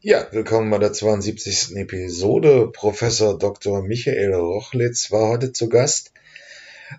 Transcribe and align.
Ja, 0.00 0.28
willkommen 0.30 0.70
bei 0.70 0.78
der 0.78 0.92
72. 0.92 1.74
Episode. 1.74 2.70
Professor 2.72 3.36
Dr. 3.36 3.82
Michael 3.82 4.32
Rochlitz 4.32 5.10
war 5.10 5.28
heute 5.28 5.52
zu 5.52 5.68
Gast. 5.68 6.12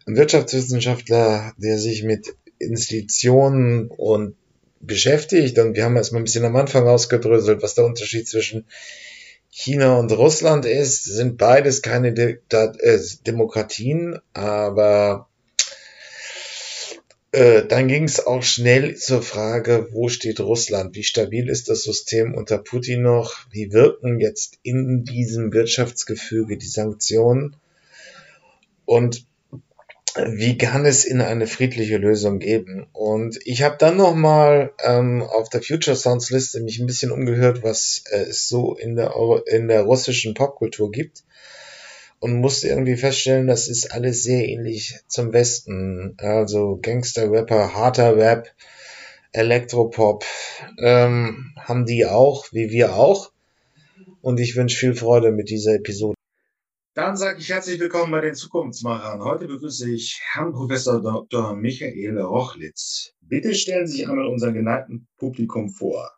Ein 0.05 0.17
Wirtschaftswissenschaftler, 0.17 1.53
der 1.55 1.79
sich 1.79 2.03
mit 2.03 2.35
Institutionen 2.57 3.87
und 3.87 4.35
beschäftigt. 4.81 5.57
Und 5.59 5.77
wir 5.77 5.85
haben 5.85 5.95
erstmal 5.95 6.19
ein 6.19 6.25
bisschen 6.25 6.43
am 6.43 6.57
Anfang 6.57 6.89
ausgedröselt, 6.89 7.63
was 7.63 7.73
der 7.73 7.85
Unterschied 7.85 8.27
zwischen 8.27 8.65
China 9.49 9.97
und 9.97 10.11
Russland 10.11 10.65
ist. 10.65 11.05
Sind 11.05 11.37
beides 11.37 11.81
keine 11.81 12.11
De 12.11 12.39
äh, 12.49 12.99
Demokratien, 13.25 14.19
aber 14.33 15.28
dann 17.31 17.87
ging 17.87 18.05
es 18.05 18.25
auch 18.25 18.41
schnell 18.41 18.95
zur 18.95 19.21
Frage, 19.21 19.89
wo 19.91 20.09
steht 20.09 20.39
Russland? 20.39 20.95
Wie 20.95 21.03
stabil 21.03 21.47
ist 21.47 21.69
das 21.69 21.83
System 21.83 22.33
unter 22.33 22.57
Putin 22.57 23.03
noch? 23.03 23.45
Wie 23.51 23.71
wirken 23.71 24.19
jetzt 24.19 24.57
in 24.63 25.03
diesem 25.03 25.53
Wirtschaftsgefüge 25.53 26.57
die 26.57 26.67
Sanktionen? 26.67 27.55
Und 28.85 29.27
wie 30.15 30.57
kann 30.57 30.85
es 30.85 31.05
in 31.05 31.21
eine 31.21 31.45
friedliche 31.45 31.97
Lösung 31.97 32.39
geben? 32.39 32.87
Und 32.93 33.39
ich 33.45 33.61
habe 33.61 33.77
dann 33.77 33.97
nochmal 33.97 34.73
ähm, 34.83 35.21
auf 35.21 35.49
der 35.49 35.61
Future 35.61 35.95
Sounds 35.95 36.31
Liste 36.31 36.59
mich 36.61 36.79
ein 36.79 36.87
bisschen 36.87 37.11
umgehört, 37.11 37.61
was 37.63 38.03
äh, 38.09 38.21
es 38.21 38.47
so 38.47 38.75
in 38.75 38.95
der, 38.95 39.13
in 39.45 39.67
der 39.67 39.83
russischen 39.83 40.33
Popkultur 40.33 40.91
gibt 40.91 41.23
und 42.19 42.39
musste 42.39 42.67
irgendwie 42.67 42.97
feststellen, 42.97 43.47
das 43.47 43.67
ist 43.67 43.91
alles 43.91 44.23
sehr 44.23 44.47
ähnlich 44.47 44.99
zum 45.07 45.33
Westen. 45.33 46.15
Also 46.17 46.79
Gangster-Rapper, 46.81 47.73
harter 47.73 48.15
Rap, 48.17 48.51
Elektropop 49.31 50.25
ähm, 50.79 51.53
haben 51.57 51.85
die 51.85 52.05
auch, 52.05 52.51
wie 52.51 52.71
wir 52.71 52.95
auch. 52.95 53.31
Und 54.21 54.39
ich 54.39 54.55
wünsche 54.55 54.77
viel 54.77 54.95
Freude 54.95 55.31
mit 55.31 55.49
dieser 55.49 55.75
Episode. 55.75 56.15
Dann 56.95 57.15
sage 57.15 57.39
ich 57.39 57.49
herzlich 57.49 57.79
willkommen 57.79 58.11
bei 58.11 58.19
den 58.19 58.35
Zukunftsmachern. 58.35 59.23
Heute 59.23 59.47
begrüße 59.47 59.89
ich 59.89 60.19
Herrn 60.33 60.51
Professor 60.51 61.01
Dr. 61.01 61.55
Michael 61.55 62.19
Rochlitz. 62.19 63.13
Bitte 63.21 63.53
stellen 63.53 63.87
Sie 63.87 63.97
sich 63.97 64.09
einmal 64.09 64.27
unser 64.27 64.51
geneigten 64.51 65.07
Publikum 65.17 65.69
vor. 65.69 66.11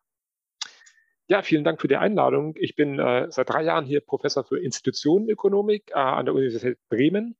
Ja, 1.31 1.43
vielen 1.43 1.63
Dank 1.63 1.79
für 1.79 1.87
die 1.87 1.95
Einladung. 1.95 2.55
Ich 2.57 2.75
bin 2.75 2.99
äh, 2.99 3.27
seit 3.29 3.49
drei 3.49 3.63
Jahren 3.63 3.85
hier 3.85 4.01
Professor 4.01 4.43
für 4.43 4.59
Institutionenökonomik 4.59 5.91
äh, 5.91 5.93
an 5.93 6.25
der 6.25 6.35
Universität 6.35 6.77
Bremen. 6.89 7.37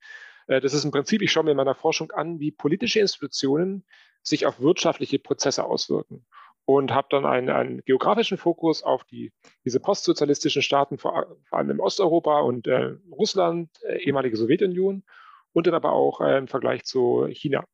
Äh, 0.48 0.62
das 0.62 0.74
ist 0.74 0.86
im 0.86 0.92
Prinzip, 0.92 1.22
ich 1.22 1.30
schaue 1.30 1.44
mir 1.44 1.52
in 1.52 1.58
meiner 1.58 1.76
Forschung 1.76 2.10
an, 2.12 2.40
wie 2.40 2.52
politische 2.52 3.02
Institutionen 3.02 3.84
sich 4.24 4.46
auf 4.46 4.62
wirtschaftliche 4.62 5.20
Prozesse 5.20 5.66
auswirken 5.66 6.26
und 6.64 6.94
habe 6.94 7.10
dann 7.10 7.26
einen, 7.26 7.50
einen, 7.50 7.82
geografischen 7.84 8.38
Fokus 8.38 8.82
auf 8.82 9.04
die, 9.04 9.34
diese 9.66 9.82
postsozialistischen 9.82 10.62
Staaten, 10.62 10.98
vor, 10.98 11.36
vor 11.50 11.60
allem 11.60 11.72
in 11.72 11.82
Osteuropa 11.82 12.40
und 12.40 12.68
äh, 12.68 12.96
Russland, 13.12 13.72
äh, 13.84 13.98
ehemalige 14.06 14.38
Sowjetunion 14.38 15.04
und 15.52 15.68
dann 15.68 15.74
aber 15.74 15.92
auch 15.92 16.22
äh, 16.22 16.38
im 16.38 16.48
Vergleich 16.48 16.86
zu 16.86 17.28
China. 17.30 17.66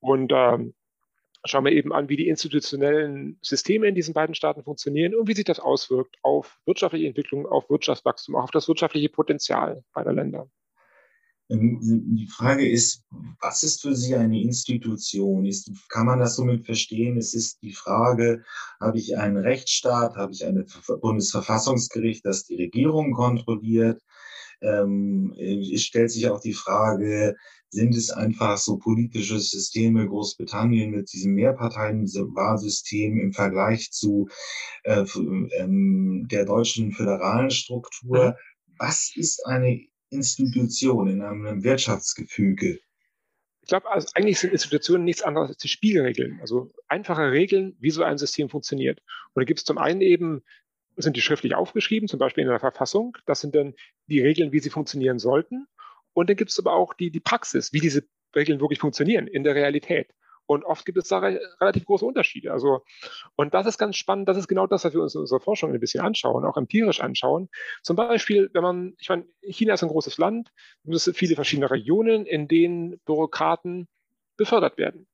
Und 0.00 0.32
ähm, 0.34 0.74
schauen 1.44 1.64
wir 1.64 1.72
eben 1.72 1.92
an, 1.92 2.08
wie 2.08 2.16
die 2.16 2.28
institutionellen 2.28 3.38
Systeme 3.42 3.88
in 3.88 3.94
diesen 3.94 4.14
beiden 4.14 4.34
Staaten 4.34 4.62
funktionieren 4.62 5.14
und 5.14 5.28
wie 5.28 5.34
sich 5.34 5.44
das 5.44 5.60
auswirkt 5.60 6.16
auf 6.22 6.58
wirtschaftliche 6.66 7.06
Entwicklung, 7.06 7.46
auf 7.46 7.70
Wirtschaftswachstum, 7.70 8.36
auch 8.36 8.44
auf 8.44 8.50
das 8.50 8.68
wirtschaftliche 8.68 9.08
Potenzial 9.08 9.82
beider 9.92 10.12
Länder. 10.12 10.50
Ähm, 11.50 11.78
die 11.80 12.26
Frage 12.26 12.68
ist, 12.68 13.04
was 13.40 13.62
ist 13.62 13.82
für 13.82 13.94
Sie 13.94 14.14
eine 14.14 14.40
Institution? 14.40 15.44
Ist, 15.44 15.70
kann 15.88 16.06
man 16.06 16.20
das 16.20 16.36
somit 16.36 16.64
verstehen? 16.64 17.16
Es 17.16 17.34
ist 17.34 17.60
die 17.62 17.72
Frage, 17.72 18.44
habe 18.80 18.98
ich 18.98 19.16
einen 19.16 19.38
Rechtsstaat, 19.38 20.16
habe 20.16 20.32
ich 20.32 20.44
ein 20.44 20.64
Bundesverfassungsgericht, 21.00 22.24
das 22.24 22.44
die 22.44 22.56
Regierung 22.56 23.12
kontrolliert? 23.12 24.00
Ähm, 24.62 25.34
es 25.38 25.82
stellt 25.82 26.10
sich 26.10 26.28
auch 26.28 26.40
die 26.40 26.52
Frage, 26.52 27.34
sind 27.70 27.94
es 27.94 28.10
einfach 28.10 28.58
so 28.58 28.78
politische 28.78 29.38
Systeme 29.38 30.06
Großbritannien 30.06 30.90
mit 30.90 31.12
diesem 31.12 31.34
Mehrparteienwahlsystem 31.34 33.18
im 33.18 33.32
Vergleich 33.32 33.92
zu 33.92 34.28
äh, 34.84 35.04
ähm, 35.58 36.26
der 36.30 36.44
deutschen 36.44 36.92
föderalen 36.92 37.50
Struktur? 37.50 38.30
Mhm. 38.30 38.74
Was 38.78 39.12
ist 39.14 39.46
eine 39.46 39.80
Institution 40.10 41.08
in 41.08 41.22
einem 41.22 41.62
Wirtschaftsgefüge? 41.62 42.80
Ich 43.62 43.68
glaube, 43.68 43.90
also 43.90 44.08
eigentlich 44.14 44.40
sind 44.40 44.52
Institutionen 44.52 45.04
nichts 45.04 45.22
anderes 45.22 45.50
als 45.50 45.58
die 45.58 45.68
Spielregeln, 45.68 46.40
also 46.40 46.72
einfache 46.88 47.30
Regeln, 47.30 47.76
wie 47.78 47.90
so 47.90 48.02
ein 48.02 48.18
System 48.18 48.48
funktioniert. 48.48 49.00
Und 49.34 49.42
da 49.42 49.44
gibt 49.44 49.60
es 49.60 49.64
zum 49.64 49.78
einen 49.78 50.00
eben 50.00 50.42
sind 50.96 51.16
die 51.16 51.22
schriftlich 51.22 51.54
aufgeschrieben, 51.54 52.08
zum 52.08 52.18
Beispiel 52.18 52.42
in 52.42 52.50
der 52.50 52.60
Verfassung. 52.60 53.16
Das 53.26 53.40
sind 53.40 53.54
dann 53.54 53.74
die 54.06 54.20
Regeln, 54.20 54.52
wie 54.52 54.58
sie 54.58 54.70
funktionieren 54.70 55.18
sollten. 55.18 55.66
Und 56.12 56.28
dann 56.28 56.36
gibt 56.36 56.50
es 56.50 56.58
aber 56.58 56.74
auch 56.74 56.94
die, 56.94 57.10
die 57.10 57.20
Praxis, 57.20 57.72
wie 57.72 57.80
diese 57.80 58.02
Regeln 58.34 58.60
wirklich 58.60 58.78
funktionieren 58.78 59.26
in 59.26 59.44
der 59.44 59.54
Realität. 59.54 60.12
Und 60.46 60.64
oft 60.64 60.84
gibt 60.84 60.98
es 60.98 61.06
da 61.06 61.20
re 61.20 61.40
relativ 61.60 61.84
große 61.84 62.04
Unterschiede. 62.04 62.50
Also, 62.50 62.82
und 63.36 63.54
das 63.54 63.66
ist 63.66 63.78
ganz 63.78 63.94
spannend. 63.94 64.28
Das 64.28 64.36
ist 64.36 64.48
genau 64.48 64.66
das, 64.66 64.84
was 64.84 64.92
wir 64.92 65.00
uns 65.00 65.14
in 65.14 65.20
unserer 65.20 65.38
Forschung 65.38 65.72
ein 65.72 65.78
bisschen 65.78 66.00
anschauen, 66.00 66.44
auch 66.44 66.56
empirisch 66.56 67.00
anschauen. 67.00 67.48
Zum 67.84 67.94
Beispiel, 67.94 68.50
wenn 68.52 68.62
man, 68.62 68.94
ich 68.98 69.08
meine, 69.08 69.26
China 69.42 69.74
ist 69.74 69.84
ein 69.84 69.88
großes 69.88 70.18
Land, 70.18 70.50
es 70.88 71.04
sind 71.04 71.16
viele 71.16 71.36
verschiedene 71.36 71.70
Regionen, 71.70 72.26
in 72.26 72.48
denen 72.48 72.98
Bürokraten 73.04 73.86
befördert 74.36 74.76
werden. 74.76 75.06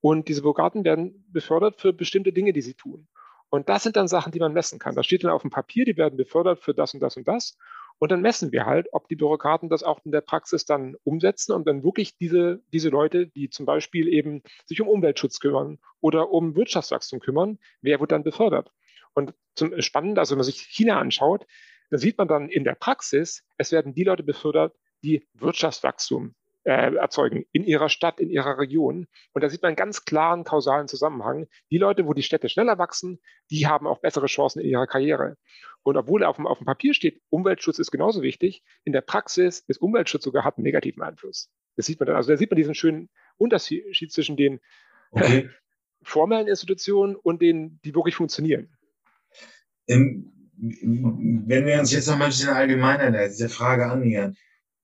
Und 0.00 0.28
diese 0.28 0.40
Bürokraten 0.40 0.84
werden 0.84 1.22
befördert 1.30 1.78
für 1.78 1.92
bestimmte 1.92 2.32
Dinge, 2.32 2.54
die 2.54 2.62
sie 2.62 2.74
tun. 2.74 3.08
Und 3.50 3.68
das 3.68 3.82
sind 3.82 3.96
dann 3.96 4.08
Sachen, 4.08 4.32
die 4.32 4.40
man 4.40 4.54
messen 4.54 4.78
kann. 4.78 4.94
Da 4.94 5.02
steht 5.02 5.22
dann 5.22 5.32
auf 5.32 5.42
dem 5.42 5.50
Papier, 5.50 5.84
die 5.84 5.98
werden 5.98 6.16
befördert 6.16 6.60
für 6.60 6.72
das 6.72 6.94
und 6.94 7.00
das 7.00 7.16
und 7.18 7.28
das. 7.28 7.58
Und 7.98 8.12
dann 8.12 8.20
messen 8.20 8.52
wir 8.52 8.64
halt, 8.64 8.88
ob 8.92 9.08
die 9.08 9.16
Bürokraten 9.16 9.68
das 9.68 9.82
auch 9.82 10.00
in 10.04 10.12
der 10.12 10.20
Praxis 10.20 10.64
dann 10.64 10.96
umsetzen 11.02 11.52
und 11.52 11.66
dann 11.66 11.82
wirklich 11.82 12.16
diese, 12.16 12.62
diese 12.72 12.90
Leute, 12.90 13.26
die 13.26 13.50
zum 13.50 13.66
Beispiel 13.66 14.08
eben 14.08 14.42
sich 14.66 14.80
um 14.80 14.88
Umweltschutz 14.88 15.40
kümmern 15.40 15.78
oder 16.00 16.30
um 16.30 16.54
Wirtschaftswachstum 16.54 17.20
kümmern, 17.20 17.58
wer 17.82 17.98
wird 18.00 18.12
dann 18.12 18.22
befördert? 18.22 18.72
Und 19.14 19.34
zum 19.54 19.80
Spannenden, 19.80 20.18
also 20.18 20.32
wenn 20.32 20.38
man 20.38 20.44
sich 20.44 20.60
China 20.60 21.00
anschaut, 21.00 21.46
dann 21.90 21.98
sieht 21.98 22.18
man 22.18 22.28
dann 22.28 22.48
in 22.48 22.64
der 22.64 22.74
Praxis, 22.74 23.44
es 23.56 23.72
werden 23.72 23.94
die 23.94 24.04
Leute 24.04 24.22
befördert, 24.22 24.76
die 25.02 25.26
Wirtschaftswachstum 25.34 26.34
äh, 26.64 26.94
erzeugen 26.94 27.44
in 27.52 27.64
ihrer 27.64 27.88
Stadt, 27.88 28.20
in 28.20 28.30
ihrer 28.30 28.58
Region. 28.58 29.06
Und 29.32 29.42
da 29.42 29.48
sieht 29.48 29.62
man 29.62 29.68
einen 29.68 29.76
ganz 29.76 30.04
klaren 30.04 30.44
kausalen 30.44 30.88
Zusammenhang. 30.88 31.46
Die 31.70 31.78
Leute, 31.78 32.06
wo 32.06 32.14
die 32.14 32.22
Städte 32.22 32.48
schneller 32.48 32.78
wachsen, 32.78 33.20
die 33.50 33.66
haben 33.66 33.86
auch 33.86 34.00
bessere 34.00 34.26
Chancen 34.26 34.60
in 34.60 34.68
ihrer 34.68 34.86
Karriere. 34.86 35.36
Und 35.82 35.96
obwohl 35.96 36.24
auf 36.24 36.36
dem, 36.36 36.46
auf 36.46 36.58
dem 36.58 36.66
Papier 36.66 36.94
steht, 36.94 37.20
Umweltschutz 37.30 37.78
ist 37.78 37.90
genauso 37.90 38.22
wichtig, 38.22 38.62
in 38.84 38.92
der 38.92 39.00
Praxis 39.00 39.60
ist 39.60 39.80
Umweltschutz 39.80 40.24
sogar 40.24 40.44
hat 40.44 40.58
einen 40.58 40.64
negativen 40.64 41.02
Einfluss. 41.02 41.50
Das 41.76 41.86
sieht 41.86 42.00
man 42.00 42.08
dann. 42.08 42.16
Also 42.16 42.30
da 42.30 42.36
sieht 42.36 42.50
man 42.50 42.56
diesen 42.56 42.74
schönen 42.74 43.08
Unterschied 43.36 44.12
zwischen 44.12 44.36
den 44.36 44.60
okay. 45.12 45.48
formellen 46.02 46.48
Institutionen 46.48 47.16
und 47.16 47.40
denen, 47.40 47.80
die 47.84 47.94
wirklich 47.94 48.16
funktionieren. 48.16 48.68
Ähm, 49.86 50.32
wenn 50.58 51.66
wir 51.66 51.78
uns 51.78 51.92
jetzt 51.92 52.08
nochmal 52.08 52.26
ein 52.26 52.30
bisschen 52.30 52.50
allgemeiner 52.50 53.28
dieser 53.28 53.48
Frage 53.48 53.86
annähern, 53.86 54.36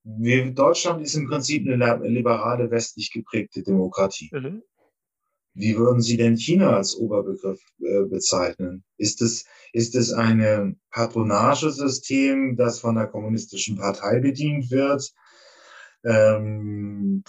wir, 0.05 0.51
Deutschland 0.53 1.03
ist 1.03 1.15
im 1.15 1.29
Prinzip 1.29 1.67
eine 1.67 2.07
liberale, 2.07 2.71
westlich 2.71 3.11
geprägte 3.11 3.63
Demokratie. 3.63 4.31
Mhm. 4.33 4.63
Wie 5.55 5.77
würden 5.77 6.01
Sie 6.01 6.17
denn 6.17 6.37
China 6.37 6.77
als 6.77 6.97
Oberbegriff 6.97 7.61
äh, 7.81 8.05
bezeichnen? 8.05 8.85
Ist 8.97 9.23
es, 9.23 9.47
ist 9.73 9.95
es 9.95 10.13
ein 10.13 10.81
Patronagesystem, 10.91 12.57
das 12.57 12.81
von 12.81 12.97
der 12.97 13.07
kommunistischen 13.07 13.77
Partei 13.77 14.19
bedient 14.19 14.71
wird? 14.71 15.13
Ähm, 16.05 17.23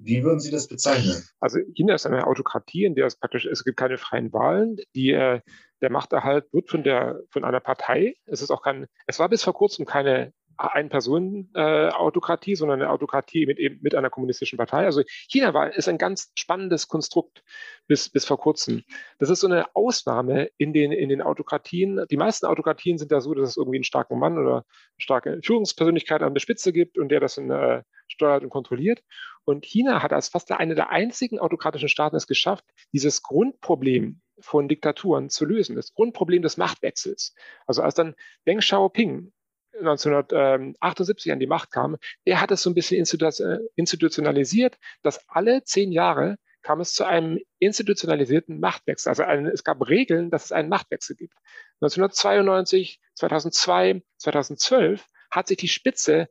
wie 0.00 0.22
würden 0.22 0.40
Sie 0.40 0.50
das 0.50 0.68
bezeichnen? 0.68 1.24
Also 1.40 1.58
China 1.74 1.94
ist 1.94 2.04
eine 2.04 2.26
Autokratie, 2.26 2.84
in 2.84 2.94
der 2.94 3.06
es 3.06 3.16
praktisch, 3.16 3.46
es 3.46 3.64
gibt 3.64 3.78
keine 3.78 3.96
freien 3.96 4.32
Wahlen. 4.34 4.76
Die, 4.94 5.12
äh, 5.12 5.40
der 5.80 5.90
Machterhalt 5.90 6.52
wird 6.52 6.68
von 6.68 6.84
der, 6.84 7.20
von 7.30 7.44
einer 7.44 7.60
Partei. 7.60 8.14
Es 8.26 8.42
ist 8.42 8.50
auch 8.50 8.62
kein, 8.62 8.86
es 9.06 9.18
war 9.18 9.30
bis 9.30 9.42
vor 9.42 9.54
kurzem 9.54 9.86
keine 9.86 10.34
ein-Personen-Autokratie, 10.56 12.56
sondern 12.56 12.82
eine 12.82 12.90
Autokratie 12.90 13.46
mit, 13.46 13.58
mit 13.82 13.94
einer 13.94 14.10
kommunistischen 14.10 14.56
Partei. 14.56 14.84
Also 14.84 15.02
China 15.28 15.54
war, 15.54 15.74
ist 15.74 15.88
ein 15.88 15.98
ganz 15.98 16.32
spannendes 16.34 16.88
Konstrukt 16.88 17.42
bis, 17.86 18.08
bis 18.08 18.24
vor 18.24 18.38
kurzem. 18.38 18.82
Das 19.18 19.30
ist 19.30 19.40
so 19.40 19.46
eine 19.46 19.74
Ausnahme 19.74 20.50
in 20.56 20.72
den, 20.72 20.92
in 20.92 21.08
den 21.08 21.22
Autokratien. 21.22 22.04
Die 22.10 22.16
meisten 22.16 22.46
Autokratien 22.46 22.98
sind 22.98 23.12
da 23.12 23.20
so, 23.20 23.34
dass 23.34 23.50
es 23.50 23.56
irgendwie 23.56 23.78
einen 23.78 23.84
starken 23.84 24.18
Mann 24.18 24.38
oder 24.38 24.54
eine 24.54 24.64
starke 24.98 25.40
Führungspersönlichkeit 25.42 26.22
an 26.22 26.34
der 26.34 26.40
Spitze 26.40 26.72
gibt 26.72 26.98
und 26.98 27.08
der 27.08 27.20
das 27.20 27.38
in, 27.38 27.50
äh, 27.50 27.82
steuert 28.08 28.42
und 28.42 28.50
kontrolliert. 28.50 29.02
Und 29.44 29.64
China 29.64 30.02
hat 30.02 30.12
als 30.12 30.28
fast 30.28 30.50
eine 30.52 30.74
der 30.74 30.90
einzigen 30.90 31.38
autokratischen 31.38 31.88
Staaten 31.88 32.16
es 32.16 32.26
geschafft, 32.26 32.64
dieses 32.92 33.22
Grundproblem 33.22 34.20
von 34.40 34.68
Diktaturen 34.68 35.30
zu 35.30 35.44
lösen, 35.44 35.76
das 35.76 35.94
Grundproblem 35.94 36.42
des 36.42 36.56
Machtwechsels. 36.56 37.34
Also 37.66 37.82
als 37.82 37.94
dann 37.94 38.14
Deng 38.46 38.58
Xiaoping 38.58 39.32
1978 39.78 41.32
an 41.32 41.38
die 41.38 41.46
Macht 41.46 41.70
kam, 41.70 41.96
der 42.26 42.40
hat 42.40 42.50
es 42.50 42.62
so 42.62 42.70
ein 42.70 42.74
bisschen 42.74 42.98
institutionalisiert, 42.98 44.78
dass 45.02 45.28
alle 45.28 45.64
zehn 45.64 45.92
Jahre 45.92 46.36
kam 46.62 46.80
es 46.80 46.94
zu 46.94 47.04
einem 47.04 47.38
institutionalisierten 47.58 48.58
Machtwechsel. 48.58 49.10
Also 49.10 49.22
ein, 49.22 49.46
es 49.46 49.62
gab 49.62 49.86
Regeln, 49.86 50.30
dass 50.30 50.46
es 50.46 50.52
einen 50.52 50.70
Machtwechsel 50.70 51.14
gibt. 51.14 51.34
1992, 51.82 53.00
2002, 53.14 54.02
2012 54.18 55.06
hat 55.30 55.48
sich 55.48 55.58
die 55.58 55.68
Spitze, 55.68 56.28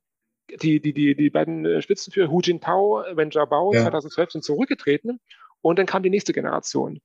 die, 0.61 0.81
die, 0.81 0.93
die, 0.93 1.15
die 1.15 1.29
beiden 1.29 1.65
äh, 1.65 1.81
Spitzenführer 1.81 2.29
Hu 2.29 2.41
Jintao, 2.41 3.03
Wen 3.13 3.29
Jiabao, 3.29 3.73
ja. 3.73 3.83
2012 3.83 4.31
sind 4.31 4.43
zurückgetreten 4.43 5.19
und 5.61 5.79
dann 5.79 5.85
kam 5.85 6.03
die 6.03 6.09
nächste 6.09 6.33
Generation. 6.33 6.99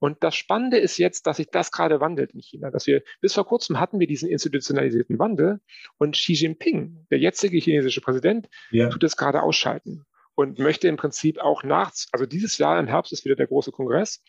Und 0.00 0.24
das 0.24 0.34
Spannende 0.34 0.78
ist 0.78 0.96
jetzt, 0.96 1.26
dass 1.26 1.36
sich 1.36 1.50
das 1.50 1.70
gerade 1.70 2.00
wandelt 2.00 2.32
in 2.32 2.40
China, 2.40 2.70
dass 2.70 2.86
wir 2.86 3.02
bis 3.20 3.34
vor 3.34 3.46
kurzem 3.46 3.78
hatten 3.78 4.00
wir 4.00 4.06
diesen 4.06 4.30
institutionalisierten 4.30 5.18
Wandel 5.18 5.60
und 5.98 6.16
Xi 6.16 6.32
Jinping, 6.32 7.06
der 7.10 7.18
jetzige 7.18 7.58
chinesische 7.58 8.00
Präsident, 8.00 8.48
ja. 8.70 8.88
tut 8.88 9.04
es 9.04 9.16
gerade 9.18 9.42
ausschalten 9.42 10.06
und 10.34 10.58
möchte 10.58 10.88
im 10.88 10.96
Prinzip 10.96 11.38
auch 11.38 11.62
nachts, 11.64 12.08
also 12.12 12.24
dieses 12.24 12.56
Jahr 12.56 12.80
im 12.80 12.86
Herbst 12.86 13.12
ist 13.12 13.26
wieder 13.26 13.36
der 13.36 13.46
große 13.46 13.72
Kongress 13.72 14.22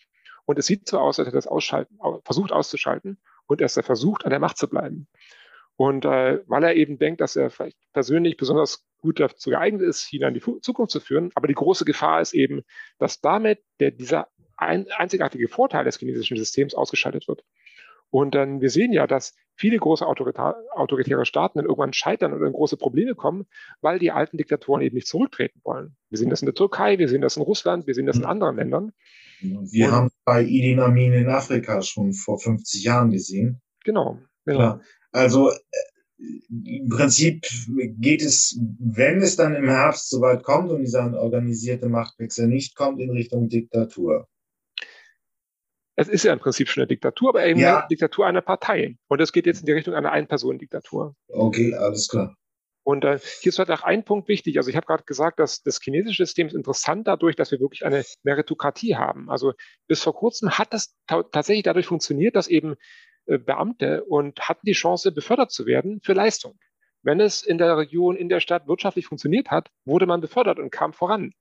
und 0.44 0.60
es 0.60 0.66
sieht 0.66 0.90
so 0.90 1.00
aus, 1.00 1.18
als 1.18 1.28
hätte 1.28 1.38
er 1.38 1.40
das 1.40 1.48
ausschalten, 1.48 1.98
versucht 2.26 2.52
auszuschalten 2.52 3.22
und 3.48 3.62
dass 3.62 3.78
er 3.78 3.84
versucht, 3.84 4.26
an 4.26 4.32
der 4.32 4.40
Macht 4.40 4.58
zu 4.58 4.68
bleiben. 4.68 5.08
Und 5.78 6.04
äh, 6.04 6.42
weil 6.48 6.64
er 6.64 6.76
eben 6.76 7.00
denkt, 7.00 7.22
dass 7.22 7.38
er 7.38 7.50
vielleicht 7.50 7.78
persönlich 7.94 8.36
besonders 8.36 8.86
gut 9.00 9.20
dazu 9.20 9.50
geeignet 9.50 9.82
ist, 9.82 10.04
China 10.04 10.28
in 10.28 10.34
die 10.34 10.44
Zukunft 10.62 10.92
zu 10.92 11.00
führen. 11.00 11.32
Aber 11.34 11.48
die 11.48 11.56
große 11.56 11.86
Gefahr 11.86 12.22
ist 12.22 12.34
eben, 12.34 12.62
dass 13.00 13.20
damit 13.20 13.64
der, 13.80 13.92
dieser 13.92 14.28
ein, 14.62 14.88
einzigartige 14.98 15.48
Vorteil 15.48 15.86
des 15.86 15.98
chinesischen 15.98 16.38
Systems 16.38 16.76
ausgeschaltet 16.76 17.28
wird. 17.28 17.44
Und 18.12 18.36
dann, 18.36 18.60
wir 18.60 18.70
sehen 18.70 18.92
ja, 18.92 19.08
dass 19.08 19.36
viele 19.56 19.78
große 19.78 20.06
autoritäre 20.06 21.26
Staaten 21.26 21.58
dann 21.58 21.66
irgendwann 21.66 21.94
scheitern 21.94 22.34
oder 22.34 22.46
in 22.46 22.52
große 22.52 22.76
Probleme 22.76 23.16
kommen, 23.16 23.46
weil 23.80 24.00
die 24.00 24.12
alten 24.12 24.38
Diktatoren 24.38 24.82
eben 24.82 24.96
nicht 24.96 25.08
zurücktreten 25.08 25.62
wollen. 25.64 25.96
Wir 26.10 26.18
sehen 26.18 26.30
das 26.30 26.42
in 26.42 26.46
der 26.46 26.54
Türkei, 26.54 27.00
wir 27.00 27.08
sehen 27.08 27.22
das 27.22 27.38
in 27.38 27.44
Russland, 27.44 27.88
wir 27.88 27.96
sehen 27.96 28.06
das 28.06 28.18
in 28.18 28.26
anderen 28.26 28.58
Ländern. 28.58 28.92
Wir 29.40 29.88
Und, 29.88 29.92
haben 29.92 30.10
bei 30.26 30.44
Idin 30.44 30.82
Amin 30.82 31.14
in 31.14 31.30
Afrika 31.30 31.82
schon 31.82 32.12
vor 32.12 32.38
50 32.38 32.84
Jahren 32.84 33.12
gesehen. 33.12 33.62
Genau. 33.86 34.20
genau. 34.46 34.58
Klar. 34.58 34.82
Also 35.14 35.50
äh, 35.50 35.56
im 36.54 36.90
Prinzip 36.90 37.48
geht 37.98 38.22
es, 38.22 38.60
wenn 38.80 39.22
es 39.22 39.38
dann 39.38 39.56
im 39.56 39.70
Herbst 39.70 40.10
soweit 40.10 40.44
kommt 40.44 40.70
und 40.70 40.82
dieser 40.82 41.18
organisierte 41.18 41.88
Machtwechsel 41.88 42.48
nicht 42.48 42.76
kommt, 42.76 43.00
in 43.00 43.10
Richtung 43.10 43.48
Diktatur 43.48 44.28
es 46.02 46.10
ist 46.10 46.24
ja 46.24 46.34
im 46.34 46.40
Prinzip 46.40 46.70
schon 46.70 46.82
eine 46.82 46.88
Diktatur, 46.88 47.30
aber 47.30 47.46
eben 47.46 47.60
ja. 47.60 47.80
eine 47.80 47.88
Diktatur 47.88 48.26
einer 48.26 48.42
Partei. 48.42 48.98
Und 49.08 49.22
es 49.22 49.32
geht 49.32 49.46
jetzt 49.46 49.62
in 49.62 49.66
die 49.66 49.72
Richtung 49.72 49.94
einer 49.94 50.12
Ein-Personen-Diktatur. 50.12 51.16
Okay, 51.30 51.74
alles 51.74 52.08
klar. 52.08 52.36
Und 52.84 53.06
äh, 53.06 53.20
hier 53.42 53.52
ist 53.52 53.60
halt 53.60 53.70
auch 53.70 53.84
ein 53.84 54.04
Punkt 54.04 54.28
wichtig. 54.28 54.58
Also 54.58 54.70
ich 54.70 54.76
habe 54.76 54.88
gerade 54.88 55.04
gesagt, 55.04 55.40
dass 55.40 55.62
das 55.62 55.80
chinesische 55.82 56.26
System 56.26 56.48
ist 56.48 56.56
interessant 56.56 57.08
dadurch, 57.08 57.36
dass 57.36 57.52
wir 57.52 57.60
wirklich 57.60 57.86
eine 57.86 58.04
Meritokratie 58.24 58.96
haben. 58.96 59.30
Also 59.30 59.54
bis 59.88 60.02
vor 60.02 60.16
kurzem 60.16 60.58
hat 60.58 60.74
das 60.74 60.96
tatsächlich 61.08 61.64
dadurch 61.64 61.86
funktioniert, 61.86 62.36
dass 62.36 62.48
eben 62.48 62.76
äh, 63.28 63.38
Beamte 63.38 64.04
und 64.06 64.42
hatten 64.50 64.66
die 64.66 64.74
Chance, 64.74 65.12
befördert 65.12 65.52
zu 65.52 65.66
werden 65.66 66.02
für 66.02 66.14
Leistung. 66.14 66.58
Wenn 67.04 67.20
es 67.20 67.44
in 67.44 67.58
der 67.58 67.78
Region, 67.78 68.16
in 68.16 68.30
der 68.30 68.40
Stadt 68.40 68.68
wirtschaftlich 68.68 69.06
funktioniert 69.06 69.52
hat, 69.52 69.70
wurde 69.86 70.06
man 70.06 70.22
befördert 70.22 70.60
und 70.60 70.72
kam 70.72 70.94
voran. 70.94 71.34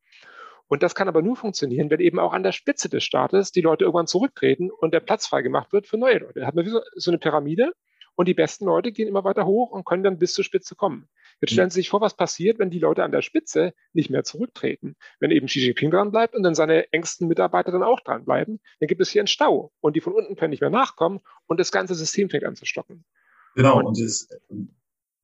Und 0.70 0.84
das 0.84 0.94
kann 0.94 1.08
aber 1.08 1.20
nur 1.20 1.34
funktionieren, 1.34 1.90
wenn 1.90 1.98
eben 1.98 2.20
auch 2.20 2.32
an 2.32 2.44
der 2.44 2.52
Spitze 2.52 2.88
des 2.88 3.02
Staates 3.02 3.50
die 3.50 3.60
Leute 3.60 3.84
irgendwann 3.84 4.06
zurücktreten 4.06 4.70
und 4.70 4.94
der 4.94 5.00
Platz 5.00 5.26
freigemacht 5.26 5.72
wird 5.72 5.88
für 5.88 5.98
neue 5.98 6.18
Leute. 6.18 6.40
Da 6.40 6.46
hat 6.46 6.54
man 6.54 6.64
so, 6.64 6.80
so 6.94 7.10
eine 7.10 7.18
Pyramide 7.18 7.72
und 8.14 8.28
die 8.28 8.34
besten 8.34 8.66
Leute 8.66 8.92
gehen 8.92 9.08
immer 9.08 9.24
weiter 9.24 9.46
hoch 9.46 9.72
und 9.72 9.84
können 9.84 10.04
dann 10.04 10.18
bis 10.18 10.32
zur 10.32 10.44
Spitze 10.44 10.76
kommen. 10.76 11.08
Jetzt 11.40 11.54
stellen 11.54 11.70
Sie 11.70 11.80
sich 11.80 11.88
vor, 11.88 12.00
was 12.00 12.14
passiert, 12.14 12.60
wenn 12.60 12.70
die 12.70 12.78
Leute 12.78 13.02
an 13.02 13.10
der 13.10 13.22
Spitze 13.22 13.74
nicht 13.94 14.10
mehr 14.10 14.22
zurücktreten. 14.22 14.94
Wenn 15.18 15.32
eben 15.32 15.48
Xi 15.48 15.58
Jinping 15.58 15.90
dran 15.90 16.12
bleibt 16.12 16.36
und 16.36 16.44
dann 16.44 16.54
seine 16.54 16.92
engsten 16.92 17.26
Mitarbeiter 17.26 17.72
dann 17.72 17.82
auch 17.82 17.98
dran 17.98 18.24
bleiben, 18.24 18.60
dann 18.78 18.86
gibt 18.86 19.00
es 19.00 19.10
hier 19.10 19.22
einen 19.22 19.26
Stau 19.26 19.72
und 19.80 19.96
die 19.96 20.00
von 20.00 20.12
unten 20.12 20.36
können 20.36 20.50
nicht 20.50 20.60
mehr 20.60 20.70
nachkommen 20.70 21.18
und 21.48 21.58
das 21.58 21.72
ganze 21.72 21.96
System 21.96 22.30
fängt 22.30 22.44
an 22.44 22.54
zu 22.54 22.64
stocken. 22.64 23.04
Genau, 23.56 23.78
und, 23.78 23.86
und 23.86 24.00
das, 24.00 24.28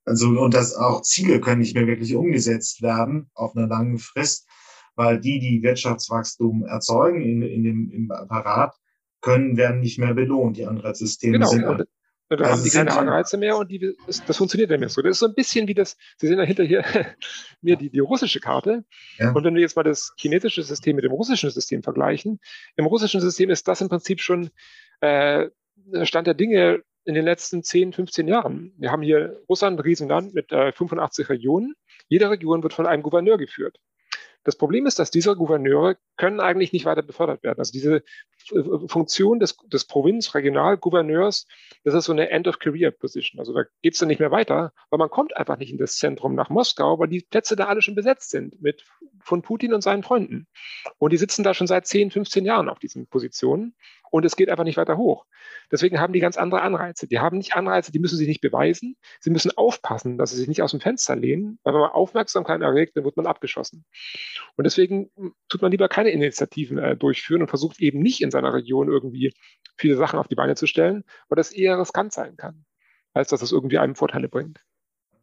also, 0.07 0.27
und 0.27 0.55
das 0.55 0.75
auch 0.75 1.03
Ziele 1.03 1.41
können 1.41 1.61
nicht 1.61 1.77
mehr 1.77 1.87
wirklich 1.87 2.17
umgesetzt 2.17 2.83
werden 2.83 3.31
auf 3.35 3.57
einer 3.57 3.69
langen 3.69 3.99
Frist 3.99 4.49
weil 4.97 5.21
die, 5.21 5.39
die 5.39 5.63
Wirtschaftswachstum 5.63 6.65
erzeugen 6.65 7.23
in, 7.23 7.43
in 7.43 7.63
dem, 7.63 7.91
im 7.91 8.11
Apparat, 8.11 8.75
können, 9.21 9.57
werden 9.57 9.81
nicht 9.81 9.99
mehr 9.99 10.15
belohnt. 10.15 10.57
Die 10.57 10.67
anderen 10.67 10.95
Systeme 10.95 11.39
genau. 11.39 11.49
sind. 11.49 11.65
Und, 11.65 11.81
und 12.29 12.41
dann 12.41 12.49
also 12.49 12.59
haben 12.59 12.65
die 12.65 12.71
keine 12.71 12.97
Anreize 12.97 13.37
mehr 13.37 13.57
und 13.57 13.71
die, 13.71 13.97
das, 14.07 14.25
das 14.25 14.37
funktioniert 14.37 14.71
nicht 14.71 14.81
mehr 14.81 14.89
so. 14.89 15.03
Das 15.03 15.13
ist 15.13 15.19
so 15.21 15.27
ein 15.27 15.35
bisschen 15.35 15.69
wie 15.69 15.75
das, 15.75 15.97
Sie 16.17 16.27
sehen 16.27 16.39
dahinter 16.39 16.65
hier 16.65 16.85
mir 17.61 17.77
die, 17.77 17.91
die 17.91 17.99
russische 17.99 18.41
Karte. 18.41 18.85
Ja. 19.19 19.33
Und 19.33 19.45
wenn 19.45 19.55
wir 19.55 19.63
jetzt 19.63 19.77
mal 19.77 19.83
das 19.83 20.13
chinesische 20.17 20.63
System 20.63 20.97
mit 20.97 21.05
dem 21.05 21.13
russischen 21.13 21.51
System 21.51 21.83
vergleichen, 21.83 22.41
im 22.77 22.87
russischen 22.87 23.21
System 23.21 23.51
ist 23.51 23.69
das 23.69 23.81
im 23.81 23.89
Prinzip 23.89 24.21
schon 24.21 24.51
äh, 25.01 25.49
Stand 26.03 26.27
der 26.27 26.35
Dinge 26.35 26.83
in 27.05 27.15
den 27.15 27.25
letzten 27.25 27.63
10, 27.63 27.93
15 27.93 28.27
Jahren. 28.27 28.73
Wir 28.79 28.91
haben 28.91 29.03
hier 29.03 29.41
Russland, 29.49 29.79
ein 29.79 29.83
Riesenland 29.83 30.35
mit 30.35 30.51
äh, 30.51 30.73
85 30.73 31.29
Regionen. 31.29 31.75
Jede 32.09 32.29
Region 32.29 32.63
wird 32.65 32.75
von 32.75 32.87
einem 32.87 33.05
Gouverneur 33.05 33.39
geführt. 33.39 33.79
Das 34.47 34.55
Problem 34.55 34.87
ist, 34.87 35.01
dass 35.01 35.11
diese 35.11 35.35
Gouverneure 35.35 35.97
können 36.17 36.39
eigentlich 36.39 36.73
nicht 36.73 36.85
weiter 36.85 37.03
befördert 37.03 37.43
werden. 37.43 37.59
Also 37.59 37.73
diese 37.73 38.05
Funktion 38.87 39.41
des, 39.41 39.57
des 39.67 39.87
Provinz-Regionalgouverneurs, 39.87 41.49
das 41.83 41.95
ist 41.95 42.05
so 42.05 42.13
eine 42.13 42.31
End-of-Career-Position. 42.31 43.41
Also 43.41 43.53
da 43.53 43.65
geht 43.83 43.95
es 43.95 43.99
dann 43.99 44.07
nicht 44.07 44.21
mehr 44.21 44.31
weiter, 44.31 44.73
weil 44.89 44.99
man 44.99 45.11
kommt 45.11 45.37
einfach 45.37 45.59
nicht 45.59 45.73
in 45.73 45.79
das 45.79 45.97
Zentrum 45.97 46.37
nach 46.37 46.49
Moskau, 46.49 46.97
weil 47.01 47.09
die 47.09 47.27
Plätze 47.29 47.57
da 47.57 47.67
alle 47.67 47.83
schon 47.83 47.97
besetzt 47.97 48.31
sind 48.31 48.63
mit 48.63 48.85
von 49.21 49.43
Putin 49.43 49.75
und 49.75 49.83
seinen 49.83 50.05
Freunden. 50.05 50.47
Und 50.99 51.13
die 51.13 51.17
sitzen 51.17 51.43
da 51.43 51.53
schon 51.53 51.67
seit 51.67 51.89
10, 51.89 52.13
15 52.13 52.45
Jahren 52.45 52.69
auf 52.69 52.79
diesen 52.79 53.09
Positionen 53.09 53.75
und 54.17 54.25
es 54.25 54.35
geht 54.35 54.49
einfach 54.49 54.65
nicht 54.65 54.79
weiter 54.79 54.97
hoch. 54.97 55.27
Deswegen 55.71 56.01
haben 56.01 56.13
die 56.13 56.21
ganz 56.21 56.37
andere 56.37 56.63
Anreize. 56.63 57.07
Die 57.07 57.19
haben 57.19 57.37
nicht 57.37 57.55
Anreize, 57.55 57.93
die 57.93 57.99
müssen 57.99 58.17
sich 58.17 58.27
nicht 58.27 58.41
beweisen. 58.41 58.97
Sie 59.21 59.31
müssen 59.31 59.51
aufpassen, 59.57 60.17
dass 60.17 60.31
sie 60.31 60.39
sich 60.39 60.49
nicht 60.49 60.63
aus 60.63 60.71
dem 60.71 60.81
Fenster 60.81 61.17
lehnen, 61.17 61.59
weil 61.63 61.75
wenn 61.75 61.81
man 61.83 61.91
Aufmerksamkeit 61.91 62.63
erregt, 62.63 62.97
dann 62.97 63.05
wird 63.05 63.17
man 63.17 63.27
abgeschossen. 63.27 63.85
Und 64.57 64.65
deswegen 64.65 65.11
tut 65.49 65.61
man 65.61 65.71
lieber 65.71 65.89
keine 65.89 66.11
Initiativen 66.11 66.79
äh, 66.79 66.97
durchführen 66.97 67.43
und 67.43 67.49
versucht 67.49 67.79
eben 67.81 68.01
nicht 68.01 68.23
in 68.23 68.31
seiner 68.31 68.55
Region 68.55 68.89
irgendwie 68.89 69.35
viele 69.77 69.97
Sachen 69.97 70.19
auf 70.19 70.29
die 70.29 70.35
Beine 70.35 70.55
zu 70.55 70.67
stellen, 70.67 71.05
weil 71.29 71.37
das 71.37 71.53
eher 71.53 71.79
riskant 71.79 72.13
sein 72.13 72.37
kann, 72.37 72.65
als 73.13 73.29
dass 73.29 73.43
es 73.43 73.53
irgendwie 73.53 73.79
einem 73.79 73.97
Vorteile 73.97 74.29
bringt. 74.29 74.65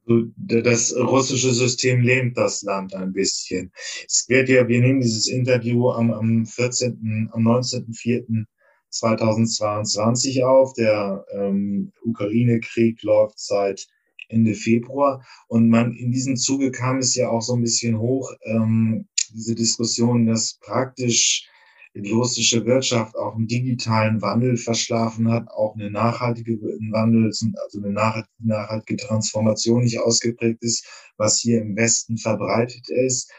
Also, 0.05 0.31
das 0.37 0.93
russische 0.95 1.53
System 1.53 2.01
lähmt 2.01 2.37
das 2.37 2.61
Land 2.63 2.93
ein 2.93 3.13
bisschen. 3.13 3.71
Es 4.05 4.25
wird 4.27 4.49
ja, 4.49 4.67
wir 4.67 4.81
nehmen 4.81 5.01
dieses 5.01 5.27
Interview 5.27 5.89
am, 5.89 6.11
am 6.11 6.45
14., 6.45 7.29
am 7.31 7.47
19.04. 7.47 8.45
2022 8.93 10.43
auf. 10.43 10.73
Der 10.73 11.25
ähm, 11.33 11.91
Ukraine-Krieg 12.03 13.01
läuft 13.03 13.39
seit 13.39 13.87
Ende 14.29 14.53
Februar. 14.53 15.25
Und 15.47 15.69
man 15.69 15.93
in 15.93 16.11
diesem 16.11 16.37
Zuge 16.37 16.71
kam 16.71 16.99
es 16.99 17.15
ja 17.15 17.29
auch 17.29 17.41
so 17.41 17.53
ein 17.55 17.61
bisschen 17.61 17.99
hoch, 17.99 18.31
ähm, 18.45 19.07
diese 19.33 19.55
Diskussion, 19.55 20.25
dass 20.25 20.59
praktisch 20.59 21.49
die 21.95 22.11
russische 22.11 22.65
Wirtschaft 22.65 23.15
auch 23.15 23.35
einen 23.35 23.47
digitalen 23.47 24.21
Wandel 24.21 24.57
verschlafen 24.57 25.31
hat, 25.31 25.47
auch 25.49 25.75
eine 25.75 25.91
nachhaltige 25.91 26.59
Wandel, 26.91 27.25
also 27.25 27.79
eine 27.79 27.91
nachhaltige 28.39 28.97
Transformation 28.97 29.83
nicht 29.83 29.99
ausgeprägt 29.99 30.63
ist, 30.63 30.87
was 31.17 31.39
hier 31.39 31.61
im 31.61 31.75
Westen 31.75 32.17
verbreitet 32.17 32.89
ist, 32.89 33.31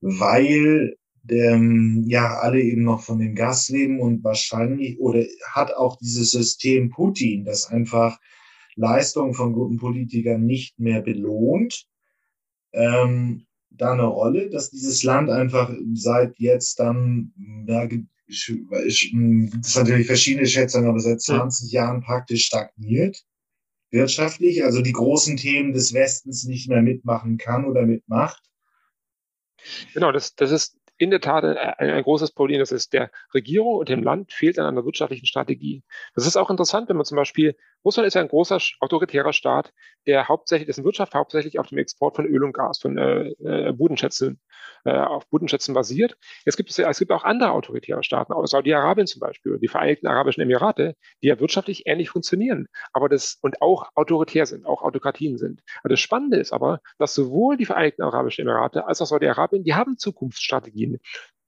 weil 0.00 0.96
ähm, 1.30 2.04
ja 2.06 2.38
alle 2.38 2.60
eben 2.60 2.82
noch 2.82 3.02
von 3.02 3.18
dem 3.18 3.34
Gas 3.34 3.68
leben 3.68 4.00
und 4.00 4.22
wahrscheinlich 4.24 4.98
oder 5.00 5.24
hat 5.52 5.72
auch 5.74 5.96
dieses 5.98 6.30
System 6.30 6.90
Putin, 6.90 7.44
das 7.44 7.66
einfach 7.66 8.18
Leistungen 8.76 9.34
von 9.34 9.52
guten 9.52 9.78
Politikern 9.78 10.44
nicht 10.44 10.78
mehr 10.78 11.02
belohnt, 11.02 11.86
ähm, 12.72 13.46
da 13.70 13.92
eine 13.92 14.04
Rolle, 14.04 14.48
dass 14.50 14.70
dieses 14.70 15.02
Land 15.02 15.30
einfach 15.30 15.72
seit 15.94 16.38
jetzt 16.38 16.78
dann, 16.78 17.32
ja, 17.66 17.86
das 17.86 18.50
ist 18.84 19.76
natürlich 19.76 20.06
verschiedene 20.06 20.46
Schätzungen, 20.46 20.88
aber 20.88 21.00
seit 21.00 21.20
20 21.20 21.70
Jahren 21.72 22.00
praktisch 22.02 22.46
stagniert 22.46 23.24
wirtschaftlich, 23.90 24.64
also 24.64 24.82
die 24.82 24.92
großen 24.92 25.36
Themen 25.36 25.72
des 25.72 25.94
Westens 25.94 26.44
nicht 26.44 26.68
mehr 26.68 26.82
mitmachen 26.82 27.38
kann 27.38 27.64
oder 27.64 27.86
mitmacht. 27.86 28.42
Genau, 29.94 30.12
das, 30.12 30.34
das 30.34 30.50
ist 30.50 30.76
in 30.98 31.10
der 31.10 31.20
Tat 31.20 31.44
ein, 31.44 31.56
ein 31.56 32.02
großes 32.02 32.32
Problem. 32.32 32.58
Das 32.58 32.72
ist 32.72 32.92
der 32.92 33.10
Regierung 33.34 33.76
und 33.76 33.88
dem 33.88 34.02
Land 34.02 34.32
fehlt 34.32 34.58
an 34.58 34.66
einer 34.66 34.84
wirtschaftlichen 34.84 35.26
Strategie. 35.26 35.82
Das 36.14 36.26
ist 36.26 36.36
auch 36.36 36.50
interessant, 36.50 36.88
wenn 36.88 36.96
man 36.96 37.04
zum 37.04 37.16
Beispiel, 37.16 37.56
Russland 37.84 38.06
ist 38.06 38.14
ja 38.14 38.20
ein 38.20 38.28
großer 38.28 38.58
autoritärer 38.80 39.32
Staat, 39.32 39.72
der 40.06 40.28
hauptsächlich, 40.28 40.66
dessen 40.66 40.84
Wirtschaft 40.84 41.14
hauptsächlich 41.14 41.58
auf 41.58 41.68
dem 41.68 41.78
Export 41.78 42.16
von 42.16 42.26
Öl 42.26 42.42
und 42.44 42.52
Gas, 42.52 42.78
von 42.78 42.96
äh, 42.98 43.28
äh, 43.44 43.72
Bodenschätzen, 43.72 44.40
äh, 44.84 44.92
auf 44.92 45.28
Bodenschätzen 45.28 45.74
basiert. 45.74 46.16
Es 46.44 46.56
gibt, 46.56 46.76
es 46.78 46.98
gibt 46.98 47.12
auch 47.12 47.24
andere 47.24 47.52
autoritäre 47.52 48.02
Staaten, 48.02 48.32
auch 48.32 48.46
Saudi-Arabien 48.46 49.06
zum 49.06 49.20
Beispiel, 49.20 49.58
die 49.58 49.68
Vereinigten 49.68 50.06
Arabischen 50.06 50.42
Emirate, 50.42 50.94
die 51.22 51.28
ja 51.28 51.40
wirtschaftlich 51.40 51.86
ähnlich 51.86 52.10
funktionieren, 52.10 52.68
aber 52.92 53.08
das 53.08 53.38
und 53.42 53.62
auch 53.62 53.88
autoritär 53.94 54.46
sind, 54.46 54.66
auch 54.66 54.82
Autokratien 54.82 55.38
sind. 55.38 55.62
Aber 55.80 55.88
das 55.90 56.00
Spannende 56.00 56.38
ist 56.38 56.52
aber, 56.52 56.80
dass 56.98 57.14
sowohl 57.14 57.56
die 57.56 57.66
Vereinigten 57.66 58.02
Arabischen 58.02 58.42
Emirate 58.42 58.86
als 58.86 59.00
auch 59.00 59.06
Saudi-Arabien, 59.06 59.64
die 59.64 59.74
haben 59.74 59.98
Zukunftsstrategien 59.98 60.56
Strategien. 60.66 60.98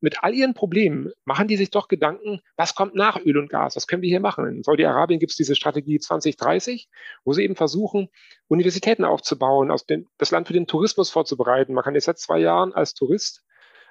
Mit 0.01 0.23
all 0.23 0.35
ihren 0.35 0.55
Problemen 0.55 1.11
machen 1.25 1.49
die 1.49 1.57
sich 1.57 1.71
doch 1.71 1.89
Gedanken, 1.89 2.41
was 2.57 2.75
kommt 2.75 2.95
nach 2.95 3.19
Öl 3.25 3.37
und 3.39 3.51
Gas? 3.51 3.77
Was 3.77 3.87
können 3.87 4.03
wir 4.03 4.09
hier 4.09 4.21
machen? 4.21 4.47
In 4.47 4.63
Saudi-Arabien 4.63 5.19
gibt 5.19 5.31
es 5.31 5.37
diese 5.37 5.55
Strategie 5.55 5.99
2030, 5.99 6.89
wo 7.25 7.33
sie 7.33 7.43
eben 7.43 7.57
versuchen, 7.57 8.09
Universitäten 8.47 9.05
aufzubauen, 9.05 9.75
den, 9.89 10.07
das 10.19 10.31
Land 10.31 10.47
für 10.47 10.53
den 10.53 10.67
Tourismus 10.67 11.11
vorzubereiten. 11.11 11.75
Man 11.75 11.85
kann 11.85 11.95
jetzt 11.95 12.05
seit 12.05 12.19
zwei 12.19 12.39
Jahren 12.39 12.73
als 12.73 12.95
Tourist 12.95 13.45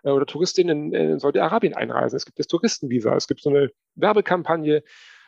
äh, 0.03 0.09
oder 0.09 0.25
Touristin 0.25 0.69
in, 0.69 0.93
in 0.93 1.19
Saudi-Arabien 1.19 1.73
einreisen. 1.73 2.15
Es 2.15 2.25
gibt 2.25 2.39
das 2.39 2.47
Touristenvisa, 2.47 3.15
es 3.15 3.27
gibt 3.27 3.41
so 3.41 3.49
eine 3.49 3.71
Werbekampagne 3.95 4.83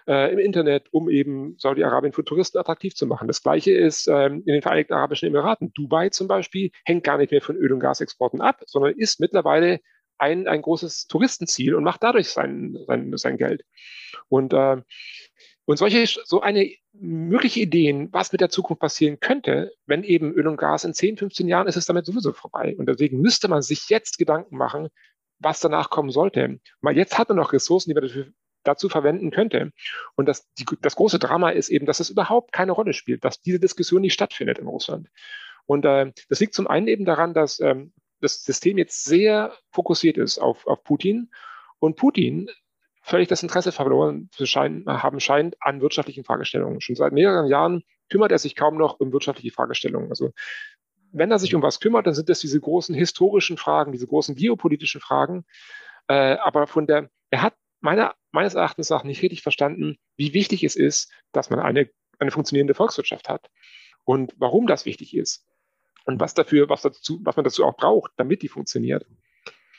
äh, 0.08 0.32
im 0.34 0.40
Internet, 0.40 0.88
um 0.92 1.10
eben 1.10 1.56
Saudi-Arabien 1.58 2.14
für 2.14 2.24
Touristen 2.24 2.58
attraktiv 2.58 2.96
zu 2.96 3.06
machen. 3.06 3.28
Das 3.28 3.44
gleiche 3.44 3.72
ist 3.72 4.08
ähm, 4.08 4.44
in 4.46 4.54
den 4.54 4.62
Vereinigten 4.62 4.94
Arabischen 4.94 5.28
Emiraten. 5.28 5.72
Dubai 5.74 6.10
zum 6.10 6.28
Beispiel 6.28 6.72
hängt 6.86 7.04
gar 7.04 7.18
nicht 7.18 7.32
mehr 7.32 7.42
von 7.42 7.56
Öl- 7.56 7.74
und 7.74 7.80
Gasexporten 7.80 8.42
ab, 8.42 8.64
sondern 8.66 8.94
ist 8.94 9.20
mittlerweile 9.20 9.80
ein, 10.20 10.48
ein 10.48 10.62
großes 10.62 11.08
Touristenziel 11.08 11.76
und 11.76 11.84
macht 11.84 12.04
dadurch 12.04 12.30
sein, 12.30 12.78
sein, 12.88 13.12
sein 13.16 13.38
Geld. 13.38 13.64
Und, 14.28 14.54
äh, 14.54 14.78
und 15.66 15.78
solche, 15.78 16.06
so 16.26 16.42
eine 16.42 16.74
mögliche 16.94 17.62
Ideen, 17.62 18.12
was 18.12 18.32
mit 18.32 18.42
der 18.42 18.50
Zukunft 18.50 18.82
passieren 18.82 19.20
könnte, 19.20 19.72
wenn 19.86 20.04
eben 20.04 20.34
Öl 20.34 20.48
und 20.48 20.58
Gas 20.58 20.84
in 20.84 20.94
10, 20.94 21.18
15 21.18 21.48
Jahren 21.48 21.68
ist 21.68 21.78
es 21.78 21.86
damit 21.86 22.06
sowieso 22.06 22.34
vorbei. 22.34 22.76
Und 22.78 22.88
deswegen 22.88 23.22
müsste 23.22 23.48
man 23.48 23.62
sich 23.62 23.90
jetzt 23.90 24.18
Gedanken 24.18 24.58
machen, 24.58 24.90
was 25.40 25.60
danach 25.60 25.90
kommen 25.90 26.10
sollte. 26.10 26.60
Mal 26.82 26.98
jetzt 26.98 27.18
hat 27.18 27.30
man 27.30 27.38
noch 27.38 27.54
Ressourcen, 27.54 27.90
die 27.90 27.94
man 27.94 28.04
dafür, 28.04 28.28
dazu 28.64 28.90
verwenden 28.90 29.32
könnte. 29.32 29.72
Und 30.16 30.28
das, 30.28 30.52
die, 30.56 30.66
das 30.82 30.96
große 30.96 31.20
Drama 31.20 31.52
ist 31.52 31.70
eben, 31.70 31.86
dass 31.86 32.00
es 32.00 32.10
überhaupt 32.10 32.52
keine 32.52 32.74
Rolle 32.74 32.94
spielt, 32.94 33.24
dass 33.24 33.42
diese 33.42 33.60
Diskussion 33.60 34.02
nicht 34.02 34.14
stattfindet 34.14 34.60
in 34.60 34.68
Russland. 34.68 35.08
Und 35.66 35.86
äh, 35.86 36.12
das 36.28 36.40
liegt 36.40 36.54
zum 36.54 36.68
einen 36.68 36.88
eben 36.88 37.06
daran, 37.06 37.34
dass 37.34 37.60
ähm, 37.60 37.94
das 38.22 38.44
System 38.44 38.78
jetzt 38.78 39.06
sehr 39.06 39.54
fokussiert 39.72 40.18
ist 40.18 40.40
auf, 40.40 40.66
auf 40.68 40.84
Putin 40.84 41.32
und 41.80 41.96
Putin 41.96 42.50
völlig 43.02 43.28
das 43.28 43.44
Interesse 43.44 43.72
verloren 43.72 44.30
zu 44.32 44.46
scheinen, 44.46 44.86
haben 44.86 45.20
scheint 45.20 45.56
an 45.62 45.82
wirtschaftlichen 45.82 46.24
Fragestellungen. 46.24 46.82
Schon 46.82 46.96
seit 46.96 47.14
mehreren 47.14 47.48
Jahren 47.48 47.84
kümmert 48.10 48.32
er 48.32 48.40
sich 48.40 48.56
kaum 48.56 48.78
noch 48.78 49.00
um 49.00 49.12
wirtschaftliche 49.12 49.52
Fragestellungen. 49.52 50.10
Also 50.10 50.32
wenn 51.12 51.32
er 51.32 51.40
sich 51.40 51.56
um 51.56 51.62
was 51.62 51.80
kümmert, 51.80 52.06
dann 52.06 52.14
sind 52.14 52.30
das 52.30 52.40
diese 52.40 52.60
großen 52.60 52.94
historischen 52.94 53.58
Fragen, 53.58 53.92
diese 53.92 54.08
großen 54.08 54.36
geopolitischen 54.36 55.02
Fragen. 55.02 55.46
Äh, 56.08 56.38
aber 56.38 56.68
von 56.68 56.86
der, 56.86 57.10
er 57.32 57.42
hat 57.42 57.56
meiner, 57.80 58.16
meines 58.32 58.54
Erachtens 58.54 58.92
auch 58.92 59.04
nicht 59.04 59.22
richtig 59.22 59.42
verstanden, 59.42 59.98
wie 60.18 60.34
wichtig 60.34 60.64
es 60.64 60.76
ist, 60.76 61.12
dass 61.32 61.50
man 61.50 61.60
eine, 61.60 61.90
eine 62.20 62.32
funktionierende 62.32 62.76
Volkswirtschaft 62.76 63.30
hat 63.30 63.50
und 64.04 64.34
warum 64.38 64.68
das 64.68 64.86
wichtig 64.86 65.16
ist 65.16 65.49
und 66.06 66.20
was 66.20 66.34
dafür, 66.34 66.70
was 66.70 66.82
dazu, 66.82 67.20
was 67.24 67.36
man 67.36 67.44
dazu 67.44 67.64
auch 67.66 67.76
braucht, 67.76 68.12
damit 68.18 68.42
die 68.42 68.48
funktioniert. 68.48 69.06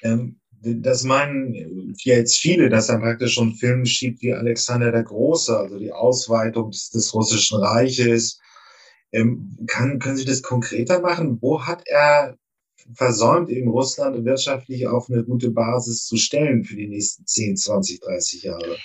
Ähm, 0.02 0.40
das 0.62 1.04
meinen 1.04 1.94
jetzt 2.04 2.36
viele, 2.36 2.68
dass 2.68 2.90
er 2.90 2.98
praktisch 2.98 3.34
schon 3.34 3.54
Filme 3.54 3.86
schiebt 3.86 4.20
wie 4.20 4.34
Alexander 4.34 4.92
der 4.92 5.04
Große, 5.04 5.56
also 5.56 5.78
die 5.78 5.92
Ausweitung 5.92 6.70
des, 6.70 6.90
des 6.90 7.14
Russischen 7.14 7.58
Reiches. 7.58 8.38
Ähm, 9.12 9.56
kann, 9.66 9.98
können 9.98 10.16
Sie 10.16 10.24
das 10.24 10.42
konkreter 10.42 11.00
machen? 11.00 11.38
Wo 11.40 11.66
hat 11.66 11.82
er 11.86 12.36
versäumt, 12.94 13.48
eben 13.50 13.70
Russland 13.70 14.24
wirtschaftlich 14.24 14.86
auf 14.86 15.08
eine 15.10 15.24
gute 15.24 15.50
Basis 15.50 16.06
zu 16.06 16.16
stellen 16.16 16.64
für 16.64 16.76
die 16.76 16.88
nächsten 16.88 17.26
10, 17.26 17.56
20, 17.56 18.00
30 18.00 18.42
Jahre? 18.42 18.76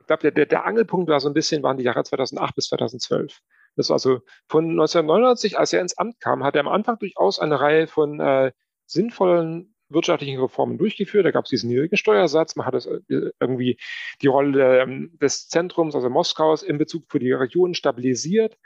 Ich 0.00 0.06
glaube, 0.06 0.32
der, 0.32 0.46
der 0.46 0.64
Angelpunkt 0.64 1.10
war 1.10 1.20
so 1.20 1.28
ein 1.28 1.34
bisschen, 1.34 1.62
waren 1.62 1.76
die 1.76 1.84
Jahre 1.84 2.04
2008 2.04 2.54
bis 2.54 2.68
2012. 2.68 3.40
Das 3.78 3.90
war 3.90 3.94
also 3.94 4.22
von 4.48 4.64
1999, 4.70 5.56
als 5.56 5.72
er 5.72 5.80
ins 5.80 5.96
Amt 5.96 6.20
kam, 6.20 6.42
hat 6.42 6.56
er 6.56 6.60
am 6.60 6.68
Anfang 6.68 6.98
durchaus 6.98 7.38
eine 7.38 7.60
Reihe 7.60 7.86
von 7.86 8.18
äh, 8.18 8.50
sinnvollen 8.86 9.76
wirtschaftlichen 9.90 10.40
Reformen 10.40 10.78
durchgeführt. 10.78 11.24
Da 11.24 11.30
gab 11.30 11.44
es 11.44 11.50
diesen 11.50 11.70
niedrigen 11.70 11.96
Steuersatz, 11.96 12.56
man 12.56 12.66
hat 12.66 12.74
es 12.74 12.86
äh, 12.86 13.00
irgendwie 13.40 13.78
die 14.22 14.26
Rolle 14.26 14.80
ähm, 14.80 15.16
des 15.20 15.48
Zentrums, 15.48 15.94
also 15.94 16.08
Moskaus, 16.10 16.62
in 16.62 16.78
Bezug 16.78 17.04
für 17.08 17.18
die 17.18 17.32
Region 17.32 17.74
stabilisiert, 17.74 18.58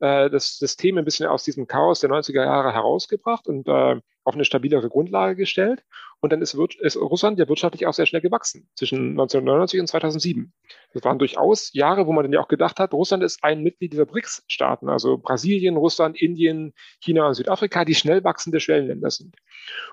äh, 0.00 0.30
das 0.30 0.58
System 0.58 0.98
ein 0.98 1.04
bisschen 1.04 1.26
aus 1.26 1.44
diesem 1.44 1.66
Chaos 1.66 2.00
der 2.00 2.10
90er 2.10 2.44
Jahre 2.44 2.72
herausgebracht 2.72 3.46
und 3.46 3.68
äh, 3.68 4.00
auf 4.24 4.34
eine 4.34 4.44
stabilere 4.44 4.88
Grundlage 4.88 5.36
gestellt. 5.36 5.82
Und 6.20 6.32
dann 6.32 6.42
ist, 6.42 6.54
Russland 6.54 7.38
ja 7.38 7.48
wirtschaftlich 7.48 7.86
auch 7.86 7.94
sehr 7.94 8.04
schnell 8.04 8.20
gewachsen, 8.20 8.68
zwischen 8.74 9.10
1999 9.12 9.80
und 9.80 9.86
2007. 9.86 10.52
Das 10.92 11.02
waren 11.02 11.18
durchaus 11.18 11.72
Jahre, 11.72 12.06
wo 12.06 12.12
man 12.12 12.24
dann 12.24 12.32
ja 12.32 12.40
auch 12.40 12.48
gedacht 12.48 12.78
hat, 12.78 12.92
Russland 12.92 13.22
ist 13.22 13.42
ein 13.42 13.62
Mitglied 13.62 13.94
dieser 13.94 14.04
BRICS-Staaten, 14.04 14.90
also 14.90 15.16
Brasilien, 15.16 15.76
Russland, 15.76 16.20
Indien, 16.20 16.74
China 17.00 17.26
und 17.26 17.34
Südafrika, 17.34 17.86
die 17.86 17.94
schnell 17.94 18.22
wachsende 18.22 18.60
Schwellenländer 18.60 19.10
sind. 19.10 19.34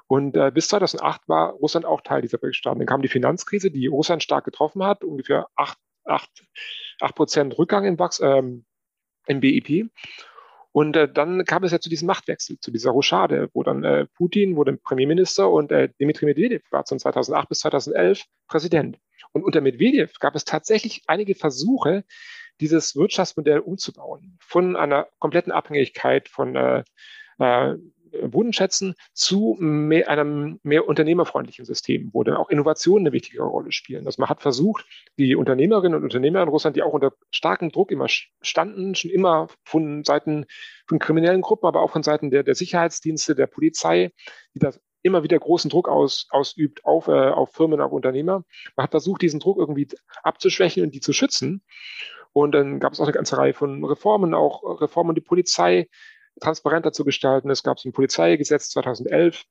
Und 0.08 0.38
äh, 0.38 0.52
bis 0.54 0.68
2008 0.70 1.28
war 1.28 1.52
Russland 1.54 1.86
auch 1.86 2.02
Teil 2.02 2.22
dieser 2.22 2.38
BRICS-Staaten. 2.38 2.80
Dann 2.80 2.88
kam 2.88 3.02
die 3.02 3.08
Finanzkrise, 3.08 3.72
die 3.72 3.88
Russland 3.88 4.24
stark 4.24 4.46
getroffen 4.46 4.84
hat, 4.84 5.04
ungefähr 5.04 5.48
8, 5.56 5.78
8, 6.06 6.30
8 7.02 7.16
Prozent 7.16 7.58
Rückgang 7.58 7.86
im, 7.86 8.00
Wachs, 8.00 8.20
ähm, 8.20 8.66
im 9.28 9.40
BIP. 9.40 9.90
Und 10.72 10.96
äh, 10.96 11.12
dann 11.12 11.44
kam 11.46 11.64
es 11.64 11.72
ja 11.72 11.80
zu 11.80 11.90
diesem 11.90 12.06
Machtwechsel, 12.06 12.60
zu 12.60 12.72
dieser 12.72 12.92
Rochade, 12.92 13.50
wo 13.54 13.64
dann 13.64 13.84
äh, 13.84 14.06
Putin 14.16 14.56
wurde 14.56 14.78
Premierminister 14.78 15.50
und 15.50 15.72
äh, 15.72 15.90
Dmitri 16.00 16.28
Medvedev 16.28 16.64
war 16.72 16.86
von 16.86 17.00
2008 17.00 17.50
bis 17.50 17.60
2011 17.60 18.24
Präsident. 18.48 19.00
Und 19.34 19.44
unter 19.44 19.62
Medvedev 19.62 20.20
gab 20.20 20.36
es 20.36 20.46
tatsächlich 20.46 21.04
einige 21.08 21.36
Versuche, 21.36 22.04
dieses 22.60 22.96
Wirtschaftsmodell 22.96 23.60
umzubauen, 23.60 24.38
von 24.40 24.76
einer 24.76 25.08
kompletten 25.20 25.52
Abhängigkeit 25.52 26.30
von 26.30 26.56
äh, 26.56 26.84
äh, 27.40 27.76
Bodenschätzen 28.28 28.96
zu 29.14 29.56
mehr, 29.60 30.10
einem 30.10 30.60
mehr 30.64 30.88
unternehmerfreundlichen 30.88 31.66
System, 31.66 32.10
wo 32.14 32.24
dann 32.24 32.36
auch 32.36 32.50
Innovationen 32.50 33.08
eine 33.08 33.14
wichtige 33.14 33.42
Rolle 33.42 33.72
spielen. 33.72 34.06
Also 34.06 34.22
man 34.22 34.30
hat 34.30 34.42
versucht, 34.42 34.86
die 35.18 35.36
Unternehmerinnen 35.36 35.98
und 35.98 36.04
Unternehmer 36.04 36.42
in 36.42 36.50
Russland, 36.50 36.76
die 36.76 36.84
auch 36.84 36.94
unter 36.94 37.14
starkem 37.32 37.72
Druck 37.72 37.92
immer 37.92 38.08
standen, 38.42 38.96
schon 38.96 39.12
immer 39.12 39.48
von 39.64 40.04
Seiten 40.04 40.46
von 40.88 41.00
kriminellen 41.00 41.42
Gruppen, 41.42 41.68
aber 41.68 41.82
auch 41.82 41.92
von 41.92 42.04
Seiten 42.04 42.32
der, 42.32 42.44
der 42.44 42.56
Sicherheitsdienste, 42.56 43.36
der 43.36 43.48
Polizei, 43.48 44.12
die 44.54 44.60
das 44.60 44.80
immer 45.04 45.24
wieder 45.24 45.40
großen 45.40 45.70
Druck 45.70 45.88
aus, 45.88 46.28
ausübt 46.30 46.86
auf, 46.86 47.08
äh, 47.08 47.30
auf 47.30 47.52
Firmen, 47.54 47.82
auf 47.82 47.92
Unternehmer. 47.92 48.44
Man 48.76 48.84
hat 48.84 48.92
versucht, 48.92 49.22
diesen 49.22 49.40
Druck 49.40 49.58
irgendwie 49.58 49.88
abzuschwächen 50.24 50.84
und 50.84 50.94
die 50.94 51.00
zu 51.00 51.14
schützen. 51.14 51.64
Und 52.34 52.52
dann 52.52 52.80
gab 52.80 52.94
es 52.94 53.00
auch 53.00 53.06
eine 53.06 53.14
ganze 53.14 53.38
Reihe 53.38 53.54
von 53.54 53.84
Reformen, 53.84 54.34
auch 54.34 54.82
Reformen 54.82 55.16
die 55.16 55.22
Polizei 55.22 55.88
transparenter 56.40 56.92
zu 56.92 57.06
gestalten. 57.06 57.50
Es 57.50 57.64
gab 57.64 57.78
ein 57.84 57.94
Polizeigesetz 57.94 58.70
2011. 58.70 59.44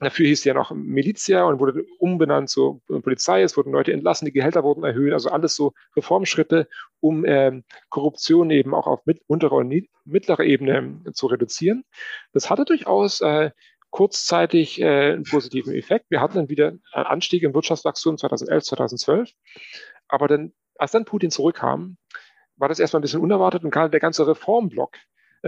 Dafür 0.00 0.26
hieß 0.26 0.44
ja 0.44 0.54
noch 0.54 0.72
Milizia 0.72 1.44
und 1.44 1.60
wurde 1.60 1.84
umbenannt 1.98 2.50
zur 2.50 2.80
Polizei. 2.86 3.42
Es 3.42 3.56
wurden 3.56 3.72
Leute 3.72 3.92
entlassen, 3.92 4.26
die 4.26 4.32
Gehälter 4.32 4.64
wurden 4.64 4.82
erhöht. 4.82 5.12
Also 5.12 5.30
alles 5.30 5.54
so 5.54 5.72
Reformschritte, 5.96 6.68
um 7.00 7.24
äh, 7.24 7.62
Korruption 7.90 8.50
eben 8.50 8.74
auch 8.74 8.86
auf 8.86 9.06
mit, 9.06 9.22
unterer 9.26 9.52
und 9.52 9.72
mittlerer 10.04 10.42
Ebene 10.42 11.00
zu 11.12 11.26
reduzieren. 11.26 11.84
Das 12.32 12.50
hatte 12.50 12.64
durchaus 12.64 13.20
äh, 13.20 13.52
kurzzeitig 13.90 14.80
äh, 14.80 15.12
einen 15.12 15.22
positiven 15.22 15.72
Effekt. 15.72 16.06
Wir 16.10 16.20
hatten 16.20 16.34
dann 16.34 16.48
wieder 16.48 16.72
einen 16.92 17.06
Anstieg 17.06 17.44
im 17.44 17.54
Wirtschaftswachstum 17.54 18.18
2011, 18.18 18.64
2012. 18.64 19.30
Aber 20.08 20.26
dann, 20.26 20.52
als 20.76 20.90
dann 20.90 21.04
Putin 21.04 21.30
zurückkam, 21.30 21.96
war 22.56 22.68
das 22.68 22.80
erstmal 22.80 22.98
ein 22.98 23.02
bisschen 23.02 23.20
unerwartet 23.20 23.62
und 23.62 23.70
gerade 23.70 23.90
der 23.90 24.00
ganze 24.00 24.26
Reformblock, 24.26 24.96
äh, 24.96 25.00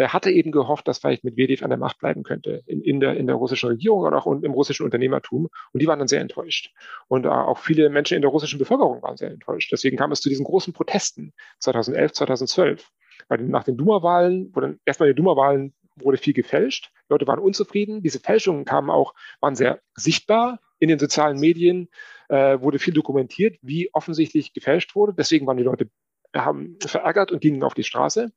hatte 0.04 0.30
eben 0.30 0.52
gehofft, 0.52 0.86
dass 0.88 0.98
vielleicht 0.98 1.24
Medvedev 1.24 1.62
an 1.62 1.70
der 1.70 1.78
Macht 1.78 1.98
bleiben 1.98 2.22
könnte 2.22 2.62
in, 2.66 2.82
in, 2.82 3.00
der, 3.00 3.16
in 3.16 3.26
der 3.26 3.36
russischen 3.36 3.70
Regierung 3.70 4.00
und 4.00 4.14
auch 4.14 4.26
im 4.26 4.52
russischen 4.52 4.84
Unternehmertum. 4.84 5.48
Und 5.72 5.82
die 5.82 5.86
waren 5.86 5.98
dann 5.98 6.08
sehr 6.08 6.20
enttäuscht. 6.20 6.72
Und 7.08 7.24
äh, 7.24 7.28
auch 7.28 7.58
viele 7.58 7.88
Menschen 7.88 8.14
in 8.14 8.22
der 8.22 8.30
russischen 8.30 8.58
Bevölkerung 8.58 9.02
waren 9.02 9.16
sehr 9.16 9.30
enttäuscht. 9.30 9.72
Deswegen 9.72 9.96
kam 9.96 10.12
es 10.12 10.20
zu 10.20 10.28
diesen 10.28 10.44
großen 10.44 10.72
Protesten 10.72 11.32
2011, 11.60 12.12
2012. 12.12 12.90
Bei 13.28 13.36
den, 13.36 13.48
nach 13.48 13.64
den 13.64 13.76
Duma-Wahlen, 13.76 14.50
wo 14.54 14.60
dann 14.60 14.78
erstmal 14.84 15.08
die 15.08 15.14
Duma-Wahlen 15.14 15.74
wurde 15.96 16.18
viel 16.18 16.34
gefälscht. 16.34 16.92
Leute 17.08 17.26
waren 17.26 17.38
unzufrieden. 17.38 18.02
Diese 18.02 18.20
Fälschungen 18.20 18.64
kamen 18.64 18.90
auch, 18.90 19.14
waren 19.40 19.56
sehr 19.56 19.80
sichtbar 19.94 20.60
in 20.78 20.88
den 20.88 20.98
sozialen 20.98 21.40
Medien, 21.40 21.88
äh, 22.28 22.60
wurde 22.60 22.78
viel 22.78 22.92
dokumentiert, 22.92 23.56
wie 23.62 23.88
offensichtlich 23.94 24.52
gefälscht 24.52 24.94
wurde. 24.94 25.14
Deswegen 25.14 25.46
waren 25.46 25.56
die 25.56 25.62
Leute 25.62 25.88
haben 26.34 26.76
verärgert 26.80 27.32
und 27.32 27.40
gingen 27.40 27.62
auf 27.62 27.74
die 27.74 27.84
Straße. 27.84 28.32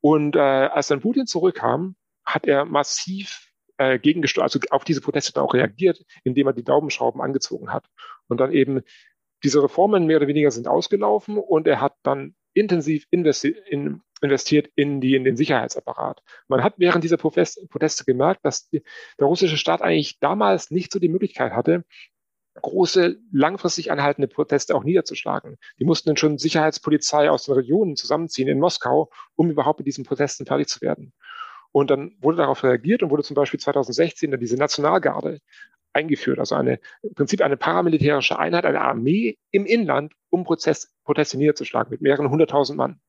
Und 0.00 0.36
äh, 0.36 0.38
als 0.38 0.88
dann 0.88 1.00
Putin 1.00 1.26
zurückkam, 1.26 1.96
hat 2.24 2.46
er 2.46 2.64
massiv 2.64 3.48
äh, 3.76 3.98
gegengesteuert, 3.98 4.44
also 4.44 4.60
auf 4.70 4.84
diese 4.84 5.00
Proteste 5.00 5.32
dann 5.32 5.44
auch 5.44 5.54
reagiert, 5.54 6.04
indem 6.24 6.46
er 6.46 6.52
die 6.52 6.64
Daumenschrauben 6.64 7.20
angezogen 7.20 7.72
hat. 7.72 7.86
Und 8.28 8.38
dann 8.38 8.52
eben 8.52 8.82
diese 9.42 9.62
Reformen 9.62 10.06
mehr 10.06 10.18
oder 10.18 10.26
weniger 10.26 10.50
sind 10.50 10.68
ausgelaufen 10.68 11.38
und 11.38 11.66
er 11.66 11.80
hat 11.80 11.94
dann 12.02 12.34
intensiv 12.52 13.06
investi 13.10 13.56
in, 13.68 14.02
investiert 14.20 14.70
in, 14.74 15.00
die, 15.00 15.14
in 15.14 15.24
den 15.24 15.36
Sicherheitsapparat. 15.36 16.22
Man 16.48 16.62
hat 16.62 16.74
während 16.76 17.04
dieser 17.04 17.16
Proteste 17.16 18.04
gemerkt, 18.04 18.44
dass 18.44 18.68
die, 18.68 18.82
der 19.18 19.26
russische 19.26 19.56
Staat 19.56 19.82
eigentlich 19.82 20.18
damals 20.18 20.70
nicht 20.70 20.92
so 20.92 20.98
die 20.98 21.08
Möglichkeit 21.08 21.52
hatte, 21.52 21.84
große, 22.54 23.18
langfristig 23.32 23.90
anhaltende 23.92 24.28
Proteste 24.28 24.74
auch 24.74 24.84
niederzuschlagen. 24.84 25.56
Die 25.78 25.84
mussten 25.84 26.08
dann 26.08 26.16
schon 26.16 26.38
Sicherheitspolizei 26.38 27.30
aus 27.30 27.44
den 27.44 27.54
Regionen 27.54 27.96
zusammenziehen 27.96 28.48
in 28.48 28.58
Moskau, 28.58 29.10
um 29.36 29.50
überhaupt 29.50 29.80
mit 29.80 29.86
diesen 29.86 30.04
Protesten 30.04 30.46
fertig 30.46 30.68
zu 30.68 30.80
werden. 30.80 31.12
Und 31.72 31.90
dann 31.90 32.16
wurde 32.20 32.38
darauf 32.38 32.64
reagiert 32.64 33.02
und 33.02 33.10
wurde 33.10 33.22
zum 33.22 33.34
Beispiel 33.34 33.60
2016 33.60 34.30
dann 34.30 34.40
diese 34.40 34.56
Nationalgarde 34.56 35.40
eingeführt. 35.92 36.38
Also 36.38 36.54
eine, 36.54 36.80
im 37.02 37.14
Prinzip 37.14 37.42
eine 37.42 37.56
paramilitärische 37.56 38.38
Einheit, 38.38 38.64
eine 38.64 38.80
Armee 38.80 39.38
im 39.50 39.66
Inland, 39.66 40.12
um 40.30 40.44
Prozess, 40.44 40.92
Proteste 41.04 41.36
niederzuschlagen 41.38 41.90
mit 41.90 42.00
mehreren 42.00 42.30
hunderttausend 42.30 42.76
Mann. 42.76 43.00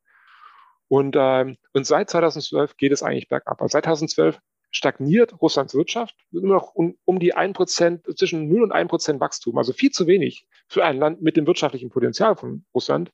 Und, 0.87 1.15
ähm, 1.17 1.57
und 1.73 1.85
seit 1.85 2.09
2012 2.09 2.77
geht 2.77 2.91
es 2.91 3.01
eigentlich 3.01 3.29
bergab. 3.29 3.61
Also 3.61 3.73
seit 3.73 3.85
2012 3.85 4.39
stagniert 4.71 5.41
Russlands 5.41 5.75
Wirtschaft, 5.75 6.15
immer 6.31 6.55
noch 6.55 6.73
um, 6.73 6.97
um 7.05 7.19
die 7.19 7.33
ein 7.33 7.53
Prozent, 7.53 8.05
zwischen 8.17 8.47
0 8.47 8.63
und 8.63 8.71
1 8.71 8.89
Prozent 8.89 9.19
Wachstum, 9.19 9.57
also 9.57 9.73
viel 9.73 9.91
zu 9.91 10.07
wenig 10.07 10.47
für 10.67 10.85
ein 10.85 10.97
Land 10.97 11.21
mit 11.21 11.37
dem 11.37 11.45
wirtschaftlichen 11.45 11.89
Potenzial 11.89 12.35
von 12.35 12.65
Russland. 12.73 13.11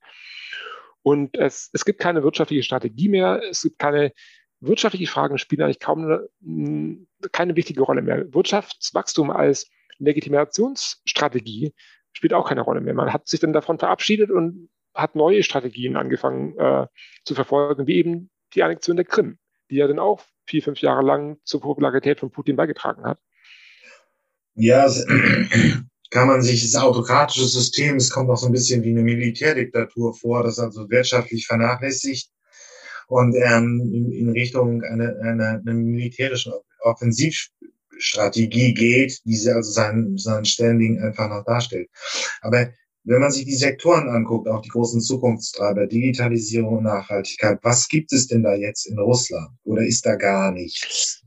Und 1.01 1.37
es, 1.37 1.69
es 1.73 1.85
gibt 1.85 1.99
keine 1.99 2.23
wirtschaftliche 2.23 2.63
Strategie 2.63 3.09
mehr, 3.09 3.41
es 3.49 3.63
gibt 3.63 3.79
keine 3.79 4.13
wirtschaftliche 4.59 5.07
Fragen 5.07 5.37
spielen 5.37 5.61
eigentlich 5.61 5.79
kaum 5.79 6.03
eine, 6.03 7.29
keine 7.31 7.55
wichtige 7.55 7.81
Rolle 7.81 8.01
mehr. 8.01 8.33
Wirtschaftswachstum 8.33 9.29
als 9.29 9.69
Legitimationsstrategie 9.99 11.73
spielt 12.13 12.33
auch 12.33 12.47
keine 12.47 12.61
Rolle 12.61 12.81
mehr. 12.81 12.93
Man 12.93 13.13
hat 13.13 13.27
sich 13.27 13.39
dann 13.39 13.53
davon 13.53 13.79
verabschiedet 13.79 14.31
und 14.31 14.69
hat 14.93 15.15
neue 15.15 15.43
Strategien 15.43 15.95
angefangen 15.95 16.57
äh, 16.57 16.87
zu 17.23 17.35
verfolgen, 17.35 17.87
wie 17.87 17.97
eben 17.97 18.29
die 18.55 18.63
Annexion 18.63 18.97
der 18.97 19.05
Krim, 19.05 19.37
die 19.69 19.75
ja 19.75 19.87
dann 19.87 19.99
auch 19.99 20.21
vier, 20.45 20.63
fünf 20.63 20.79
Jahre 20.79 21.03
lang 21.03 21.37
zur 21.43 21.61
Popularität 21.61 22.19
von 22.19 22.31
Putin 22.31 22.55
beigetragen 22.55 23.03
hat. 23.03 23.19
Ja, 24.55 24.87
kann 26.09 26.27
man 26.27 26.41
sich 26.41 26.63
das 26.63 26.81
autokratische 26.81 27.45
System, 27.45 27.97
es 27.97 28.09
kommt 28.09 28.29
auch 28.29 28.37
so 28.37 28.47
ein 28.47 28.53
bisschen 28.53 28.83
wie 28.83 28.91
eine 28.91 29.03
Militärdiktatur 29.03 30.13
vor, 30.13 30.43
das 30.43 30.57
also 30.57 30.89
wirtschaftlich 30.89 31.45
vernachlässigt 31.45 32.31
und 33.07 33.35
ähm, 33.35 33.89
in, 33.93 34.11
in 34.11 34.29
Richtung 34.29 34.83
einer 34.83 35.15
eine, 35.21 35.61
eine 35.65 35.73
militärischen 35.73 36.53
Offensivstrategie 36.81 38.73
geht, 38.73 39.21
die 39.25 39.49
also 39.49 39.71
sein, 39.71 40.17
sein 40.17 40.45
Standing 40.45 41.01
einfach 41.01 41.29
noch 41.29 41.43
darstellt. 41.43 41.89
Aber 42.41 42.69
wenn 43.07 43.21
man 43.21 43.31
sich 43.31 43.45
die 43.45 43.55
Sektoren 43.55 44.09
anguckt, 44.09 44.49
auch 44.49 44.61
die 44.61 44.69
großen 44.69 44.99
Zukunftstreiber, 44.99 45.87
Digitalisierung, 45.87 46.83
Nachhaltigkeit, 46.83 47.57
was 47.63 47.87
gibt 47.87 48.11
es 48.11 48.27
denn 48.27 48.43
da 48.43 48.53
jetzt 48.53 48.85
in 48.85 48.99
Russland? 48.99 49.49
Oder 49.63 49.83
ist 49.83 50.05
da 50.05 50.15
gar 50.15 50.51
nichts? 50.51 51.23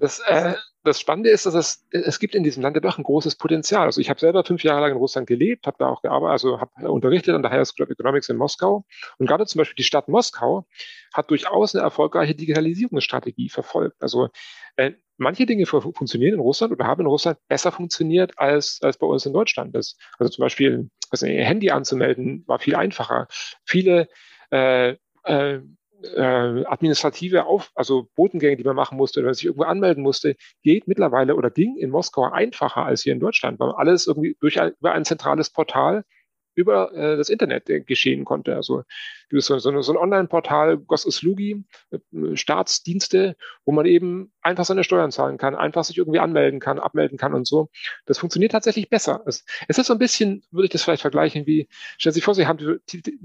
Das, 0.00 0.20
äh, 0.26 0.54
das 0.84 1.00
Spannende 1.00 1.30
ist, 1.30 1.46
dass 1.46 1.54
es, 1.54 1.86
es 1.90 2.18
gibt 2.18 2.34
in 2.34 2.42
diesem 2.42 2.62
Land 2.62 2.76
doch 2.84 2.98
ein 2.98 3.04
großes 3.04 3.36
Potenzial. 3.36 3.86
Also 3.86 4.00
ich 4.00 4.10
habe 4.10 4.20
selber 4.20 4.44
fünf 4.44 4.64
Jahre 4.64 4.82
lang 4.82 4.92
in 4.92 4.98
Russland 4.98 5.26
gelebt, 5.26 5.66
habe 5.66 5.76
da 5.78 5.88
auch 5.88 6.02
gearbeitet, 6.02 6.32
also 6.32 6.60
habe 6.60 6.92
unterrichtet 6.92 7.34
an 7.34 7.42
der 7.42 7.50
Higher 7.50 7.64
School 7.64 7.86
of 7.86 7.90
Economics 7.90 8.28
in 8.28 8.36
Moskau. 8.36 8.84
Und 9.18 9.26
gerade 9.26 9.46
zum 9.46 9.60
Beispiel 9.60 9.76
die 9.76 9.84
Stadt 9.84 10.08
Moskau 10.08 10.66
hat 11.14 11.30
durchaus 11.30 11.74
eine 11.74 11.84
erfolgreiche 11.84 12.34
Digitalisierungsstrategie 12.34 13.48
verfolgt. 13.48 13.96
Also 14.02 14.28
äh, 14.76 14.92
manche 15.22 15.46
Dinge 15.46 15.66
funktionieren 15.66 16.34
in 16.34 16.40
Russland 16.40 16.72
oder 16.72 16.86
haben 16.86 17.00
in 17.00 17.06
Russland 17.06 17.38
besser 17.48 17.72
funktioniert 17.72 18.32
als, 18.36 18.78
als 18.82 18.98
bei 18.98 19.06
uns 19.06 19.26
in 19.26 19.32
Deutschland. 19.32 19.74
Das, 19.74 19.96
also 20.18 20.30
zum 20.30 20.42
Beispiel 20.42 20.90
also 21.10 21.26
Handy 21.26 21.70
anzumelden 21.70 22.44
war 22.46 22.58
viel 22.58 22.74
einfacher. 22.74 23.28
Viele 23.64 24.08
äh, 24.50 24.96
äh, 25.24 25.60
äh, 26.04 26.64
administrative 26.66 27.46
Auf, 27.46 27.70
also 27.74 28.08
Botengänge, 28.16 28.56
die 28.56 28.64
man 28.64 28.76
machen 28.76 28.96
musste, 28.96 29.20
oder 29.20 29.34
sich 29.34 29.44
irgendwo 29.44 29.64
anmelden 29.64 30.02
musste, 30.02 30.36
geht 30.62 30.88
mittlerweile 30.88 31.36
oder 31.36 31.50
ging 31.50 31.76
in 31.76 31.90
Moskau 31.90 32.24
einfacher 32.30 32.84
als 32.84 33.02
hier 33.02 33.12
in 33.12 33.20
Deutschland, 33.20 33.60
weil 33.60 33.70
alles 33.70 34.06
irgendwie 34.06 34.36
durch 34.40 34.60
ein, 34.60 34.72
über 34.80 34.92
ein 34.92 35.04
zentrales 35.04 35.50
Portal 35.50 36.04
über 36.54 36.92
äh, 36.92 37.16
das 37.16 37.28
Internet 37.28 37.68
äh, 37.70 37.80
geschehen 37.80 38.24
konnte. 38.24 38.54
Also 38.56 38.84
so, 39.30 39.58
so, 39.58 39.80
so 39.82 39.92
ein 39.92 39.98
Online-Portal, 39.98 40.78
Gosislugi, 40.78 41.64
äh, 41.90 41.98
Staatsdienste, 42.36 43.36
wo 43.64 43.72
man 43.72 43.86
eben 43.86 44.32
einfach 44.42 44.64
seine 44.64 44.84
Steuern 44.84 45.10
zahlen 45.10 45.38
kann, 45.38 45.54
einfach 45.54 45.84
sich 45.84 45.98
irgendwie 45.98 46.18
anmelden 46.18 46.60
kann, 46.60 46.78
abmelden 46.78 47.18
kann 47.18 47.34
und 47.34 47.46
so. 47.46 47.70
Das 48.06 48.18
funktioniert 48.18 48.52
tatsächlich 48.52 48.90
besser. 48.90 49.22
Es, 49.26 49.44
es 49.68 49.78
ist 49.78 49.86
so 49.86 49.94
ein 49.94 49.98
bisschen, 49.98 50.44
würde 50.50 50.66
ich 50.66 50.72
das 50.72 50.82
vielleicht 50.82 51.02
vergleichen, 51.02 51.46
wie, 51.46 51.68
stellen 51.98 52.12
Sie 52.12 52.18
sich 52.18 52.24
vor, 52.24 52.34
Sie 52.34 52.46
haben 52.46 52.80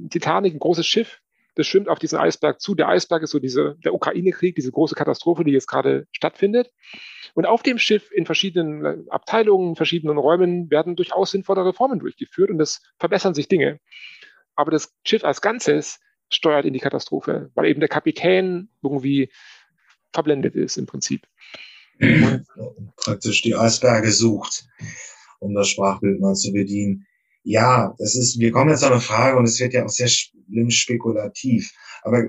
Titanic, 0.09 0.53
ein 0.53 0.59
großes 0.59 0.87
Schiff, 0.87 1.19
das 1.57 1.65
schwimmt 1.65 1.89
auf 1.89 1.97
diesen 1.97 2.19
Eisberg 2.19 2.61
zu. 2.61 2.75
Der 2.75 2.87
Eisberg 2.87 3.23
ist 3.23 3.31
so 3.31 3.39
diese, 3.39 3.77
der 3.83 3.93
Ukraine-Krieg, 3.95 4.55
diese 4.55 4.71
große 4.71 4.93
Katastrophe, 4.93 5.43
die 5.43 5.51
jetzt 5.51 5.67
gerade 5.67 6.07
stattfindet. 6.11 6.71
Und 7.33 7.47
auf 7.47 7.63
dem 7.63 7.79
Schiff 7.79 8.11
in 8.11 8.27
verschiedenen 8.27 8.85
äh, 8.85 8.97
Abteilungen, 9.09 9.75
verschiedenen 9.75 10.19
Räumen 10.19 10.69
werden 10.69 10.95
durchaus 10.95 11.31
sinnvolle 11.31 11.65
Reformen 11.65 11.99
durchgeführt 11.99 12.51
und 12.51 12.61
es 12.61 12.81
verbessern 12.99 13.33
sich 13.33 13.47
Dinge. 13.47 13.79
Aber 14.55 14.69
das 14.69 14.93
Schiff 15.03 15.23
als 15.23 15.41
Ganzes 15.41 15.99
steuert 16.29 16.65
in 16.65 16.73
die 16.73 16.79
Katastrophe, 16.79 17.49
weil 17.55 17.65
eben 17.65 17.79
der 17.79 17.89
Kapitän 17.89 18.69
irgendwie 18.83 19.31
verblendet 20.13 20.55
ist 20.55 20.77
im 20.77 20.85
Prinzip. 20.85 21.25
Praktisch 22.97 23.41
die 23.41 23.55
Eisberge 23.55 24.11
sucht, 24.11 24.67
um 25.39 25.55
das 25.55 25.69
Sprachbild 25.69 26.19
mal 26.19 26.35
zu 26.35 26.51
bedienen. 26.53 27.07
Ja, 27.49 27.95
das 27.97 28.13
ist, 28.15 28.39
wir 28.39 28.51
kommen 28.51 28.71
jetzt 28.71 28.81
zu 28.81 28.87
einer 28.87 28.99
Frage 28.99 29.37
und 29.37 29.45
es 29.45 29.57
wird 29.61 29.73
ja 29.73 29.85
auch 29.85 29.89
sehr 29.89 30.09
schlimm 30.09 30.69
spekulativ. 30.69 31.71
Aber 32.03 32.23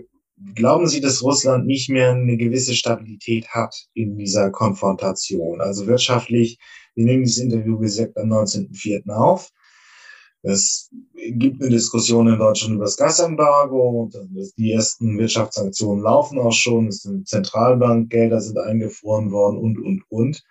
glauben 0.54 0.86
Sie, 0.86 1.00
dass 1.00 1.24
Russland 1.24 1.66
nicht 1.66 1.90
mehr 1.90 2.12
eine 2.12 2.36
gewisse 2.36 2.72
Stabilität 2.72 3.48
hat 3.48 3.74
in 3.94 4.16
dieser 4.16 4.52
Konfrontation? 4.52 5.60
Also 5.60 5.88
wirtschaftlich, 5.88 6.60
wir 6.94 7.04
nehmen 7.04 7.24
dieses 7.24 7.42
Interview 7.42 7.78
gesagt 7.80 8.16
am 8.16 8.32
19.04. 8.32 9.10
auf. 9.10 9.50
Es 10.42 10.88
gibt 11.14 11.62
eine 11.62 11.70
Diskussion 11.70 12.28
in 12.28 12.38
Deutschland 12.38 12.76
über 12.76 12.84
das 12.84 12.96
Gasembargo. 12.96 14.08
Die 14.56 14.70
ersten 14.70 15.18
Wirtschaftssanktionen 15.18 16.04
laufen 16.04 16.38
auch 16.38 16.52
schon. 16.52 16.86
Es 16.86 17.02
sind 17.02 17.26
Zentralbankgelder 17.26 18.40
sind 18.40 18.58
eingefroren 18.58 19.32
worden 19.32 19.58
und, 19.58 19.78
und, 19.80 20.04
und. 20.10 20.44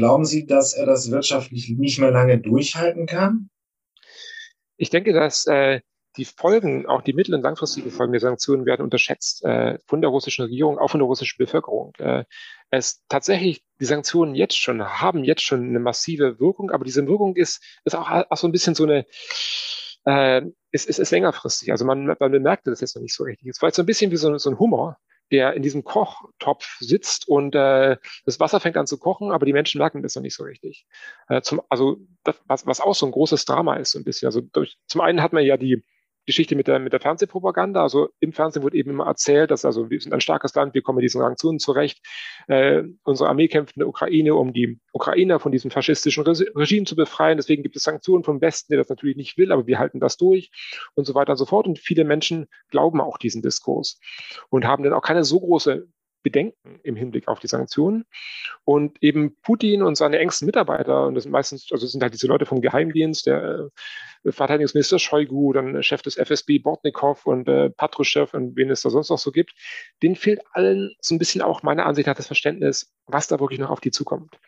Glauben 0.00 0.24
Sie, 0.24 0.46
dass 0.46 0.72
er 0.72 0.86
das 0.86 1.10
wirtschaftlich 1.10 1.68
nicht 1.68 1.98
mehr 1.98 2.10
lange 2.10 2.38
durchhalten 2.38 3.04
kann? 3.04 3.50
Ich 4.78 4.88
denke, 4.88 5.12
dass 5.12 5.46
äh, 5.46 5.82
die 6.16 6.24
Folgen, 6.24 6.86
auch 6.86 7.02
die 7.02 7.12
mittel- 7.12 7.34
und 7.34 7.42
langfristigen 7.42 7.90
Folgen 7.90 8.12
der 8.12 8.22
Sanktionen 8.22 8.64
werden 8.64 8.80
unterschätzt 8.80 9.44
äh, 9.44 9.78
von 9.84 10.00
der 10.00 10.08
russischen 10.08 10.46
Regierung, 10.46 10.78
auch 10.78 10.90
von 10.90 11.00
der 11.00 11.06
russischen 11.06 11.36
Bevölkerung. 11.36 11.92
Äh, 11.98 12.24
es 12.70 13.02
tatsächlich, 13.10 13.62
die 13.78 13.84
Sanktionen 13.84 14.34
jetzt 14.34 14.56
schon, 14.56 14.82
haben 14.82 15.22
jetzt 15.22 15.42
schon 15.42 15.68
eine 15.68 15.80
massive 15.80 16.40
Wirkung, 16.40 16.70
aber 16.70 16.86
diese 16.86 17.06
Wirkung 17.06 17.36
ist, 17.36 17.62
ist 17.84 17.94
auch, 17.94 18.08
auch 18.08 18.36
so 18.38 18.48
ein 18.48 18.52
bisschen 18.52 18.74
so 18.74 18.84
eine, 18.84 19.04
äh, 20.06 20.40
ist, 20.70 20.88
ist, 20.88 20.98
ist 20.98 21.10
längerfristig. 21.10 21.72
Also 21.72 21.84
man, 21.84 22.16
man 22.18 22.32
bemerkt 22.32 22.66
das 22.66 22.80
jetzt 22.80 22.96
noch 22.96 23.02
nicht 23.02 23.14
so 23.14 23.24
richtig. 23.24 23.48
Es 23.48 23.60
war 23.60 23.68
jetzt 23.68 23.76
so 23.76 23.82
ein 23.82 23.86
bisschen 23.86 24.10
wie 24.10 24.16
so, 24.16 24.34
so 24.38 24.48
ein 24.48 24.58
Hummer, 24.58 24.96
der 25.30 25.54
in 25.54 25.62
diesem 25.62 25.84
Kochtopf 25.84 26.76
sitzt 26.80 27.28
und 27.28 27.54
äh, 27.54 27.96
das 28.24 28.40
Wasser 28.40 28.60
fängt 28.60 28.76
an 28.76 28.86
zu 28.86 28.98
kochen, 28.98 29.30
aber 29.30 29.46
die 29.46 29.52
Menschen 29.52 29.78
merken 29.78 30.02
das 30.02 30.14
noch 30.14 30.22
nicht 30.22 30.34
so 30.34 30.44
richtig. 30.44 30.86
Äh, 31.28 31.42
zum, 31.42 31.62
also 31.68 31.98
das, 32.24 32.40
was, 32.46 32.66
was 32.66 32.80
auch 32.80 32.94
so 32.94 33.06
ein 33.06 33.12
großes 33.12 33.44
Drama 33.44 33.76
ist, 33.76 33.92
so 33.92 33.98
ein 33.98 34.04
bisschen. 34.04 34.26
Also 34.26 34.40
durch, 34.40 34.76
zum 34.86 35.00
einen 35.00 35.22
hat 35.22 35.32
man 35.32 35.44
ja 35.44 35.56
die 35.56 35.84
Geschichte 36.26 36.54
mit 36.54 36.66
der, 36.68 36.78
mit 36.78 36.92
der 36.92 37.00
Fernsehpropaganda. 37.00 37.82
Also 37.82 38.08
im 38.20 38.32
Fernsehen 38.32 38.62
wird 38.62 38.74
eben 38.74 38.90
immer 38.90 39.06
erzählt, 39.06 39.50
dass 39.50 39.64
also 39.64 39.90
wir 39.90 40.00
sind 40.00 40.12
ein 40.12 40.20
starkes 40.20 40.54
Land, 40.54 40.74
wir 40.74 40.82
kommen 40.82 40.96
mit 40.96 41.04
diesen 41.04 41.20
Sanktionen 41.20 41.58
zurecht. 41.58 42.00
Äh, 42.48 42.84
unsere 43.04 43.28
Armee 43.28 43.48
kämpft 43.48 43.76
in 43.76 43.80
der 43.80 43.88
Ukraine, 43.88 44.34
um 44.34 44.52
die 44.52 44.78
Ukrainer 44.92 45.40
von 45.40 45.52
diesem 45.52 45.70
faschistischen 45.70 46.24
Regime 46.24 46.84
zu 46.84 46.96
befreien. 46.96 47.36
Deswegen 47.36 47.62
gibt 47.62 47.76
es 47.76 47.82
Sanktionen 47.82 48.24
vom 48.24 48.40
Westen, 48.40 48.72
der 48.72 48.78
das 48.78 48.88
natürlich 48.88 49.16
nicht 49.16 49.38
will, 49.38 49.52
aber 49.52 49.66
wir 49.66 49.78
halten 49.78 50.00
das 50.00 50.16
durch 50.16 50.50
und 50.94 51.04
so 51.06 51.14
weiter 51.14 51.32
und 51.32 51.38
so 51.38 51.46
fort. 51.46 51.66
Und 51.66 51.78
viele 51.78 52.04
Menschen 52.04 52.46
glauben 52.70 53.00
auch 53.00 53.18
diesen 53.18 53.42
Diskurs 53.42 53.98
und 54.50 54.66
haben 54.66 54.84
dann 54.84 54.92
auch 54.92 55.02
keine 55.02 55.24
so 55.24 55.40
große 55.40 55.86
Bedenken 56.22 56.80
im 56.82 56.96
Hinblick 56.96 57.28
auf 57.28 57.38
die 57.38 57.46
Sanktionen. 57.46 58.04
Und 58.64 59.02
eben 59.02 59.36
Putin 59.42 59.82
und 59.82 59.96
seine 59.96 60.18
engsten 60.18 60.46
Mitarbeiter, 60.46 61.06
und 61.06 61.14
das 61.14 61.24
sind 61.24 61.32
meistens, 61.32 61.68
also 61.70 61.86
sind 61.86 62.02
halt 62.02 62.14
diese 62.14 62.26
Leute 62.26 62.46
vom 62.46 62.60
Geheimdienst, 62.60 63.26
der 63.26 63.70
äh, 64.24 64.32
Verteidigungsminister 64.32 64.98
Shoigu, 64.98 65.52
dann 65.52 65.82
Chef 65.82 66.02
des 66.02 66.16
FSB 66.16 66.58
Bortnikov 66.58 67.26
und 67.26 67.48
äh, 67.48 67.70
Patruschew 67.70 68.26
und 68.32 68.56
wen 68.56 68.70
es 68.70 68.82
da 68.82 68.90
sonst 68.90 69.10
noch 69.10 69.18
so 69.18 69.32
gibt, 69.32 69.52
denen 70.02 70.16
fehlt 70.16 70.40
allen 70.52 70.94
so 71.00 71.14
ein 71.14 71.18
bisschen 71.18 71.42
auch 71.42 71.62
meiner 71.62 71.86
Ansicht 71.86 72.06
nach 72.06 72.16
das 72.16 72.26
Verständnis, 72.26 72.92
was 73.06 73.28
da 73.28 73.40
wirklich 73.40 73.60
noch 73.60 73.70
auf 73.70 73.80
die 73.80 73.90
zukommt. 73.90 74.38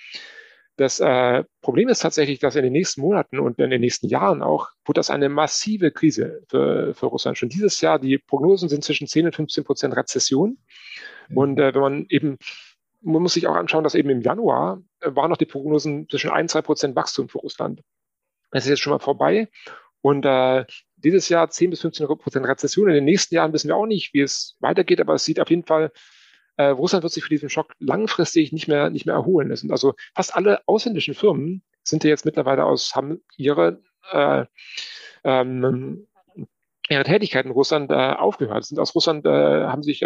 Das 0.76 1.00
äh, 1.00 1.44
Problem 1.60 1.88
ist 1.88 2.00
tatsächlich, 2.00 2.38
dass 2.38 2.56
in 2.56 2.62
den 2.62 2.72
nächsten 2.72 3.02
Monaten 3.02 3.38
und 3.38 3.58
in 3.58 3.70
den 3.70 3.80
nächsten 3.80 4.08
Jahren 4.08 4.42
auch, 4.42 4.70
wird 4.86 4.96
das 4.96 5.10
eine 5.10 5.28
massive 5.28 5.90
Krise 5.90 6.42
für, 6.48 6.94
für 6.94 7.06
Russland. 7.06 7.36
Schon 7.36 7.50
dieses 7.50 7.80
Jahr, 7.82 7.98
die 7.98 8.18
Prognosen 8.18 8.68
sind 8.68 8.82
zwischen 8.82 9.06
10 9.06 9.26
und 9.26 9.36
15 9.36 9.64
Prozent 9.64 9.96
Rezession. 9.96 10.58
Und 11.34 11.58
äh, 11.58 11.74
wenn 11.74 11.80
man 11.80 12.06
eben, 12.08 12.38
man 13.00 13.22
muss 13.22 13.34
sich 13.34 13.46
auch 13.46 13.54
anschauen, 13.54 13.84
dass 13.84 13.94
eben 13.94 14.10
im 14.10 14.20
Januar 14.20 14.82
äh, 15.00 15.14
waren 15.14 15.30
noch 15.30 15.36
die 15.36 15.46
Prognosen 15.46 16.08
zwischen 16.08 16.30
1 16.30 16.52
2 16.52 16.62
Prozent 16.62 16.96
Wachstum 16.96 17.28
für 17.28 17.38
Russland. 17.38 17.82
Das 18.50 18.64
ist 18.64 18.70
jetzt 18.70 18.80
schon 18.80 18.92
mal 18.92 18.98
vorbei. 18.98 19.48
Und 20.00 20.24
äh, 20.24 20.64
dieses 20.96 21.28
Jahr 21.28 21.48
10 21.48 21.70
bis 21.70 21.80
15 21.80 22.06
Prozent 22.06 22.46
Rezession. 22.46 22.88
In 22.88 22.94
den 22.94 23.04
nächsten 23.04 23.34
Jahren 23.34 23.52
wissen 23.52 23.68
wir 23.68 23.76
auch 23.76 23.86
nicht, 23.86 24.14
wie 24.14 24.20
es 24.20 24.56
weitergeht, 24.60 25.00
aber 25.00 25.14
es 25.14 25.24
sieht 25.24 25.40
auf 25.40 25.50
jeden 25.50 25.64
Fall, 25.64 25.92
äh, 26.56 26.64
Russland 26.64 27.02
wird 27.02 27.12
sich 27.12 27.22
für 27.22 27.30
diesen 27.30 27.48
Schock 27.48 27.72
langfristig 27.78 28.52
nicht 28.52 28.68
mehr, 28.68 28.90
nicht 28.90 29.06
mehr 29.06 29.14
erholen. 29.14 29.48
Das 29.48 29.60
sind 29.60 29.72
also 29.72 29.94
fast 30.14 30.34
alle 30.34 30.60
ausländischen 30.66 31.14
Firmen 31.14 31.62
sind 31.82 32.04
ja 32.04 32.10
jetzt 32.10 32.24
mittlerweile 32.24 32.64
aus, 32.64 32.94
haben 32.94 33.22
ihre, 33.36 33.80
äh, 34.12 34.44
ähm, 35.24 36.06
ihre 36.88 37.04
Tätigkeit 37.04 37.44
in 37.44 37.50
Russland 37.52 37.90
äh, 37.90 37.94
aufgehört, 37.94 38.64
sind 38.64 38.78
aus 38.78 38.94
Russland, 38.94 39.26
äh, 39.26 39.66
haben 39.66 39.82
sich 39.82 40.02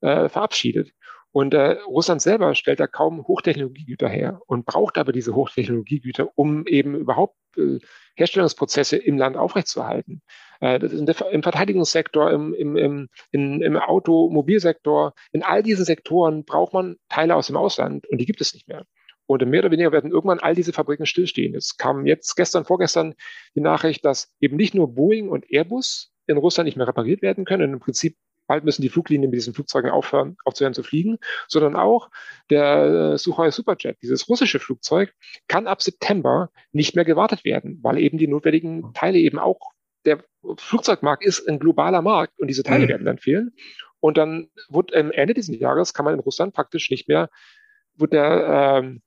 äh, 0.00 0.28
verabschiedet. 0.28 0.92
Und 1.30 1.52
äh, 1.54 1.76
Russland 1.86 2.22
selber 2.22 2.54
stellt 2.54 2.80
da 2.80 2.86
kaum 2.86 3.26
Hochtechnologiegüter 3.26 4.08
her 4.08 4.40
und 4.46 4.64
braucht 4.64 4.96
aber 4.96 5.12
diese 5.12 5.34
Hochtechnologiegüter, 5.34 6.30
um 6.36 6.66
eben 6.66 6.94
überhaupt 6.94 7.36
äh, 7.56 7.78
Herstellungsprozesse 8.16 8.96
im 8.96 9.18
Land 9.18 9.36
aufrechtzuerhalten. 9.36 10.22
Äh, 10.60 10.78
das 10.78 10.92
ist 10.92 11.00
Im 11.30 11.42
Verteidigungssektor, 11.42 12.30
im, 12.30 12.54
im, 12.54 12.76
im, 12.76 13.08
in, 13.30 13.60
im 13.60 13.76
Automobilsektor, 13.76 15.12
in 15.32 15.42
all 15.42 15.62
diesen 15.62 15.84
Sektoren 15.84 16.44
braucht 16.44 16.72
man 16.72 16.96
Teile 17.08 17.36
aus 17.36 17.48
dem 17.48 17.56
Ausland 17.56 18.06
und 18.08 18.18
die 18.18 18.26
gibt 18.26 18.40
es 18.40 18.54
nicht 18.54 18.66
mehr. 18.66 18.84
Und 19.26 19.44
mehr 19.46 19.60
oder 19.60 19.70
weniger 19.70 19.92
werden 19.92 20.10
irgendwann 20.10 20.38
all 20.38 20.54
diese 20.54 20.72
Fabriken 20.72 21.04
stillstehen. 21.04 21.54
Es 21.54 21.76
kam 21.76 22.06
jetzt 22.06 22.34
gestern, 22.34 22.64
vorgestern 22.64 23.14
die 23.54 23.60
Nachricht, 23.60 24.02
dass 24.06 24.32
eben 24.40 24.56
nicht 24.56 24.74
nur 24.74 24.94
Boeing 24.94 25.28
und 25.28 25.44
Airbus 25.50 26.14
in 26.26 26.38
Russland 26.38 26.64
nicht 26.64 26.76
mehr 26.76 26.88
repariert 26.88 27.20
werden 27.20 27.44
können. 27.44 27.74
Im 27.74 27.78
Prinzip 27.78 28.16
bald 28.48 28.64
müssen 28.64 28.82
die 28.82 28.88
Fluglinien 28.88 29.30
mit 29.30 29.36
diesen 29.36 29.54
Flugzeugen 29.54 29.90
aufhören, 29.90 30.36
aufzuhören 30.44 30.74
zu 30.74 30.82
fliegen, 30.82 31.18
sondern 31.46 31.76
auch 31.76 32.10
der 32.50 33.12
äh, 33.12 33.18
Sukhoi 33.18 33.52
Superjet, 33.52 33.98
dieses 34.02 34.28
russische 34.28 34.58
Flugzeug, 34.58 35.12
kann 35.46 35.68
ab 35.68 35.82
September 35.82 36.50
nicht 36.72 36.96
mehr 36.96 37.04
gewartet 37.04 37.44
werden, 37.44 37.78
weil 37.82 37.98
eben 37.98 38.18
die 38.18 38.26
notwendigen 38.26 38.92
Teile 38.94 39.18
eben 39.18 39.38
auch 39.38 39.60
der 40.04 40.24
Flugzeugmarkt 40.56 41.24
ist 41.24 41.46
ein 41.48 41.58
globaler 41.58 42.02
Markt 42.02 42.38
und 42.40 42.48
diese 42.48 42.62
Teile 42.62 42.84
mhm. 42.84 42.88
werden 42.88 43.04
dann 43.04 43.18
fehlen. 43.18 43.52
Und 44.00 44.16
dann 44.16 44.48
wird 44.68 44.94
am 44.94 45.10
Ende 45.10 45.34
dieses 45.34 45.58
Jahres 45.58 45.92
kann 45.92 46.04
man 46.04 46.14
in 46.14 46.20
Russland 46.20 46.54
praktisch 46.54 46.90
nicht 46.90 47.08
mehr, 47.08 47.28
wird 47.96 48.12
der 48.12 48.80
ähm, 48.82 49.02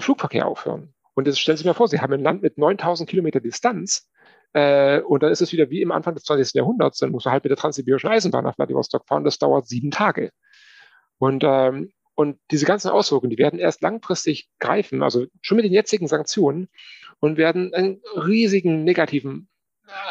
Flugverkehr 0.00 0.46
aufhören. 0.46 0.94
Und 1.14 1.26
jetzt 1.26 1.40
stellen 1.40 1.56
Sie 1.56 1.62
sich 1.62 1.66
mal 1.66 1.74
vor, 1.74 1.88
Sie 1.88 2.00
haben 2.00 2.12
ein 2.12 2.22
Land 2.22 2.42
mit 2.42 2.58
9000 2.58 3.08
Kilometer 3.08 3.40
Distanz 3.40 4.08
äh, 4.56 5.02
und 5.02 5.22
dann 5.22 5.30
ist 5.30 5.42
es 5.42 5.52
wieder 5.52 5.68
wie 5.68 5.82
im 5.82 5.92
Anfang 5.92 6.14
des 6.14 6.24
20. 6.24 6.54
Jahrhunderts. 6.54 6.98
Dann 6.98 7.10
muss 7.10 7.26
man 7.26 7.32
halt 7.32 7.44
mit 7.44 7.50
der 7.50 7.58
transsibirischen 7.58 8.08
Eisenbahn 8.08 8.42
nach 8.42 8.54
Vladivostok 8.54 9.06
fahren. 9.06 9.22
Das 9.22 9.38
dauert 9.38 9.68
sieben 9.68 9.90
Tage. 9.90 10.30
Und, 11.18 11.44
ähm, 11.44 11.92
und 12.14 12.38
diese 12.50 12.64
ganzen 12.64 12.90
Auswirkungen, 12.90 13.28
die 13.28 13.36
werden 13.36 13.58
erst 13.58 13.82
langfristig 13.82 14.48
greifen, 14.58 15.02
also 15.02 15.26
schon 15.42 15.56
mit 15.56 15.66
den 15.66 15.74
jetzigen 15.74 16.08
Sanktionen 16.08 16.70
und 17.20 17.36
werden 17.36 17.74
einen 17.74 18.00
riesigen 18.14 18.82
negativen 18.84 19.50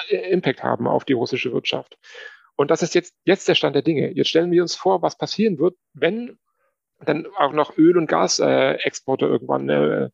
äh, 0.09 0.29
Impact 0.31 0.61
haben 0.61 0.87
auf 0.87 1.05
die 1.05 1.13
russische 1.13 1.51
Wirtschaft. 1.51 1.97
Und 2.55 2.69
das 2.69 2.83
ist 2.83 2.93
jetzt, 2.93 3.15
jetzt 3.23 3.47
der 3.47 3.55
Stand 3.55 3.75
der 3.75 3.81
Dinge. 3.81 4.11
Jetzt 4.11 4.29
stellen 4.29 4.51
wir 4.51 4.61
uns 4.61 4.75
vor, 4.75 5.01
was 5.01 5.17
passieren 5.17 5.57
wird, 5.57 5.75
wenn 5.93 6.37
dann 7.03 7.25
auch 7.35 7.51
noch 7.51 7.79
Öl- 7.79 7.97
und 7.97 8.05
Gasexporte 8.05 9.25
irgendwann 9.25 9.69
äh, 9.69 10.09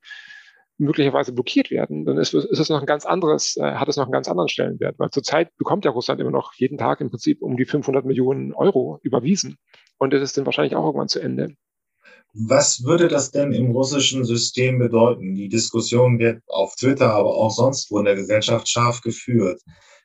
möglicherweise 0.81 1.31
blockiert 1.31 1.71
werden, 1.71 2.05
dann 2.05 2.17
ist, 2.17 2.33
ist 2.33 2.59
es 2.59 2.69
noch 2.69 2.81
ein 2.81 2.85
ganz 2.85 3.05
anderes, 3.05 3.55
äh, 3.57 3.61
hat 3.61 3.87
es 3.87 3.97
noch 3.97 4.05
einen 4.05 4.11
ganz 4.11 4.27
anderen 4.27 4.49
Stellenwert, 4.49 4.97
weil 4.99 5.09
zurzeit 5.11 5.55
bekommt 5.57 5.85
ja 5.85 5.91
Russland 5.91 6.19
immer 6.19 6.31
noch 6.31 6.53
jeden 6.55 6.77
Tag 6.77 7.01
im 7.01 7.09
Prinzip 7.09 7.41
um 7.41 7.55
die 7.55 7.65
500 7.65 8.05
Millionen 8.05 8.53
Euro 8.53 8.99
überwiesen 9.03 9.57
und 9.97 10.13
das 10.13 10.21
ist 10.21 10.37
dann 10.37 10.45
wahrscheinlich 10.45 10.75
auch 10.75 10.85
irgendwann 10.85 11.07
zu 11.07 11.19
Ende. 11.19 11.55
Was 12.33 12.83
würde 12.83 13.09
das 13.09 13.31
denn 13.31 13.51
im 13.51 13.71
russischen 13.71 14.23
System 14.23 14.79
bedeuten? 14.79 15.35
Die 15.35 15.49
Diskussion 15.49 16.17
wird 16.17 16.41
auf 16.47 16.75
Twitter, 16.75 17.13
aber 17.13 17.35
auch 17.35 17.51
sonst 17.51 17.91
wo 17.91 17.99
in 17.99 18.05
der 18.05 18.15
Gesellschaft 18.15 18.69
scharf 18.69 19.01
geführt. 19.01 19.61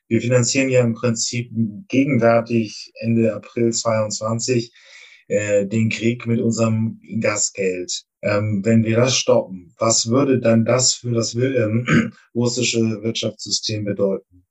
Wir 0.09 0.21
finanzieren 0.21 0.69
ja 0.69 0.81
im 0.81 0.93
Prinzip 0.93 1.49
gegenwärtig 1.87 2.91
Ende 2.95 3.33
April 3.33 3.71
22 3.71 4.73
äh, 5.27 5.65
den 5.65 5.89
Krieg 5.89 6.25
mit 6.25 6.39
unserem 6.39 6.99
Gasgeld. 7.19 8.03
Ähm, 8.21 8.61
wenn 8.65 8.83
wir 8.83 8.97
das 8.97 9.15
stoppen, 9.15 9.75
was 9.77 10.09
würde 10.09 10.39
dann 10.39 10.65
das 10.65 10.93
für 10.93 11.11
das 11.11 11.35
ähm, 11.35 12.13
russische 12.35 12.79
Wirtschaftssystem 13.03 13.85
bedeuten? 13.85 14.47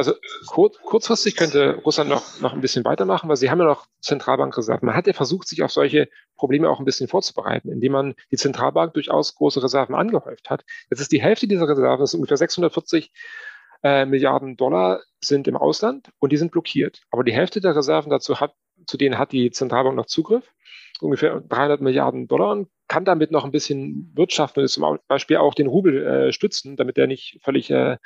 Also 0.00 0.14
kurz, 0.46 0.78
kurzfristig 0.78 1.36
könnte 1.36 1.74
Russland 1.84 2.08
noch, 2.08 2.40
noch 2.40 2.54
ein 2.54 2.62
bisschen 2.62 2.86
weitermachen, 2.86 3.28
weil 3.28 3.36
sie 3.36 3.50
haben 3.50 3.58
ja 3.58 3.66
noch 3.66 3.86
Zentralbankreserven. 4.00 4.86
Man 4.86 4.96
hat 4.96 5.06
ja 5.06 5.12
versucht, 5.12 5.46
sich 5.46 5.62
auf 5.62 5.72
solche 5.72 6.08
Probleme 6.36 6.70
auch 6.70 6.78
ein 6.78 6.86
bisschen 6.86 7.06
vorzubereiten, 7.06 7.70
indem 7.70 7.92
man 7.92 8.14
die 8.30 8.38
Zentralbank 8.38 8.94
durchaus 8.94 9.34
große 9.34 9.62
Reserven 9.62 9.94
angehäuft 9.94 10.48
hat. 10.48 10.64
Jetzt 10.88 11.00
ist 11.00 11.12
die 11.12 11.20
Hälfte 11.20 11.46
dieser 11.46 11.68
Reserven, 11.68 12.00
das 12.00 12.12
sind 12.12 12.20
ungefähr 12.20 12.38
640 12.38 13.12
äh, 13.82 14.06
Milliarden 14.06 14.56
Dollar, 14.56 15.02
sind 15.20 15.46
im 15.48 15.56
Ausland 15.58 16.10
und 16.18 16.32
die 16.32 16.38
sind 16.38 16.50
blockiert. 16.50 17.02
Aber 17.10 17.22
die 17.22 17.34
Hälfte 17.34 17.60
der 17.60 17.76
Reserven 17.76 18.08
dazu 18.08 18.40
hat, 18.40 18.54
zu 18.86 18.96
denen 18.96 19.18
hat 19.18 19.32
die 19.32 19.50
Zentralbank 19.50 19.96
noch 19.96 20.06
Zugriff, 20.06 20.50
ungefähr 21.02 21.40
300 21.40 21.80
Milliarden 21.80 22.28
Dollar 22.28 22.52
und 22.52 22.68
kann 22.88 23.04
damit 23.04 23.30
noch 23.30 23.44
ein 23.44 23.50
bisschen 23.50 24.12
wirtschaften, 24.14 24.66
zum 24.68 24.98
Beispiel 25.08 25.36
auch 25.36 25.54
den 25.54 25.66
Rubel 25.66 26.06
äh, 26.06 26.32
stützen, 26.32 26.76
damit 26.76 26.96
der 26.96 27.06
nicht 27.06 27.38
völlig 27.42 27.70
äh, 27.70 27.96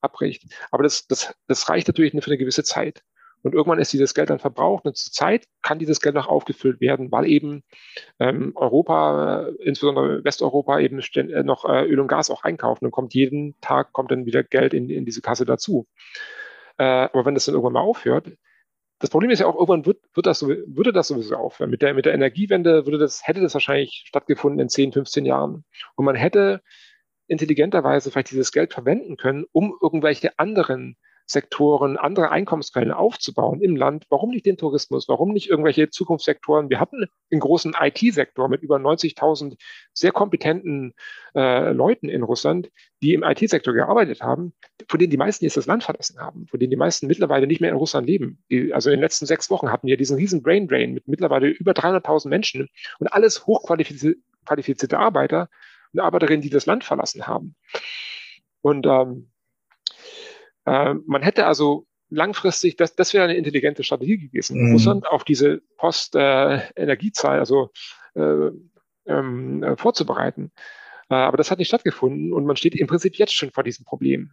abbricht. 0.00 0.44
Aber 0.70 0.82
das, 0.82 1.06
das, 1.06 1.34
das 1.46 1.68
reicht 1.68 1.88
natürlich 1.88 2.12
nur 2.12 2.22
für 2.22 2.30
eine 2.30 2.38
gewisse 2.38 2.64
Zeit. 2.64 3.02
Und 3.42 3.54
irgendwann 3.54 3.78
ist 3.78 3.92
dieses 3.92 4.14
Geld 4.14 4.30
dann 4.30 4.40
verbraucht 4.40 4.84
und 4.84 4.96
zur 4.96 5.12
Zeit 5.12 5.46
kann 5.62 5.78
dieses 5.78 6.00
Geld 6.00 6.14
noch 6.14 6.26
aufgefüllt 6.26 6.80
werden, 6.80 7.12
weil 7.12 7.26
eben 7.26 7.62
ähm, 8.18 8.52
Europa, 8.56 9.48
insbesondere 9.60 10.24
Westeuropa, 10.24 10.80
eben 10.80 11.00
äh, 11.14 11.42
noch 11.44 11.64
äh, 11.64 11.84
Öl 11.84 12.00
und 12.00 12.08
Gas 12.08 12.30
auch 12.30 12.42
einkaufen 12.42 12.84
und 12.86 12.90
kommt 12.90 13.14
jeden 13.14 13.54
Tag 13.60 13.92
kommt 13.92 14.10
dann 14.10 14.26
wieder 14.26 14.42
Geld 14.42 14.74
in, 14.74 14.90
in 14.90 15.04
diese 15.04 15.20
Kasse 15.20 15.44
dazu. 15.44 15.86
Äh, 16.78 16.84
aber 16.84 17.24
wenn 17.26 17.34
das 17.34 17.44
dann 17.44 17.54
irgendwann 17.54 17.74
mal 17.74 17.80
aufhört, 17.80 18.32
das 18.98 19.10
Problem 19.10 19.30
ist 19.30 19.38
ja 19.38 19.46
auch, 19.46 19.54
irgendwann 19.54 19.86
wird, 19.86 19.98
wird 20.14 20.26
das, 20.26 20.42
würde 20.42 20.92
das 20.92 21.08
sowieso 21.08 21.36
aufhören. 21.36 21.70
Mit 21.70 21.82
der, 21.82 21.94
mit 21.94 22.04
der 22.04 22.14
Energiewende 22.14 22.84
würde 22.84 22.98
das, 22.98 23.26
hätte 23.26 23.40
das 23.40 23.54
wahrscheinlich 23.54 24.04
stattgefunden 24.06 24.60
in 24.60 24.68
10, 24.68 24.92
15 24.92 25.24
Jahren. 25.24 25.64
Und 25.94 26.04
man 26.04 26.16
hätte 26.16 26.62
intelligenterweise 27.28 28.10
vielleicht 28.10 28.30
dieses 28.30 28.50
Geld 28.50 28.72
verwenden 28.72 29.16
können, 29.16 29.44
um 29.52 29.76
irgendwelche 29.80 30.38
anderen 30.38 30.96
Sektoren, 31.30 31.98
andere 31.98 32.30
Einkommensquellen 32.30 32.90
aufzubauen 32.90 33.60
im 33.60 33.76
Land. 33.76 34.06
Warum 34.08 34.30
nicht 34.30 34.46
den 34.46 34.56
Tourismus? 34.56 35.08
Warum 35.08 35.32
nicht 35.32 35.50
irgendwelche 35.50 35.90
Zukunftssektoren? 35.90 36.70
Wir 36.70 36.80
hatten 36.80 37.04
einen 37.30 37.40
großen 37.40 37.76
IT-Sektor 37.78 38.48
mit 38.48 38.62
über 38.62 38.76
90.000 38.76 39.58
sehr 39.92 40.10
kompetenten 40.10 40.94
äh, 41.34 41.72
Leuten 41.72 42.08
in 42.08 42.22
Russland, 42.22 42.70
die 43.02 43.12
im 43.12 43.22
IT-Sektor 43.22 43.74
gearbeitet 43.74 44.22
haben, 44.22 44.54
von 44.88 44.98
denen 44.98 45.10
die 45.10 45.18
meisten 45.18 45.44
jetzt 45.44 45.58
das 45.58 45.66
Land 45.66 45.84
verlassen 45.84 46.18
haben, 46.18 46.46
von 46.46 46.58
denen 46.58 46.70
die 46.70 46.76
meisten 46.76 47.06
mittlerweile 47.06 47.46
nicht 47.46 47.60
mehr 47.60 47.70
in 47.70 47.76
Russland 47.76 48.06
leben. 48.06 48.42
Die, 48.50 48.72
also 48.72 48.88
in 48.88 48.96
den 48.96 49.02
letzten 49.02 49.26
sechs 49.26 49.50
Wochen 49.50 49.70
hatten 49.70 49.86
wir 49.86 49.98
diesen 49.98 50.16
riesen 50.16 50.42
Brain 50.42 50.66
Drain 50.66 50.94
mit 50.94 51.06
mittlerweile 51.08 51.48
über 51.48 51.72
300.000 51.72 52.28
Menschen 52.28 52.68
und 53.00 53.08
alles 53.08 53.46
hochqualifizierte 53.46 54.98
Arbeiter 54.98 55.50
und 55.92 56.00
Arbeiterinnen, 56.00 56.40
die 56.40 56.50
das 56.50 56.64
Land 56.64 56.84
verlassen 56.84 57.26
haben. 57.26 57.54
Und 58.62 58.86
ähm, 58.86 59.30
äh, 60.68 60.94
man 61.06 61.22
hätte 61.22 61.46
also 61.46 61.86
langfristig, 62.10 62.76
das, 62.76 62.94
das 62.94 63.14
wäre 63.14 63.24
eine 63.24 63.36
intelligente 63.36 63.82
Strategie 63.82 64.18
gewesen, 64.18 64.60
mhm. 64.60 64.72
Russland 64.72 65.06
auf 65.06 65.24
diese 65.24 65.62
Post-Energiezahl, 65.76 67.36
äh, 67.36 67.40
also 67.40 67.70
äh, 68.14 68.50
ähm, 69.06 69.62
äh, 69.62 69.76
vorzubereiten. 69.76 70.52
Äh, 71.10 71.14
aber 71.14 71.36
das 71.36 71.50
hat 71.50 71.58
nicht 71.58 71.68
stattgefunden 71.68 72.32
und 72.32 72.44
man 72.44 72.56
steht 72.56 72.74
im 72.74 72.86
Prinzip 72.86 73.16
jetzt 73.16 73.34
schon 73.34 73.50
vor 73.50 73.64
diesem 73.64 73.84
Problem. 73.84 74.32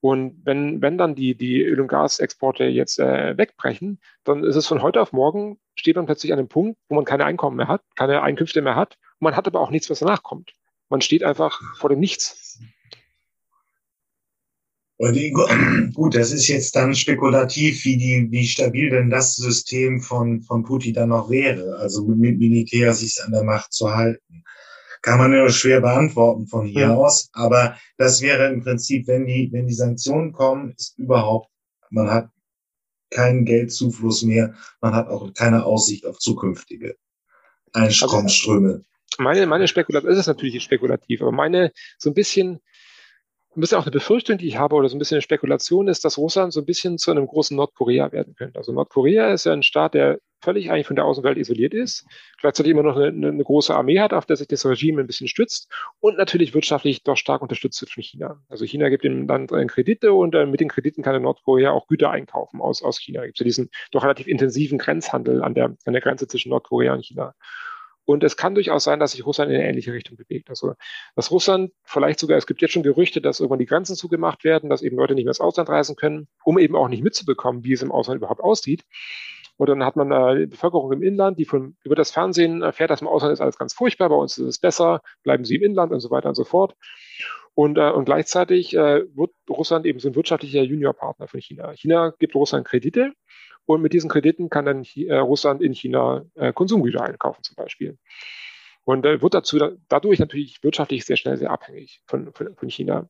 Und 0.00 0.42
wenn, 0.44 0.82
wenn 0.82 0.98
dann 0.98 1.14
die, 1.14 1.34
die 1.34 1.62
Öl- 1.62 1.80
und 1.80 1.88
Gasexporte 1.88 2.64
jetzt 2.64 2.98
äh, 2.98 3.38
wegbrechen, 3.38 4.00
dann 4.24 4.44
ist 4.44 4.56
es 4.56 4.66
von 4.66 4.82
heute 4.82 5.00
auf 5.00 5.12
morgen, 5.12 5.58
steht 5.76 5.96
man 5.96 6.04
plötzlich 6.04 6.32
an 6.32 6.38
einem 6.38 6.48
Punkt, 6.48 6.78
wo 6.88 6.94
man 6.94 7.06
keine 7.06 7.24
Einkommen 7.24 7.56
mehr 7.56 7.68
hat, 7.68 7.80
keine 7.96 8.20
Einkünfte 8.20 8.60
mehr 8.60 8.76
hat. 8.76 8.98
Und 9.18 9.24
man 9.24 9.36
hat 9.36 9.46
aber 9.46 9.60
auch 9.60 9.70
nichts, 9.70 9.88
was 9.88 10.00
danach 10.00 10.22
kommt. 10.22 10.52
Man 10.90 11.00
steht 11.00 11.24
einfach 11.24 11.58
vor 11.78 11.88
dem 11.88 12.00
Nichts. 12.00 12.43
Gut, 15.94 16.14
das 16.14 16.32
ist 16.32 16.48
jetzt 16.48 16.76
dann 16.76 16.94
spekulativ, 16.94 17.84
wie, 17.84 17.96
die, 17.96 18.28
wie 18.30 18.46
stabil 18.46 18.90
denn 18.90 19.10
das 19.10 19.34
System 19.34 20.00
von, 20.00 20.42
von 20.42 20.62
Putin 20.62 20.94
dann 20.94 21.08
noch 21.08 21.30
wäre, 21.30 21.76
also 21.76 22.04
mit 22.06 22.38
Militär 22.38 22.94
sich 22.94 23.20
an 23.24 23.32
der 23.32 23.42
Macht 23.42 23.72
zu 23.72 23.94
halten. 23.94 24.44
Kann 25.02 25.18
man 25.18 25.32
nur 25.32 25.50
schwer 25.50 25.80
beantworten 25.80 26.46
von 26.46 26.64
hier 26.64 26.82
ja. 26.82 26.94
aus, 26.94 27.28
aber 27.32 27.76
das 27.98 28.22
wäre 28.22 28.50
im 28.50 28.62
Prinzip, 28.62 29.06
wenn 29.06 29.26
die, 29.26 29.50
wenn 29.52 29.66
die 29.66 29.74
Sanktionen 29.74 30.32
kommen, 30.32 30.72
ist 30.78 30.98
überhaupt, 30.98 31.50
man 31.90 32.10
hat 32.10 32.30
keinen 33.10 33.44
Geldzufluss 33.44 34.22
mehr, 34.22 34.54
man 34.80 34.94
hat 34.94 35.08
auch 35.08 35.32
keine 35.34 35.64
Aussicht 35.66 36.06
auf 36.06 36.18
zukünftige 36.18 36.96
Einkommensströme. 37.72 38.68
Also, 38.70 38.84
meine, 39.18 39.46
meine 39.46 39.68
Spekulation, 39.68 40.10
ist 40.10 40.18
es 40.18 40.26
natürlich 40.26 40.62
spekulativ, 40.62 41.20
aber 41.20 41.32
meine 41.32 41.72
so 41.98 42.10
ein 42.10 42.14
bisschen 42.14 42.60
ein 43.56 43.60
bisschen 43.60 43.78
auch 43.78 43.84
eine 43.84 43.90
Befürchtung, 43.90 44.38
die 44.38 44.48
ich 44.48 44.58
habe, 44.58 44.74
oder 44.74 44.88
so 44.88 44.96
ein 44.96 44.98
bisschen 44.98 45.16
eine 45.16 45.22
Spekulation 45.22 45.88
ist, 45.88 46.04
dass 46.04 46.18
Russland 46.18 46.52
so 46.52 46.60
ein 46.60 46.66
bisschen 46.66 46.98
zu 46.98 47.10
einem 47.10 47.26
großen 47.26 47.56
Nordkorea 47.56 48.12
werden 48.12 48.34
könnte. 48.34 48.58
Also 48.58 48.72
Nordkorea 48.72 49.32
ist 49.32 49.44
ja 49.46 49.52
ein 49.52 49.62
Staat, 49.62 49.94
der 49.94 50.18
völlig 50.44 50.70
eigentlich 50.70 50.86
von 50.86 50.96
der 50.96 51.06
Außenwelt 51.06 51.38
isoliert 51.38 51.72
ist, 51.74 52.06
gleichzeitig 52.38 52.70
immer 52.70 52.82
noch 52.82 52.96
eine, 52.96 53.28
eine 53.28 53.42
große 53.42 53.74
Armee 53.74 53.98
hat, 53.98 54.12
auf 54.12 54.26
der 54.26 54.36
sich 54.36 54.46
das 54.46 54.66
Regime 54.66 55.00
ein 55.00 55.06
bisschen 55.06 55.26
stützt 55.26 55.72
und 56.00 56.18
natürlich 56.18 56.54
wirtschaftlich 56.54 57.02
doch 57.02 57.16
stark 57.16 57.40
unterstützt 57.40 57.80
wird 57.80 57.90
von 57.90 58.02
China. 58.02 58.42
Also 58.48 58.64
China 58.66 58.90
gibt 58.90 59.04
dem 59.04 59.26
Land 59.26 59.50
Kredite 59.68 60.12
und 60.12 60.34
äh, 60.34 60.44
mit 60.44 60.60
den 60.60 60.68
Krediten 60.68 61.02
kann 61.02 61.20
Nordkorea 61.22 61.70
auch 61.70 61.86
Güter 61.86 62.10
einkaufen 62.10 62.60
aus, 62.60 62.82
aus 62.82 63.00
China. 63.00 63.20
Es 63.20 63.26
gibt 63.28 63.38
ja 63.40 63.44
diesen 63.44 63.70
doch 63.90 64.04
relativ 64.04 64.26
intensiven 64.26 64.78
Grenzhandel 64.78 65.42
an 65.42 65.54
der, 65.54 65.76
an 65.86 65.92
der 65.92 66.02
Grenze 66.02 66.28
zwischen 66.28 66.50
Nordkorea 66.50 66.92
und 66.92 67.04
China. 67.04 67.34
Und 68.06 68.22
es 68.22 68.36
kann 68.36 68.54
durchaus 68.54 68.84
sein, 68.84 69.00
dass 69.00 69.12
sich 69.12 69.24
Russland 69.24 69.50
in 69.50 69.56
eine 69.56 69.68
ähnliche 69.68 69.92
Richtung 69.92 70.16
bewegt. 70.16 70.50
Also, 70.50 70.74
dass 71.16 71.30
Russland 71.30 71.72
vielleicht 71.82 72.20
sogar, 72.20 72.36
es 72.36 72.46
gibt 72.46 72.60
jetzt 72.60 72.72
schon 72.72 72.82
Gerüchte, 72.82 73.20
dass 73.20 73.40
irgendwann 73.40 73.58
die 73.58 73.66
Grenzen 73.66 73.96
zugemacht 73.96 74.44
werden, 74.44 74.68
dass 74.68 74.82
eben 74.82 74.96
Leute 74.96 75.14
nicht 75.14 75.24
mehr 75.24 75.30
ins 75.30 75.40
Ausland 75.40 75.68
reisen 75.68 75.96
können, 75.96 76.28
um 76.44 76.58
eben 76.58 76.76
auch 76.76 76.88
nicht 76.88 77.02
mitzubekommen, 77.02 77.64
wie 77.64 77.72
es 77.72 77.82
im 77.82 77.92
Ausland 77.92 78.18
überhaupt 78.18 78.42
aussieht. 78.42 78.84
Und 79.56 79.68
dann 79.68 79.84
hat 79.84 79.96
man 79.96 80.10
äh, 80.10 80.40
die 80.40 80.46
Bevölkerung 80.46 80.92
im 80.92 81.02
Inland, 81.02 81.38
die 81.38 81.44
von, 81.44 81.76
über 81.84 81.94
das 81.94 82.10
Fernsehen 82.10 82.62
erfährt, 82.62 82.90
dass 82.90 83.02
im 83.02 83.08
Ausland 83.08 83.32
ist 83.32 83.40
alles 83.40 83.56
ganz 83.56 83.72
furchtbar, 83.72 84.08
bei 84.08 84.16
uns 84.16 84.36
ist 84.36 84.46
es 84.46 84.58
besser, 84.58 85.00
bleiben 85.22 85.44
sie 85.44 85.56
im 85.56 85.62
Inland 85.62 85.92
und 85.92 86.00
so 86.00 86.10
weiter 86.10 86.28
und 86.28 86.34
so 86.34 86.44
fort. 86.44 86.74
Und, 87.54 87.78
äh, 87.78 87.90
und 87.90 88.04
gleichzeitig 88.04 88.74
äh, 88.74 89.04
wird 89.14 89.30
Russland 89.48 89.86
eben 89.86 90.00
so 90.00 90.08
ein 90.08 90.16
wirtschaftlicher 90.16 90.62
Juniorpartner 90.62 91.28
von 91.28 91.40
China. 91.40 91.72
China 91.74 92.12
gibt 92.18 92.34
Russland 92.34 92.66
Kredite 92.66 93.12
und 93.66 93.82
mit 93.82 93.92
diesen 93.92 94.10
Krediten 94.10 94.50
kann 94.50 94.66
dann 94.66 94.84
äh, 94.96 95.16
Russland 95.16 95.62
in 95.62 95.72
China 95.72 96.24
äh, 96.34 96.52
Konsumgüter 96.52 97.02
einkaufen 97.02 97.42
zum 97.42 97.56
Beispiel. 97.56 97.98
Und 98.84 99.06
äh, 99.06 99.22
wird 99.22 99.34
dazu 99.34 99.58
dadurch 99.88 100.18
natürlich 100.18 100.62
wirtschaftlich 100.62 101.04
sehr 101.04 101.16
schnell 101.16 101.38
sehr 101.38 101.50
abhängig 101.50 102.02
von, 102.06 102.32
von, 102.34 102.54
von 102.54 102.68
China. 102.68 103.08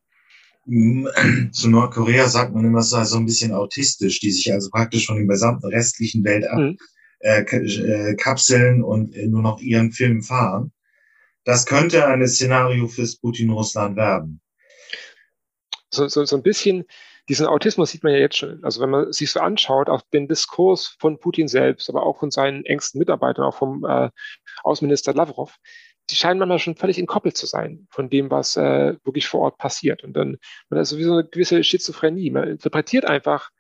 Mm, 0.67 1.07
zu 1.53 1.69
Nordkorea 1.69 2.29
sagt 2.29 2.55
man 2.55 2.65
immer, 2.65 2.81
es 2.81 2.91
sei 2.91 3.05
so 3.05 3.17
ein 3.17 3.27
bisschen 3.27 3.53
autistisch, 3.53 4.21
die 4.21 4.31
sich 4.31 4.53
also 4.53 4.71
praktisch 4.71 5.07
von 5.07 5.17
der 5.17 5.27
gesamten 5.27 5.67
restlichen 5.67 6.23
Welt 6.25 6.47
abkapseln 6.47 8.79
mhm. 8.79 8.83
äh, 8.83 8.87
und 8.87 9.17
äh, 9.17 9.27
nur 9.27 9.43
noch 9.43 9.61
ihren 9.61 9.91
Film 9.91 10.23
fahren. 10.23 10.73
Das 11.45 11.67
könnte 11.67 12.07
ein 12.07 12.27
Szenario 12.27 12.87
fürs 12.87 13.17
Putin-Russland 13.17 13.97
werden. 13.97 14.41
So, 15.91 16.09
so, 16.09 16.25
so 16.25 16.37
ein 16.37 16.43
bisschen 16.43 16.85
diesen 17.29 17.47
Autismus 17.47 17.91
sieht 17.91 18.05
man 18.05 18.13
ja 18.13 18.19
jetzt 18.19 18.37
schon. 18.37 18.63
Also 18.65 18.81
wenn 18.81 18.91
man 18.91 19.13
sich 19.13 19.31
so 19.31 19.41
anschaut, 19.41 19.89
auch 19.89 20.03
den 20.13 20.29
Diskurs 20.29 20.97
von 20.99 21.19
Putin 21.19 21.49
selbst, 21.49 21.89
aber 21.89 22.05
auch 22.05 22.19
von 22.19 22.31
seinen 22.31 22.65
engsten 22.65 22.99
Mitarbeitern, 22.99 23.45
auch 23.45 23.57
vom 23.57 23.85
äh, 23.85 24.11
Außenminister 24.63 25.15
Lavrov, 25.15 25.57
die 26.11 26.17
scheinen 26.17 26.39
manchmal 26.39 26.59
schon 26.59 26.77
völlig 26.77 26.99
entkoppelt 26.99 27.37
zu 27.37 27.47
sein 27.47 27.87
von 27.91 28.11
dem, 28.11 28.31
was 28.31 28.57
äh, 28.57 28.97
wirklich 29.05 29.27
vor 29.27 29.41
Ort 29.41 29.59
passiert. 29.59 30.05
Und 30.05 30.15
dann 30.15 30.37
man 30.69 30.81
ist 30.81 30.91
sowieso 30.91 31.15
eine 31.15 31.25
gewisse 31.25 31.65
Schizophrenie. 31.65 32.31
Man 32.31 32.49
interpretiert 32.49 33.07
einfach 33.07 33.51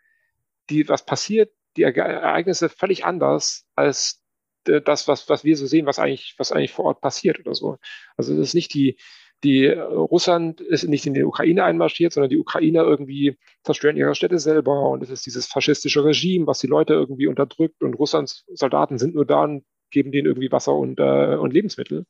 die, 0.68 0.88
was 0.88 1.06
passiert, 1.06 1.52
die 1.76 1.82
Ereignisse 1.82 2.68
völlig 2.68 3.04
anders 3.04 3.64
als 3.74 4.22
äh, 4.66 4.82
das, 4.82 5.08
was, 5.08 5.28
was 5.30 5.44
wir 5.44 5.56
so 5.56 5.66
sehen, 5.66 5.86
was 5.86 5.98
eigentlich, 5.98 6.34
was 6.36 6.52
eigentlich 6.52 6.72
vor 6.72 6.84
Ort 6.84 7.00
passiert 7.00 7.40
oder 7.40 7.54
so. 7.54 7.78
Also 8.16 8.36
das 8.36 8.48
ist 8.48 8.54
nicht 8.54 8.74
die, 8.74 8.98
die 9.42 9.66
äh, 9.66 9.80
Russland 9.80 10.60
ist 10.60 10.84
nicht 10.84 11.06
in 11.06 11.14
die 11.14 11.24
Ukraine 11.24 11.64
einmarschiert, 11.64 12.12
sondern 12.12 12.30
die 12.30 12.38
Ukrainer 12.38 12.82
irgendwie 12.82 13.36
zerstören 13.62 13.96
ihre 13.96 14.14
Städte 14.14 14.38
selber 14.38 14.90
und 14.90 15.02
es 15.02 15.10
ist 15.10 15.26
dieses 15.26 15.46
faschistische 15.46 16.04
Regime, 16.04 16.46
was 16.46 16.60
die 16.60 16.66
Leute 16.66 16.94
irgendwie 16.94 17.26
unterdrückt 17.26 17.82
und 17.82 17.94
Russlands 17.94 18.44
Soldaten 18.52 18.98
sind 18.98 19.14
nur 19.14 19.26
da 19.26 19.44
und 19.44 19.64
geben 19.90 20.12
denen 20.12 20.26
irgendwie 20.26 20.52
Wasser 20.52 20.74
und, 20.74 20.98
äh, 20.98 21.36
und 21.36 21.52
Lebensmittel. 21.52 22.06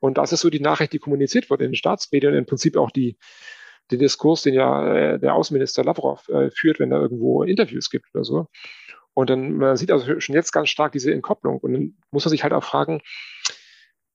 Und 0.00 0.18
das 0.18 0.32
ist 0.32 0.40
so 0.40 0.50
die 0.50 0.60
Nachricht, 0.60 0.92
die 0.92 0.98
kommuniziert 0.98 1.50
wird 1.50 1.60
in 1.60 1.70
den 1.70 1.74
Staatsmedien, 1.74 2.34
im 2.34 2.46
Prinzip 2.46 2.76
auch 2.76 2.90
die, 2.90 3.18
den 3.90 3.98
Diskurs, 3.98 4.42
den 4.42 4.54
ja 4.54 4.94
äh, 4.94 5.18
der 5.18 5.34
Außenminister 5.34 5.82
Lavrov 5.82 6.28
äh, 6.28 6.50
führt, 6.50 6.78
wenn 6.78 6.92
er 6.92 7.00
irgendwo 7.00 7.42
Interviews 7.42 7.90
gibt 7.90 8.06
oder 8.14 8.24
so. 8.24 8.46
Und 9.14 9.30
dann 9.30 9.56
man 9.56 9.76
sieht 9.76 9.90
also 9.90 10.20
schon 10.20 10.36
jetzt 10.36 10.52
ganz 10.52 10.68
stark 10.68 10.92
diese 10.92 11.12
Entkopplung. 11.12 11.58
Und 11.58 11.72
dann 11.72 11.96
muss 12.12 12.24
man 12.24 12.30
sich 12.30 12.44
halt 12.44 12.52
auch 12.52 12.62
fragen, 12.62 13.00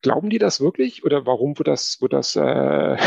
Glauben 0.04 0.30
die 0.30 0.38
das 0.38 0.62
wirklich 0.62 1.04
oder 1.04 1.26
warum 1.26 1.58
wird 1.58 1.70
das, 1.70 1.98
wird 2.02 2.14
das, 2.14 2.36
äh, 2.36 2.42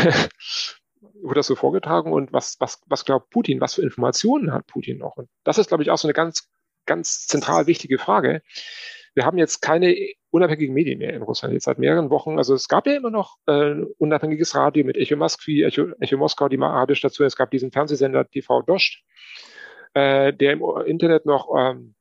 wird 1.21 1.37
das 1.37 1.47
so 1.47 1.55
vorgetragen 1.55 2.11
und 2.11 2.33
was, 2.33 2.57
was, 2.59 2.81
was 2.87 3.05
glaubt 3.05 3.29
Putin? 3.29 3.61
Was 3.61 3.75
für 3.75 3.83
Informationen 3.83 4.51
hat 4.51 4.65
Putin 4.67 4.97
noch? 4.97 5.15
Und 5.15 5.29
das 5.43 5.59
ist, 5.59 5.67
glaube 5.67 5.83
ich, 5.83 5.91
auch 5.91 5.97
so 5.97 6.07
eine 6.07 6.13
ganz, 6.13 6.49
ganz 6.85 7.27
zentral 7.27 7.67
wichtige 7.67 7.99
Frage. 7.99 8.41
Wir 9.13 9.25
haben 9.25 9.37
jetzt 9.37 9.61
keine 9.61 9.95
unabhängigen 10.31 10.73
Medien 10.73 10.99
mehr 10.99 11.13
in 11.13 11.21
Russland 11.21 11.53
jetzt 11.53 11.65
seit 11.65 11.79
mehreren 11.79 12.09
Wochen. 12.09 12.37
Also 12.37 12.53
es 12.53 12.67
gab 12.67 12.87
ja 12.87 12.95
immer 12.95 13.11
noch 13.11 13.37
äh, 13.45 13.75
unabhängiges 13.97 14.55
Radio 14.55 14.83
mit 14.83 14.97
Echo 14.97 15.15
Moskwi, 15.15 15.63
Echo, 15.63 15.89
Echo 15.99 16.17
Moskau, 16.17 16.49
die 16.49 16.57
Radiostation. 16.57 17.27
Es 17.27 17.35
gab 17.35 17.51
diesen 17.51 17.71
Fernsehsender 17.71 18.27
TV 18.27 18.63
Dost, 18.63 19.03
äh, 19.93 20.33
der 20.33 20.53
im 20.53 20.63
Internet 20.85 21.25
noch 21.25 21.49
ähm, 21.55 21.95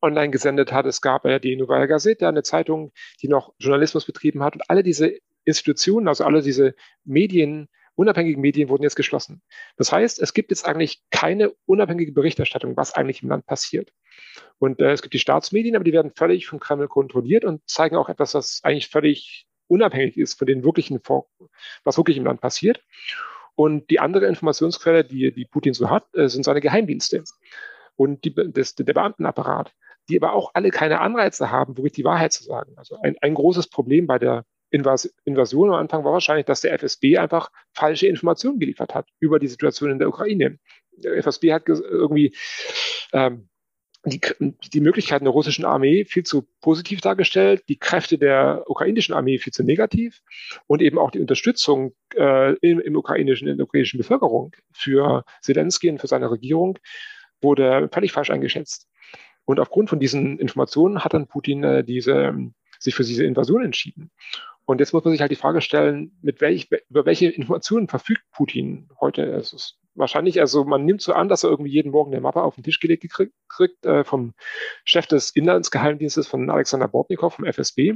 online 0.00 0.30
gesendet 0.30 0.72
hat. 0.72 0.86
Es 0.86 1.00
gab 1.00 1.24
ja 1.24 1.38
die 1.38 1.56
Novaya 1.56 1.86
Gazeta, 1.86 2.28
eine 2.28 2.42
Zeitung, 2.42 2.92
die 3.22 3.28
noch 3.28 3.54
Journalismus 3.58 4.04
betrieben 4.04 4.42
hat. 4.42 4.54
Und 4.54 4.62
alle 4.68 4.82
diese 4.82 5.18
Institutionen, 5.44 6.08
also 6.08 6.24
alle 6.24 6.42
diese 6.42 6.74
Medien, 7.04 7.68
unabhängigen 7.94 8.40
Medien 8.40 8.68
wurden 8.68 8.84
jetzt 8.84 8.94
geschlossen. 8.94 9.42
Das 9.76 9.90
heißt, 9.90 10.20
es 10.20 10.32
gibt 10.32 10.50
jetzt 10.50 10.66
eigentlich 10.66 11.02
keine 11.10 11.52
unabhängige 11.66 12.12
Berichterstattung, 12.12 12.76
was 12.76 12.94
eigentlich 12.94 13.22
im 13.22 13.28
Land 13.28 13.46
passiert. 13.46 13.92
Und 14.58 14.80
äh, 14.80 14.92
es 14.92 15.02
gibt 15.02 15.14
die 15.14 15.18
Staatsmedien, 15.18 15.74
aber 15.74 15.84
die 15.84 15.92
werden 15.92 16.12
völlig 16.14 16.46
vom 16.46 16.60
Kreml 16.60 16.88
kontrolliert 16.88 17.44
und 17.44 17.68
zeigen 17.68 17.96
auch 17.96 18.08
etwas, 18.08 18.34
was 18.34 18.60
eigentlich 18.62 18.88
völlig 18.88 19.46
unabhängig 19.66 20.16
ist 20.16 20.38
von 20.38 20.46
den 20.46 20.64
wirklichen, 20.64 21.00
was 21.84 21.96
wirklich 21.96 22.16
im 22.16 22.24
Land 22.24 22.40
passiert. 22.40 22.82
Und 23.54 23.90
die 23.90 23.98
andere 23.98 24.26
Informationsquelle, 24.26 25.04
die, 25.04 25.32
die 25.32 25.44
Putin 25.44 25.74
so 25.74 25.90
hat, 25.90 26.06
äh, 26.14 26.28
sind 26.28 26.44
seine 26.44 26.60
Geheimdienste 26.60 27.24
und 27.96 28.24
die, 28.24 28.32
das, 28.32 28.76
der 28.76 28.84
Beamtenapparat 28.84 29.74
die 30.08 30.20
aber 30.20 30.32
auch 30.32 30.50
alle 30.54 30.70
keine 30.70 31.00
Anreize 31.00 31.50
haben, 31.50 31.76
wirklich 31.76 31.92
die 31.92 32.04
Wahrheit 32.04 32.32
zu 32.32 32.44
sagen. 32.44 32.72
Also 32.76 32.98
ein, 33.02 33.16
ein 33.20 33.34
großes 33.34 33.68
Problem 33.68 34.06
bei 34.06 34.18
der 34.18 34.44
Invas 34.70 35.12
Invasion 35.24 35.70
am 35.70 35.76
Anfang 35.76 36.04
war 36.04 36.12
wahrscheinlich, 36.12 36.46
dass 36.46 36.60
der 36.60 36.74
FSB 36.74 37.16
einfach 37.18 37.50
falsche 37.72 38.06
Informationen 38.06 38.58
geliefert 38.58 38.94
hat 38.94 39.08
über 39.18 39.38
die 39.38 39.48
Situation 39.48 39.90
in 39.90 39.98
der 39.98 40.08
Ukraine. 40.08 40.58
Der 40.92 41.16
FSB 41.16 41.52
hat 41.52 41.68
irgendwie 41.68 42.34
ähm, 43.12 43.48
die, 44.04 44.20
die 44.72 44.80
Möglichkeiten 44.80 45.24
der 45.24 45.32
russischen 45.32 45.64
Armee 45.64 46.04
viel 46.04 46.22
zu 46.22 46.46
positiv 46.60 47.00
dargestellt, 47.00 47.64
die 47.68 47.78
Kräfte 47.78 48.18
der 48.18 48.64
ukrainischen 48.66 49.14
Armee 49.14 49.38
viel 49.38 49.52
zu 49.52 49.64
negativ 49.64 50.20
und 50.66 50.82
eben 50.82 50.98
auch 50.98 51.10
die 51.10 51.20
Unterstützung 51.20 51.94
äh, 52.14 52.54
im, 52.56 52.80
im 52.80 52.96
ukrainischen, 52.96 53.48
in 53.48 53.56
der 53.56 53.66
ukrainischen 53.66 53.98
Bevölkerung 53.98 54.54
für 54.72 55.24
Zelensky 55.42 55.90
und 55.90 56.00
für 56.00 56.06
seine 56.06 56.30
Regierung 56.30 56.78
wurde 57.40 57.88
völlig 57.92 58.12
falsch 58.12 58.30
eingeschätzt. 58.30 58.88
Und 59.48 59.60
aufgrund 59.60 59.88
von 59.88 59.98
diesen 59.98 60.38
Informationen 60.38 61.02
hat 61.02 61.14
dann 61.14 61.26
Putin 61.26 61.64
äh, 61.64 61.82
diese, 61.82 62.12
ähm, 62.12 62.52
sich 62.78 62.94
für 62.94 63.02
diese 63.02 63.24
Invasion 63.24 63.64
entschieden. 63.64 64.10
Und 64.66 64.78
jetzt 64.78 64.92
muss 64.92 65.02
man 65.04 65.12
sich 65.12 65.22
halt 65.22 65.30
die 65.30 65.36
Frage 65.36 65.62
stellen, 65.62 66.18
mit 66.20 66.42
welch, 66.42 66.68
über 66.90 67.06
welche 67.06 67.30
Informationen 67.30 67.88
verfügt 67.88 68.20
Putin 68.30 68.90
heute? 69.00 69.22
Es 69.22 69.54
ist 69.54 69.78
wahrscheinlich, 69.94 70.38
also 70.38 70.64
man 70.64 70.84
nimmt 70.84 71.00
so 71.00 71.14
an, 71.14 71.30
dass 71.30 71.44
er 71.44 71.50
irgendwie 71.50 71.70
jeden 71.70 71.92
Morgen 71.92 72.12
eine 72.12 72.20
Mappe 72.20 72.42
auf 72.42 72.56
den 72.56 72.62
Tisch 72.62 72.78
gelegt 72.78 73.06
kriegt, 73.48 73.86
äh, 73.86 74.04
vom 74.04 74.34
Chef 74.84 75.06
des 75.06 75.30
Inlandsgeheimdienstes 75.30 76.26
von 76.26 76.50
Alexander 76.50 76.86
Bortnikow 76.86 77.32
vom 77.32 77.46
FSB. 77.46 77.94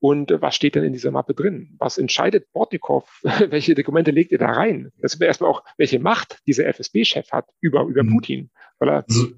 Und 0.00 0.32
äh, 0.32 0.42
was 0.42 0.56
steht 0.56 0.74
denn 0.74 0.82
in 0.82 0.92
dieser 0.92 1.12
Mappe 1.12 1.34
drin? 1.34 1.76
Was 1.78 1.96
entscheidet 1.96 2.52
Bortnikow? 2.52 3.08
welche 3.22 3.76
Dokumente 3.76 4.10
legt 4.10 4.32
er 4.32 4.38
da 4.38 4.50
rein? 4.50 4.90
Das 4.98 5.14
ist 5.14 5.22
erstmal 5.22 5.48
auch, 5.48 5.62
welche 5.76 6.00
Macht 6.00 6.40
dieser 6.48 6.66
FSB-Chef 6.66 7.30
hat 7.30 7.46
über, 7.60 7.84
über 7.84 8.02
mhm. 8.02 8.14
Putin. 8.14 8.50
Weil 8.80 8.88
er, 8.88 9.04
also, 9.08 9.28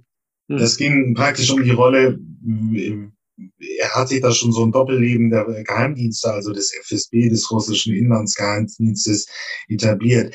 das 0.49 0.73
hm. 0.73 0.79
ging 0.79 1.15
praktisch 1.15 1.51
um 1.51 1.63
die 1.63 1.71
Rolle, 1.71 2.19
er 3.79 3.95
hat 3.95 4.09
sich 4.09 4.21
da 4.21 4.33
schon 4.33 4.53
so 4.53 4.65
ein 4.65 4.73
Doppelleben 4.73 5.31
der 5.31 5.45
Geheimdienste, 5.65 6.33
also 6.33 6.53
des 6.53 6.73
FSB, 6.85 7.29
des 7.29 7.51
russischen 7.51 7.95
Inlandsgeheimdienstes, 7.95 9.27
etabliert. 9.69 10.35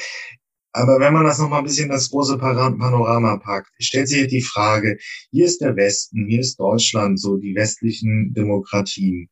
Aber 0.72 1.00
wenn 1.00 1.14
man 1.14 1.26
das 1.26 1.38
nochmal 1.38 1.60
ein 1.60 1.66
bisschen 1.66 1.90
das 1.90 2.10
große 2.10 2.38
Panorama 2.38 3.38
packt, 3.38 3.70
stellt 3.80 4.08
sich 4.08 4.28
die 4.28 4.42
Frage, 4.42 4.98
hier 5.30 5.46
ist 5.46 5.62
der 5.62 5.76
Westen, 5.76 6.26
hier 6.28 6.40
ist 6.40 6.60
Deutschland, 6.60 7.20
so 7.20 7.38
die 7.38 7.56
westlichen 7.56 8.34
Demokratien. 8.34 9.30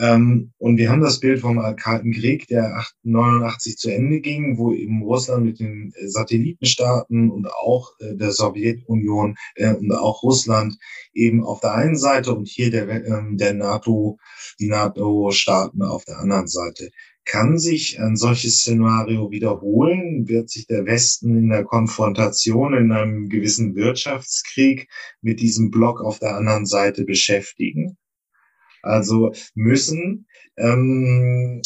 Ähm, 0.00 0.52
und 0.56 0.78
wir 0.78 0.90
haben 0.90 1.02
das 1.02 1.20
Bild 1.20 1.40
vom 1.40 1.58
Kalten 1.76 2.12
Krieg, 2.12 2.46
der 2.48 2.86
89 3.02 3.76
zu 3.76 3.90
Ende 3.90 4.20
ging, 4.20 4.56
wo 4.56 4.72
eben 4.72 5.02
Russland 5.02 5.44
mit 5.44 5.60
den 5.60 5.92
äh, 5.94 6.08
Satellitenstaaten 6.08 7.30
und 7.30 7.46
auch 7.52 7.92
äh, 8.00 8.16
der 8.16 8.32
Sowjetunion 8.32 9.36
äh, 9.56 9.74
und 9.74 9.92
auch 9.92 10.22
Russland 10.22 10.78
eben 11.12 11.44
auf 11.44 11.60
der 11.60 11.74
einen 11.74 11.98
Seite 11.98 12.34
und 12.34 12.48
hier 12.48 12.70
der, 12.70 12.88
ähm, 12.88 13.36
der 13.36 13.52
NATO, 13.52 14.16
die 14.58 14.68
NATO-Staaten 14.68 15.82
auf 15.82 16.06
der 16.06 16.18
anderen 16.18 16.48
Seite. 16.48 16.90
Kann 17.26 17.58
sich 17.58 18.00
ein 18.00 18.16
solches 18.16 18.60
Szenario 18.60 19.30
wiederholen? 19.30 20.28
Wird 20.28 20.48
sich 20.48 20.66
der 20.66 20.86
Westen 20.86 21.36
in 21.36 21.50
der 21.50 21.64
Konfrontation, 21.64 22.72
in 22.72 22.90
einem 22.90 23.28
gewissen 23.28 23.74
Wirtschaftskrieg 23.76 24.88
mit 25.20 25.40
diesem 25.40 25.70
Block 25.70 26.00
auf 26.00 26.18
der 26.18 26.36
anderen 26.36 26.64
Seite 26.64 27.04
beschäftigen? 27.04 27.98
Also 28.82 29.32
müssen. 29.54 30.26
Ähm, 30.56 31.62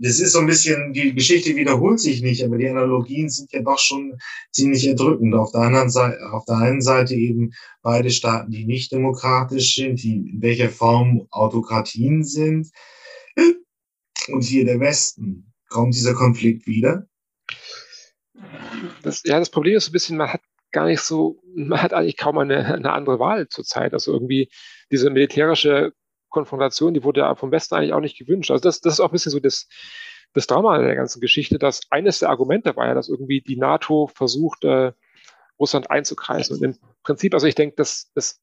das 0.00 0.20
ist 0.20 0.32
so 0.32 0.40
ein 0.40 0.46
bisschen, 0.46 0.92
die 0.92 1.14
Geschichte 1.14 1.56
wiederholt 1.56 1.98
sich 1.98 2.22
nicht, 2.22 2.44
aber 2.44 2.58
die 2.58 2.68
Analogien 2.68 3.28
sind 3.28 3.52
ja 3.52 3.62
doch 3.62 3.78
schon 3.78 4.18
ziemlich 4.52 4.86
erdrückend. 4.86 5.34
Auf 5.34 5.52
der 5.52 5.62
anderen 5.62 5.90
Seite, 5.90 6.18
auf 6.32 6.44
der 6.44 6.56
einen 6.56 6.82
Seite 6.82 7.14
eben 7.14 7.52
beide 7.82 8.10
Staaten, 8.10 8.50
die 8.50 8.66
nicht 8.66 8.92
demokratisch 8.92 9.74
sind, 9.74 10.02
die 10.02 10.16
in 10.16 10.42
welcher 10.42 10.68
Form 10.68 11.26
Autokratien 11.30 12.24
sind. 12.24 12.70
Und 14.28 14.42
hier 14.42 14.64
der 14.64 14.80
Westen. 14.80 15.52
Kommt 15.68 15.94
dieser 15.94 16.14
Konflikt 16.14 16.66
wieder? 16.66 17.06
Das, 19.02 19.22
ja, 19.24 19.38
das 19.38 19.50
Problem 19.50 19.76
ist 19.76 19.88
ein 19.88 19.92
bisschen, 19.92 20.16
man 20.16 20.32
hat 20.32 20.40
gar 20.74 20.86
nicht 20.86 21.00
so, 21.00 21.40
man 21.54 21.80
hat 21.80 21.94
eigentlich 21.94 22.18
kaum 22.18 22.36
eine, 22.36 22.74
eine 22.74 22.92
andere 22.92 23.18
Wahl 23.18 23.48
zurzeit. 23.48 23.94
Also 23.94 24.12
irgendwie 24.12 24.50
diese 24.90 25.08
militärische 25.08 25.92
Konfrontation, 26.28 26.92
die 26.92 27.04
wurde 27.04 27.20
ja 27.20 27.34
vom 27.36 27.52
Westen 27.52 27.76
eigentlich 27.76 27.94
auch 27.94 28.00
nicht 28.00 28.18
gewünscht. 28.18 28.50
Also 28.50 28.62
das, 28.62 28.80
das 28.80 28.94
ist 28.94 29.00
auch 29.00 29.08
ein 29.08 29.12
bisschen 29.12 29.32
so 29.32 29.40
das, 29.40 29.68
das 30.34 30.46
Drama 30.46 30.76
der 30.78 30.96
ganzen 30.96 31.20
Geschichte, 31.20 31.58
dass 31.58 31.82
eines 31.90 32.18
der 32.18 32.28
Argumente 32.28 32.76
war 32.76 32.88
ja, 32.88 32.94
dass 32.94 33.08
irgendwie 33.08 33.40
die 33.40 33.56
NATO 33.56 34.08
versucht, 34.08 34.64
äh, 34.64 34.92
Russland 35.58 35.90
einzukreisen. 35.90 36.56
Und 36.56 36.64
im 36.64 36.78
Prinzip, 37.04 37.32
also 37.32 37.46
ich 37.46 37.54
denke, 37.54 37.76
dass 37.76 38.10
das 38.14 38.42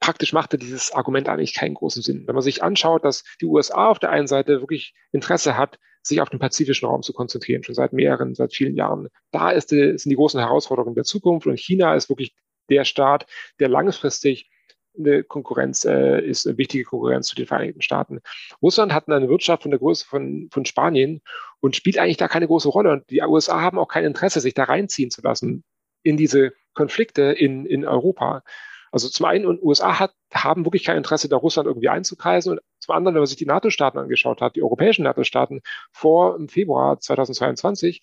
praktisch 0.00 0.32
machte 0.32 0.56
dieses 0.56 0.92
Argument 0.92 1.28
eigentlich 1.28 1.54
keinen 1.54 1.74
großen 1.74 2.02
Sinn. 2.02 2.26
Wenn 2.26 2.34
man 2.34 2.42
sich 2.42 2.62
anschaut, 2.62 3.04
dass 3.04 3.24
die 3.40 3.46
USA 3.46 3.88
auf 3.88 3.98
der 3.98 4.10
einen 4.10 4.26
Seite 4.26 4.60
wirklich 4.60 4.94
Interesse 5.12 5.58
hat, 5.58 5.78
sich 6.02 6.20
auf 6.20 6.30
den 6.30 6.38
pazifischen 6.38 6.88
Raum 6.88 7.02
zu 7.02 7.12
konzentrieren, 7.12 7.62
schon 7.62 7.74
seit 7.74 7.92
mehreren, 7.92 8.34
seit 8.34 8.52
vielen 8.52 8.74
Jahren. 8.74 9.08
Da 9.30 9.50
ist 9.50 9.68
sind 9.68 10.04
die 10.04 10.16
großen 10.16 10.40
Herausforderungen 10.40 10.94
der 10.94 11.04
Zukunft 11.04 11.46
und 11.46 11.58
China 11.58 11.94
ist 11.94 12.08
wirklich 12.08 12.34
der 12.68 12.84
Staat, 12.84 13.26
der 13.60 13.68
langfristig 13.68 14.50
eine 14.98 15.24
Konkurrenz 15.24 15.84
äh, 15.84 16.20
ist, 16.20 16.46
eine 16.46 16.58
wichtige 16.58 16.84
Konkurrenz 16.84 17.28
zu 17.28 17.34
den 17.34 17.46
Vereinigten 17.46 17.80
Staaten. 17.80 18.20
Russland 18.60 18.92
hat 18.92 19.08
eine 19.08 19.28
Wirtschaft 19.28 19.62
von 19.62 19.70
der 19.70 19.80
Größe 19.80 20.04
von, 20.04 20.48
von 20.52 20.64
Spanien 20.64 21.22
und 21.60 21.76
spielt 21.76 21.98
eigentlich 21.98 22.18
da 22.18 22.28
keine 22.28 22.46
große 22.46 22.68
Rolle. 22.68 22.90
Und 22.92 23.08
die 23.10 23.22
USA 23.22 23.60
haben 23.60 23.78
auch 23.78 23.88
kein 23.88 24.04
Interesse, 24.04 24.40
sich 24.40 24.54
da 24.54 24.64
reinziehen 24.64 25.10
zu 25.10 25.22
lassen 25.22 25.64
in 26.02 26.16
diese 26.16 26.52
Konflikte 26.74 27.22
in, 27.22 27.64
in 27.64 27.86
Europa. 27.86 28.42
Also 28.92 29.08
zum 29.08 29.26
einen, 29.26 29.46
und 29.46 29.62
USA 29.62 29.98
hat, 29.98 30.12
haben 30.32 30.64
wirklich 30.64 30.84
kein 30.84 30.98
Interesse, 30.98 31.28
da 31.28 31.36
Russland 31.36 31.66
irgendwie 31.66 31.88
einzukreisen. 31.88 32.52
Und 32.52 32.60
zum 32.78 32.94
anderen, 32.94 33.14
wenn 33.14 33.22
man 33.22 33.26
sich 33.26 33.38
die 33.38 33.46
NATO-Staaten 33.46 33.98
angeschaut 33.98 34.40
hat, 34.40 34.54
die 34.54 34.62
europäischen 34.62 35.04
NATO-Staaten 35.04 35.62
vor 35.92 36.36
im 36.36 36.48
Februar 36.48 37.00
2022, 37.00 38.02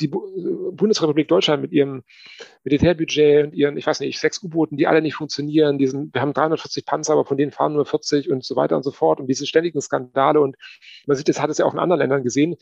die 0.00 0.08
Bundesrepublik 0.08 1.28
Deutschland 1.28 1.62
mit 1.62 1.72
ihrem 1.72 2.02
Militärbudget 2.64 3.46
und 3.46 3.54
ihren, 3.54 3.76
ich 3.76 3.86
weiß 3.86 4.00
nicht, 4.00 4.18
sechs 4.18 4.42
U-Booten, 4.42 4.76
die 4.76 4.86
alle 4.86 5.00
nicht 5.00 5.14
funktionieren, 5.14 5.78
diesen, 5.78 6.12
wir 6.12 6.20
haben 6.20 6.34
340 6.34 6.84
Panzer, 6.84 7.14
aber 7.14 7.24
von 7.24 7.36
denen 7.36 7.52
fahren 7.52 7.72
nur 7.72 7.86
40 7.86 8.30
und 8.30 8.44
so 8.44 8.56
weiter 8.56 8.76
und 8.76 8.82
so 8.82 8.90
fort 8.90 9.20
und 9.20 9.26
diese 9.28 9.46
ständigen 9.46 9.80
Skandale 9.80 10.40
und 10.40 10.56
man 11.06 11.16
sieht, 11.16 11.28
das 11.28 11.40
hat 11.40 11.48
es 11.48 11.58
ja 11.58 11.64
auch 11.64 11.72
in 11.72 11.78
anderen 11.78 12.00
Ländern 12.00 12.22
gesehen, 12.24 12.56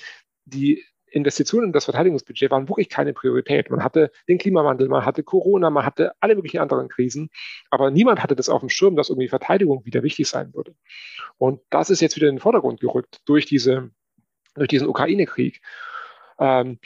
die 0.45 0.85
Investitionen 1.15 1.69
in 1.69 1.73
das 1.73 1.85
Verteidigungsbudget 1.85 2.51
waren 2.51 2.69
wirklich 2.69 2.89
keine 2.89 3.13
Priorität. 3.13 3.71
Man 3.71 3.85
hatte 3.85 4.11
den 4.29 4.39
Klimawandel, 4.39 4.89
man 4.89 5.05
hatte 5.05 5.23
Corona, 5.23 5.71
man 5.71 5.87
hatte 5.87 6.13
alle 6.21 6.35
möglichen 6.35 6.59
anderen 6.59 6.89
Krisen, 6.89 7.31
aber 7.71 7.91
niemand 7.91 8.23
hatte 8.23 8.35
das 8.35 8.49
auf 8.49 8.61
dem 8.61 8.69
Schirm, 8.69 8.97
dass 8.97 9.11
irgendwie 9.11 9.29
Verteidigung 9.29 9.85
wieder 9.85 10.03
wichtig 10.03 10.29
sein 10.29 10.53
würde. 10.55 10.75
Und 11.39 11.61
das 11.71 11.91
ist 11.91 12.01
jetzt 12.01 12.17
wieder 12.17 12.29
in 12.29 12.37
den 12.37 12.41
Vordergrund 12.41 12.81
gerückt 12.81 13.21
durch 13.27 13.47
diese, 13.47 13.91
durch 14.55 14.69
diesen 14.69 14.89
Ukraine-Krieg. 14.89 15.61
Ähm, 16.39 16.79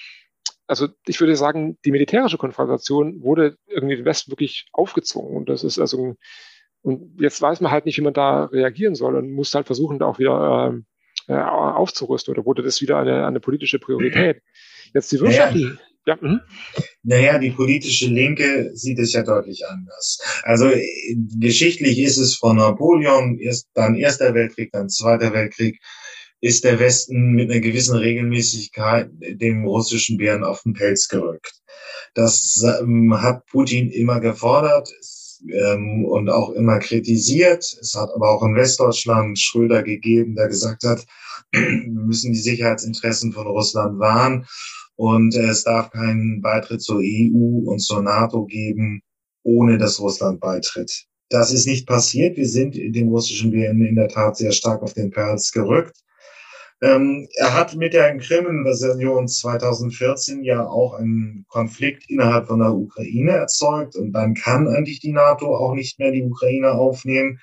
also 0.66 0.88
ich 1.06 1.18
würde 1.20 1.34
sagen, 1.34 1.78
die 1.86 1.90
militärische 1.92 2.36
Konfrontation 2.36 3.22
wurde 3.22 3.56
irgendwie 3.66 3.96
den 3.96 4.04
Westen 4.04 4.30
wirklich 4.30 4.68
aufgezwungen. 4.72 5.34
Und 5.38 5.48
das 5.48 5.64
ist 5.64 5.78
also, 5.78 6.16
und 6.82 7.18
jetzt 7.18 7.40
weiß 7.40 7.62
man 7.62 7.72
halt 7.72 7.86
nicht, 7.86 7.96
wie 7.96 8.02
man 8.02 8.12
da 8.12 8.44
reagieren 8.44 8.94
soll 8.94 9.16
und 9.16 9.32
muss 9.32 9.54
halt 9.54 9.66
versuchen, 9.66 9.98
da 9.98 10.06
auch 10.06 10.18
wieder 10.18 10.68
ähm, 10.68 10.84
äh, 11.28 11.34
aufzurüsten 11.34 12.34
oder 12.34 12.44
wurde 12.44 12.62
das 12.62 12.80
wieder 12.80 12.98
eine, 12.98 13.26
eine 13.26 13.40
politische 13.40 13.78
Priorität? 13.78 14.42
Jetzt 14.94 15.12
die 15.12 15.20
Wirtschaft. 15.20 15.54
Naja. 15.54 15.76
Ja, 16.06 16.16
mh. 16.18 16.40
naja, 17.02 17.38
die 17.38 17.50
politische 17.50 18.06
Linke 18.06 18.70
sieht 18.72 18.98
es 18.98 19.12
ja 19.12 19.22
deutlich 19.22 19.66
anders. 19.66 20.18
Also 20.42 20.70
geschichtlich 21.38 21.98
ist 21.98 22.16
es 22.16 22.36
von 22.36 22.56
Napoleon, 22.56 23.38
erst, 23.38 23.68
dann 23.74 23.94
Erster 23.94 24.32
Weltkrieg, 24.32 24.72
dann 24.72 24.88
Zweiter 24.88 25.34
Weltkrieg, 25.34 25.78
ist 26.40 26.64
der 26.64 26.78
Westen 26.78 27.32
mit 27.32 27.50
einer 27.50 27.60
gewissen 27.60 27.96
Regelmäßigkeit 27.96 29.10
dem 29.12 29.66
russischen 29.66 30.16
Bären 30.16 30.44
auf 30.44 30.62
den 30.62 30.72
Pelz 30.72 31.08
gerückt. 31.08 31.52
Das 32.14 32.64
ähm, 32.80 33.20
hat 33.20 33.44
Putin 33.46 33.90
immer 33.90 34.20
gefordert 34.20 34.88
ähm, 35.48 36.04
und 36.04 36.28
auch 36.28 36.50
immer 36.50 36.78
kritisiert. 36.78 37.64
Es 37.80 37.94
hat 37.94 38.10
aber 38.14 38.30
auch 38.30 38.42
in 38.42 38.54
Westdeutschland 38.54 39.38
Schröder 39.38 39.82
gegeben, 39.82 40.34
der 40.34 40.48
gesagt 40.48 40.84
hat, 40.84 41.04
wir 41.52 41.88
müssen 41.88 42.32
die 42.32 42.38
Sicherheitsinteressen 42.38 43.32
von 43.32 43.46
Russland 43.46 43.98
wahren 43.98 44.46
und 44.96 45.34
es 45.34 45.64
darf 45.64 45.90
keinen 45.90 46.40
Beitritt 46.40 46.82
zur 46.82 46.98
EU 46.98 47.70
und 47.70 47.78
zur 47.78 48.02
NATO 48.02 48.44
geben, 48.46 49.02
ohne 49.44 49.78
dass 49.78 50.00
Russland 50.00 50.40
beitritt. 50.40 51.06
Das 51.30 51.52
ist 51.52 51.66
nicht 51.66 51.86
passiert. 51.86 52.36
Wir 52.36 52.48
sind 52.48 52.74
dem 52.74 53.08
russischen 53.08 53.50
Bären 53.50 53.84
in 53.84 53.96
der 53.96 54.08
Tat 54.08 54.36
sehr 54.36 54.52
stark 54.52 54.82
auf 54.82 54.94
den 54.94 55.10
Pelz 55.10 55.52
gerückt. 55.52 55.96
Ähm, 56.80 57.28
er 57.34 57.54
hat 57.54 57.74
mit 57.74 57.92
der 57.92 58.16
Krim-Invasion 58.18 59.26
2014 59.26 60.44
ja 60.44 60.64
auch 60.64 60.94
einen 60.94 61.44
Konflikt 61.48 62.08
innerhalb 62.08 62.46
von 62.46 62.60
der 62.60 62.72
Ukraine 62.72 63.32
erzeugt 63.32 63.96
und 63.96 64.12
dann 64.12 64.34
kann 64.34 64.68
eigentlich 64.68 65.00
die 65.00 65.12
NATO 65.12 65.56
auch 65.56 65.74
nicht 65.74 65.98
mehr 65.98 66.12
die 66.12 66.22
Ukraine 66.22 66.72
aufnehmen. 66.72 67.40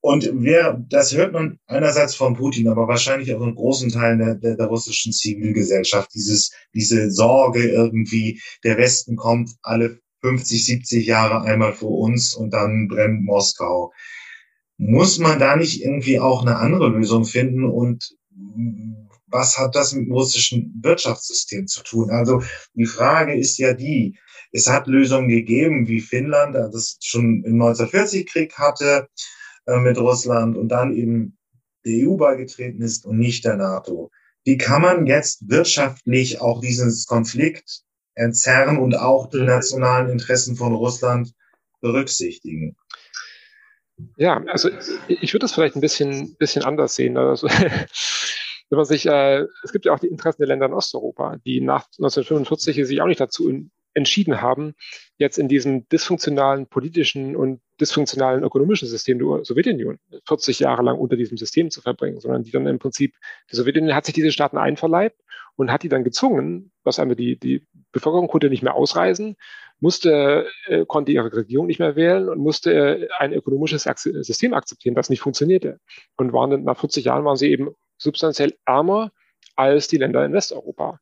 Und 0.00 0.30
wer, 0.32 0.84
das 0.88 1.14
hört 1.14 1.32
man 1.32 1.58
einerseits 1.66 2.14
von 2.14 2.34
Putin, 2.34 2.68
aber 2.68 2.88
wahrscheinlich 2.88 3.34
auch 3.34 3.42
in 3.42 3.54
großen 3.54 3.90
Teilen 3.90 4.18
der, 4.18 4.34
der, 4.36 4.56
der 4.56 4.66
russischen 4.66 5.12
Zivilgesellschaft, 5.12 6.14
dieses, 6.14 6.52
diese 6.72 7.10
Sorge 7.10 7.68
irgendwie, 7.68 8.40
der 8.64 8.78
Westen 8.78 9.16
kommt 9.16 9.50
alle 9.62 10.00
50, 10.20 10.64
70 10.64 11.06
Jahre 11.06 11.42
einmal 11.42 11.72
vor 11.72 11.98
uns 11.98 12.34
und 12.34 12.50
dann 12.50 12.88
brennt 12.88 13.24
Moskau. 13.24 13.92
Muss 14.78 15.18
man 15.18 15.38
da 15.38 15.56
nicht 15.56 15.82
irgendwie 15.82 16.20
auch 16.20 16.42
eine 16.42 16.56
andere 16.56 16.88
Lösung 16.88 17.24
finden 17.24 17.64
und 17.64 18.16
was 19.26 19.58
hat 19.58 19.74
das 19.74 19.92
mit 19.92 20.06
dem 20.06 20.12
russischen 20.12 20.80
Wirtschaftssystem 20.82 21.66
zu 21.66 21.82
tun? 21.82 22.10
Also 22.10 22.42
die 22.74 22.86
Frage 22.86 23.36
ist 23.36 23.58
ja 23.58 23.74
die, 23.74 24.18
es 24.52 24.68
hat 24.68 24.86
Lösungen 24.86 25.28
gegeben, 25.28 25.86
wie 25.88 26.00
Finnland, 26.00 26.54
das 26.54 26.96
schon 27.02 27.44
im 27.44 27.60
1940-Krieg 27.60 28.54
hatte 28.56 29.08
äh, 29.66 29.78
mit 29.78 29.98
Russland 29.98 30.56
und 30.56 30.68
dann 30.68 30.94
eben 30.94 31.36
der 31.84 32.08
EU 32.08 32.16
beigetreten 32.16 32.80
ist 32.80 33.04
und 33.04 33.18
nicht 33.18 33.44
der 33.44 33.56
NATO. 33.56 34.10
Wie 34.44 34.56
kann 34.56 34.82
man 34.82 35.06
jetzt 35.06 35.48
wirtschaftlich 35.48 36.40
auch 36.40 36.60
diesen 36.60 36.94
Konflikt 37.06 37.82
entzerren 38.14 38.78
und 38.78 38.96
auch 38.96 39.28
die 39.28 39.40
mhm. 39.40 39.46
nationalen 39.46 40.08
Interessen 40.08 40.56
von 40.56 40.74
Russland 40.74 41.34
berücksichtigen? 41.80 42.76
Ja, 44.16 44.42
also 44.46 44.70
ich 45.08 45.32
würde 45.32 45.44
das 45.44 45.52
vielleicht 45.52 45.76
ein 45.76 45.80
bisschen, 45.80 46.36
bisschen 46.36 46.64
anders 46.64 46.94
sehen. 46.94 47.16
Also, 47.16 47.48
wenn 48.70 48.76
man 48.76 48.84
sich, 48.84 49.06
äh, 49.06 49.46
es 49.62 49.72
gibt 49.72 49.84
ja 49.84 49.94
auch 49.94 49.98
die 49.98 50.08
Interessen 50.08 50.42
der 50.42 50.48
Länder 50.48 50.66
in 50.66 50.72
Osteuropa, 50.72 51.36
die 51.44 51.60
nach 51.60 51.86
1945 51.98 52.86
sich 52.86 53.00
auch 53.00 53.06
nicht 53.06 53.20
dazu 53.20 53.50
entschieden 53.94 54.40
haben, 54.40 54.74
jetzt 55.16 55.38
in 55.38 55.48
diesem 55.48 55.88
dysfunktionalen 55.88 56.66
politischen 56.68 57.34
und 57.34 57.60
dysfunktionalen 57.80 58.44
ökonomischen 58.44 58.86
System 58.86 59.18
der 59.18 59.44
Sowjetunion 59.44 59.98
40 60.26 60.60
Jahre 60.60 60.82
lang 60.82 60.98
unter 60.98 61.16
diesem 61.16 61.36
System 61.36 61.70
zu 61.70 61.80
verbringen, 61.80 62.20
sondern 62.20 62.44
die 62.44 62.50
dann 62.50 62.66
im 62.66 62.78
Prinzip, 62.78 63.14
die 63.50 63.56
Sowjetunion 63.56 63.94
hat 63.94 64.04
sich 64.04 64.14
diese 64.14 64.30
Staaten 64.30 64.58
einverleibt 64.58 65.20
und 65.58 65.72
hat 65.72 65.82
die 65.82 65.88
dann 65.88 66.04
gezwungen, 66.04 66.70
dass 66.84 67.00
einmal 67.00 67.16
die, 67.16 67.36
die 67.36 67.66
Bevölkerung 67.90 68.28
konnte 68.28 68.48
nicht 68.48 68.62
mehr 68.62 68.76
ausreisen, 68.76 69.36
musste, 69.80 70.46
äh, 70.66 70.86
konnte 70.86 71.10
ihre 71.10 71.32
Regierung 71.32 71.66
nicht 71.66 71.80
mehr 71.80 71.96
wählen 71.96 72.28
und 72.28 72.38
musste 72.38 72.72
äh, 72.72 73.08
ein 73.18 73.32
ökonomisches 73.32 73.82
System 73.82 74.54
akzeptieren, 74.54 74.94
das 74.94 75.10
nicht 75.10 75.20
funktionierte. 75.20 75.80
Und 76.16 76.32
waren 76.32 76.50
dann, 76.50 76.62
nach 76.62 76.78
40 76.78 77.04
Jahren 77.04 77.24
waren 77.24 77.36
sie 77.36 77.50
eben 77.50 77.70
substanziell 77.96 78.54
ärmer 78.66 79.10
als 79.56 79.88
die 79.88 79.96
Länder 79.96 80.24
in 80.24 80.32
Westeuropa. 80.32 81.00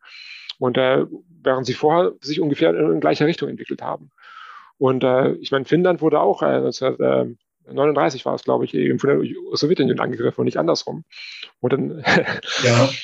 Und 0.58 0.78
äh, 0.78 1.04
während 1.42 1.66
sie 1.66 1.74
vorher 1.74 2.14
sich 2.22 2.40
ungefähr 2.40 2.70
in, 2.70 2.92
in 2.92 3.00
gleicher 3.00 3.26
Richtung 3.26 3.50
entwickelt 3.50 3.82
haben. 3.82 4.10
Und 4.78 5.04
äh, 5.04 5.32
ich 5.34 5.50
meine, 5.50 5.66
Finnland 5.66 6.00
wurde 6.00 6.20
auch 6.20 6.40
äh, 6.40 6.46
1939 6.46 8.24
war 8.24 8.34
es, 8.34 8.44
glaube 8.44 8.64
ich, 8.64 8.72
eben 8.72 8.98
von 8.98 9.10
der 9.10 9.28
Sowjetunion 9.52 10.00
angegriffen 10.00 10.40
und 10.40 10.46
nicht 10.46 10.58
andersrum. 10.58 11.04
Und 11.60 11.74
dann 11.74 12.02
ja. 12.64 12.88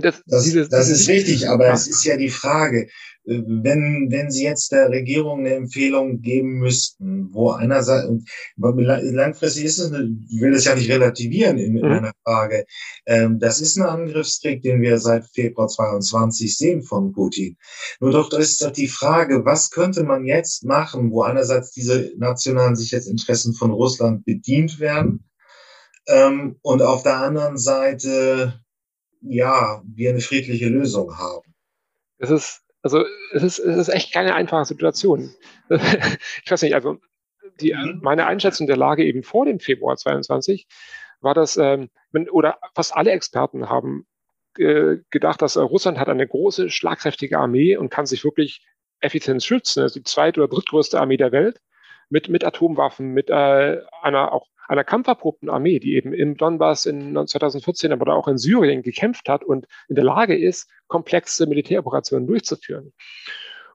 Das, 0.00 0.22
das, 0.26 0.44
dieses, 0.44 0.68
das 0.68 0.88
ist 0.88 1.08
richtig, 1.08 1.48
aber 1.48 1.72
es 1.72 1.88
ist 1.88 2.04
ja 2.04 2.16
die 2.16 2.28
Frage, 2.28 2.88
äh, 3.26 3.42
wenn, 3.46 4.08
wenn 4.10 4.30
Sie 4.30 4.44
jetzt 4.44 4.70
der 4.70 4.88
Regierung 4.90 5.40
eine 5.40 5.54
Empfehlung 5.54 6.20
geben 6.20 6.58
müssten, 6.58 7.28
wo 7.32 7.50
einerseits, 7.50 8.08
langfristig 8.56 9.64
ist 9.64 9.78
es, 9.78 9.90
ich 9.90 10.40
will 10.40 10.52
das 10.52 10.64
ja 10.66 10.76
nicht 10.76 10.88
relativieren 10.88 11.58
in, 11.58 11.76
in 11.76 11.82
mhm. 11.82 11.88
meiner 11.88 12.12
Frage, 12.24 12.64
ähm, 13.06 13.40
das 13.40 13.60
ist 13.60 13.76
ein 13.76 13.86
Angriffskrieg, 13.86 14.62
den 14.62 14.80
wir 14.82 14.98
seit 14.98 15.26
Februar 15.26 15.66
22 15.66 16.56
sehen 16.56 16.82
von 16.82 17.12
Putin. 17.12 17.56
Nur 17.98 18.12
doch, 18.12 18.28
das 18.28 18.50
ist 18.50 18.62
doch 18.62 18.70
die 18.70 18.88
Frage, 18.88 19.44
was 19.44 19.70
könnte 19.70 20.04
man 20.04 20.24
jetzt 20.24 20.64
machen, 20.64 21.10
wo 21.10 21.22
einerseits 21.22 21.72
diese 21.72 22.12
nationalen 22.18 22.76
Sicherheitsinteressen 22.76 23.54
von 23.54 23.72
Russland 23.72 24.24
bedient 24.24 24.78
werden, 24.78 25.24
ähm, 26.08 26.56
und 26.62 26.82
auf 26.82 27.02
der 27.02 27.18
anderen 27.18 27.58
Seite 27.58 28.60
ja, 29.20 29.82
wir 29.84 30.10
eine 30.10 30.20
friedliche 30.20 30.68
Lösung 30.68 31.16
haben. 31.18 31.54
Es 32.18 32.30
ist, 32.30 32.62
also 32.82 33.04
es 33.32 33.42
ist, 33.42 33.58
es 33.58 33.76
ist 33.76 33.88
echt 33.88 34.12
keine 34.12 34.34
einfache 34.34 34.64
Situation. 34.64 35.34
ich 35.68 36.50
weiß 36.50 36.62
nicht, 36.62 36.74
also 36.74 36.98
die, 37.60 37.74
mhm. 37.74 38.00
meine 38.02 38.26
Einschätzung 38.26 38.66
der 38.66 38.76
Lage 38.76 39.04
eben 39.04 39.22
vor 39.22 39.44
dem 39.46 39.60
Februar 39.60 39.96
22 39.96 40.66
war 41.20 41.34
das, 41.34 41.56
ähm, 41.56 41.90
oder 42.30 42.58
fast 42.74 42.94
alle 42.96 43.10
Experten 43.10 43.68
haben 43.68 44.06
äh, 44.56 44.98
gedacht, 45.10 45.42
dass 45.42 45.56
äh, 45.56 45.60
Russland 45.60 45.98
hat 45.98 46.08
eine 46.08 46.26
große, 46.26 46.70
schlagkräftige 46.70 47.38
Armee 47.38 47.76
und 47.76 47.90
kann 47.90 48.06
sich 48.06 48.24
wirklich 48.24 48.66
effizient 49.00 49.42
schützen. 49.42 49.82
Das 49.82 49.92
ist 49.92 49.96
die 49.96 50.02
zweit- 50.02 50.38
oder 50.38 50.48
drittgrößte 50.48 51.00
Armee 51.00 51.16
der 51.16 51.32
Welt 51.32 51.60
mit, 52.08 52.28
mit 52.28 52.44
Atomwaffen, 52.44 53.12
mit 53.12 53.30
äh, 53.30 53.80
einer 54.02 54.32
auch 54.32 54.46
einer 54.68 54.84
kampferprobten 54.84 55.48
Armee, 55.48 55.80
die 55.80 55.94
eben 55.94 56.12
im 56.12 56.36
Donbass 56.36 56.86
in 56.86 57.14
2014, 57.14 57.90
aber 57.90 58.14
auch 58.14 58.28
in 58.28 58.38
Syrien 58.38 58.82
gekämpft 58.82 59.28
hat 59.28 59.42
und 59.42 59.66
in 59.88 59.96
der 59.96 60.04
Lage 60.04 60.38
ist, 60.38 60.70
komplexe 60.86 61.46
Militäroperationen 61.46 62.26
durchzuführen. 62.26 62.92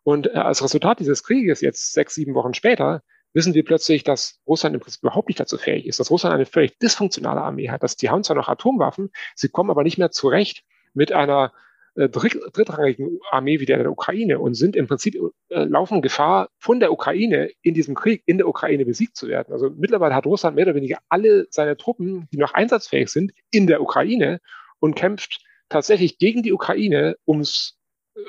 Und 0.03 0.27
äh, 0.27 0.31
als 0.37 0.63
Resultat 0.63 0.99
dieses 0.99 1.23
Krieges, 1.23 1.61
jetzt 1.61 1.93
sechs, 1.93 2.15
sieben 2.15 2.35
Wochen 2.35 2.53
später, 2.53 3.01
wissen 3.33 3.55
wir 3.55 3.65
plötzlich, 3.65 4.03
dass 4.03 4.39
Russland 4.47 4.75
im 4.75 4.81
Prinzip 4.81 5.01
überhaupt 5.01 5.27
nicht 5.27 5.39
dazu 5.39 5.57
fähig 5.57 5.87
ist, 5.87 5.99
dass 5.99 6.11
Russland 6.11 6.35
eine 6.35 6.45
völlig 6.45 6.77
dysfunktionale 6.77 7.41
Armee 7.41 7.69
hat, 7.69 7.81
dass 7.81 7.95
die 7.95 8.09
haben 8.09 8.23
zwar 8.23 8.35
noch 8.35 8.47
Atomwaffen, 8.47 9.09
sie 9.35 9.49
kommen 9.49 9.71
aber 9.71 9.83
nicht 9.83 9.97
mehr 9.97 10.11
zurecht 10.11 10.63
mit 10.93 11.11
einer 11.11 11.51
drittrangigen 11.95 13.19
Armee 13.29 13.59
wie 13.59 13.65
der 13.65 13.77
der 13.77 13.91
Ukraine 13.91 14.39
und 14.39 14.55
sind 14.55 14.75
im 14.75 14.87
Prinzip 14.87 15.15
äh, 15.49 15.63
laufen 15.63 16.01
Gefahr, 16.01 16.49
von 16.57 16.79
der 16.79 16.91
Ukraine 16.91 17.51
in 17.61 17.73
diesem 17.73 17.93
Krieg 17.93 18.23
in 18.25 18.37
der 18.37 18.47
Ukraine 18.47 18.85
besiegt 18.85 19.15
zu 19.15 19.27
werden. 19.27 19.53
Also 19.53 19.69
mittlerweile 19.69 20.15
hat 20.15 20.25
Russland 20.25 20.55
mehr 20.55 20.65
oder 20.65 20.75
weniger 20.75 20.97
alle 21.09 21.45
seine 21.49 21.77
Truppen, 21.77 22.27
die 22.31 22.37
noch 22.37 22.53
einsatzfähig 22.53 23.09
sind, 23.09 23.31
in 23.51 23.67
der 23.67 23.81
Ukraine 23.81 24.39
und 24.79 24.95
kämpft 24.95 25.43
tatsächlich 25.69 26.17
gegen 26.17 26.41
die 26.43 26.53
Ukraine 26.53 27.15
ums 27.27 27.77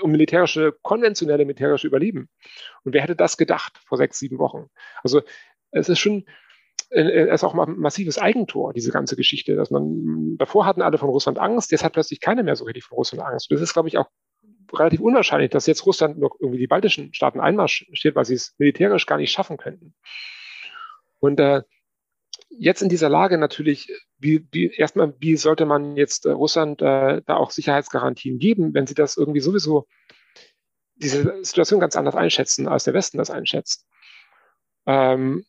um 0.01 0.11
militärische, 0.11 0.75
konventionelle 0.83 1.45
militärische 1.45 1.87
Überleben. 1.87 2.29
Und 2.85 2.95
wer 2.95 3.03
hätte 3.03 3.17
das 3.17 3.37
gedacht 3.37 3.79
vor 3.87 3.99
sechs, 3.99 4.19
sieben 4.19 4.39
Wochen? 4.39 4.69
Also 5.03 5.23
es 5.73 5.89
ist 5.89 5.99
schon, 5.99 6.21
äh, 6.21 6.23
es 6.91 7.35
ist 7.41 7.45
auch 7.45 7.55
ein 7.55 7.79
massives 7.79 8.19
Eigentor, 8.19 8.73
diese 8.73 8.93
ganze 8.93 9.17
Geschichte, 9.17 9.57
dass 9.57 9.71
man, 9.71 10.37
davor 10.39 10.67
hatten 10.67 10.83
alle 10.83 10.99
von 10.99 11.09
Russland 11.09 11.39
Angst, 11.39 11.73
jetzt 11.73 11.85
hat 11.85 11.93
plötzlich 11.93 12.21
keiner 12.21 12.43
mehr 12.43 12.57
so 12.57 12.65
richtig 12.65 12.85
von 12.85 12.97
Russland 12.97 13.25
Angst. 13.25 13.51
Das 13.51 13.61
ist, 13.61 13.73
glaube 13.73 13.89
ich, 13.89 13.99
auch 13.99 14.09
relativ 14.73 15.01
unwahrscheinlich, 15.01 15.51
dass 15.51 15.67
jetzt 15.67 15.87
Russland 15.87 16.19
noch 16.19 16.37
irgendwie 16.41 16.59
die 16.59 16.67
baltischen 16.67 17.15
Staaten 17.15 17.41
einmarschiert, 17.41 18.15
weil 18.15 18.25
sie 18.25 18.35
es 18.35 18.55
militärisch 18.59 19.07
gar 19.07 19.19
nicht 19.19 19.33
schaffen 19.33 19.57
könnten. 19.57 19.95
Und 21.21 21.41
äh, 21.41 21.63
jetzt 22.51 22.83
in 22.83 22.89
dieser 22.89 23.09
Lage 23.09 23.39
natürlich, 23.39 23.89
wie, 24.19 24.47
wie 24.53 24.71
erstmal, 24.75 25.15
wie 25.19 25.37
sollte 25.37 25.67
man 25.67 25.97
jetzt 25.97 26.27
äh, 26.27 26.31
Russland 26.31 26.83
äh, 26.83 27.23
da 27.25 27.37
auch 27.37 27.51
Sicherheitsgarantien 27.51 28.39
geben, 28.39 28.75
wenn 28.75 28.87
sie 28.87 28.95
das 28.95 29.17
irgendwie 29.17 29.41
sowieso 29.41 29.87
diese 30.97 31.45
Situation 31.45 31.81
ganz 31.81 31.97
anders 31.97 32.15
einschätzen, 32.15 32.69
als 32.69 32.85
der 32.85 32.95
Westen 32.95 33.19
das 33.19 33.31
einschätzt. 33.31 33.87
Ähm, 34.87 35.45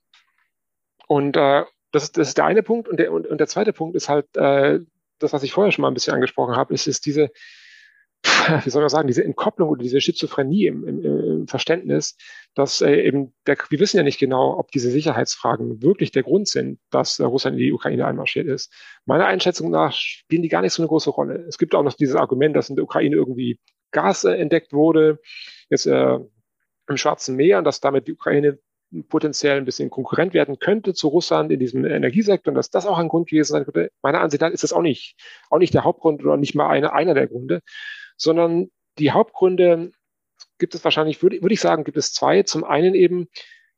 und 1.08 1.38
äh, 1.38 1.64
das, 1.92 2.12
das 2.12 2.30
ist 2.30 2.38
der 2.38 2.46
eine 2.46 2.64
Punkt. 2.64 2.90
Und 2.90 3.00
der, 3.00 3.12
und, 3.12 3.28
und 3.28 3.38
der 3.38 3.48
zweite 3.48 3.74
Punkt 3.74 3.96
ist 3.96 4.10
halt 4.10 4.26
äh, 4.36 4.80
das, 5.20 5.34
was 5.34 5.44
ich 5.44 5.54
vorher 5.54 5.72
schon 5.72 5.82
mal 5.84 5.88
ein 5.90 5.94
bisschen 5.94 6.14
angesprochen 6.14 6.56
habe, 6.56 6.74
ist, 6.74 6.88
ist 6.88 7.06
diese, 7.06 7.30
wie 8.64 8.70
soll 8.70 8.82
man 8.82 8.90
sagen, 8.90 9.08
diese 9.08 9.24
Entkopplung 9.24 9.70
oder 9.70 9.82
diese 9.82 10.02
Schizophrenie 10.02 10.66
im, 10.66 10.88
im, 10.88 11.04
im 11.04 11.48
Verständnis, 11.48 12.18
dass 12.54 12.82
äh, 12.82 13.02
eben, 13.02 13.34
der, 13.46 13.58
wir 13.70 13.80
wissen 13.80 13.98
ja 13.98 14.04
nicht 14.04 14.20
genau, 14.20 14.58
ob 14.58 14.72
diese 14.72 14.90
Sicherheitsfragen 14.90 15.82
wirklich 15.82 16.12
der 16.12 16.24
Grund 16.24 16.48
sind, 16.48 16.80
dass 16.90 17.20
äh, 17.20 17.24
Russland 17.24 17.58
in 17.58 17.64
die 17.64 17.74
Ukraine 17.74 18.06
einmarschiert 18.06 18.48
ist. 18.48 18.74
Meiner 19.06 19.26
Einschätzung 19.26 19.72
nach 19.72 19.94
spielen 19.94 20.42
die 20.42 20.50
gar 20.50 20.62
nicht 20.62 20.74
so 20.74 20.82
eine 20.82 20.88
große 20.88 21.10
Rolle. 21.12 21.46
Es 21.48 21.58
gibt 21.58 21.76
auch 21.76 21.84
noch 21.84 21.94
dieses 21.94 22.16
Argument, 22.16 22.56
dass 22.56 22.70
in 22.70 22.76
der 22.76 22.84
Ukraine 22.84 23.16
irgendwie 23.16 23.60
Gas 23.92 24.24
äh, 24.24 24.34
entdeckt 24.34 24.74
wurde, 24.74 25.20
jetzt 25.70 25.86
äh, 25.86 26.20
im 26.88 26.98
Schwarzen 26.98 27.36
Meer, 27.36 27.60
und 27.60 27.64
dass 27.64 27.80
damit 27.80 28.08
die 28.08 28.14
Ukraine 28.14 28.60
potenziell 29.04 29.58
ein 29.58 29.66
bisschen 29.66 29.90
Konkurrent 29.90 30.34
werden 30.34 30.60
könnte 30.60 30.94
zu 30.94 31.08
Russland 31.08 31.52
in 31.52 31.60
diesem 31.60 31.86
Energiesektor 31.86 32.52
und 32.52 32.56
dass 32.56 32.70
das 32.70 32.86
auch 32.86 32.98
ein 32.98 33.10
Grund 33.10 33.30
gewesen 33.30 33.52
sein 33.54 33.66
könnte. 33.66 33.92
Meiner 34.02 34.22
Ansicht 34.22 34.42
nach 34.42 34.50
ist 34.50 34.64
das 34.64 34.74
auch 34.74 34.82
nicht, 34.82 35.16
auch 35.50 35.60
nicht 35.60 35.74
der 35.74 35.84
Hauptgrund 35.84 36.24
oder 36.24 36.38
nicht 36.38 36.56
mal 36.56 36.70
eine, 36.70 36.94
einer 36.94 37.14
der 37.14 37.28
Gründe, 37.28 37.62
sondern 38.18 38.70
die 38.98 39.12
Hauptgründe 39.12 39.92
gibt 40.58 40.76
es 40.76 40.84
wahrscheinlich, 40.84 41.22
würde, 41.22 41.42
würde 41.42 41.54
ich 41.54 41.60
sagen, 41.60 41.84
gibt 41.84 41.98
es 41.98 42.14
zwei. 42.14 42.44
Zum 42.44 42.64
einen 42.64 42.96
eben 42.96 43.28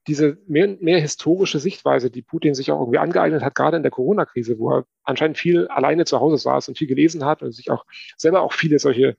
diese 0.08 0.38
mehr, 0.48 0.78
mehr 0.80 1.00
historische 1.00 1.60
Sichtweise, 1.60 2.10
die 2.10 2.22
Putin 2.22 2.56
sich 2.56 2.72
auch 2.72 2.80
irgendwie 2.80 3.00
angeeignet 3.00 3.44
hat, 3.44 3.56
gerade 3.56 3.78
in 3.78 3.84
der 3.84 3.92
Corona-Krise, 3.92 4.58
wo 4.58 4.72
er 4.72 4.86
anscheinend 5.04 5.38
viel 5.38 5.68
alleine 5.68 6.06
zu 6.06 6.20
Hause 6.20 6.38
saß 6.38 6.70
und 6.70 6.78
viel 6.78 6.88
gelesen 6.88 7.26
hat 7.26 7.44
und 7.44 7.52
sich 7.52 7.70
auch 7.70 7.86
selber 8.16 8.42
auch 8.42 8.54
viele 8.54 8.80
solche 8.80 9.18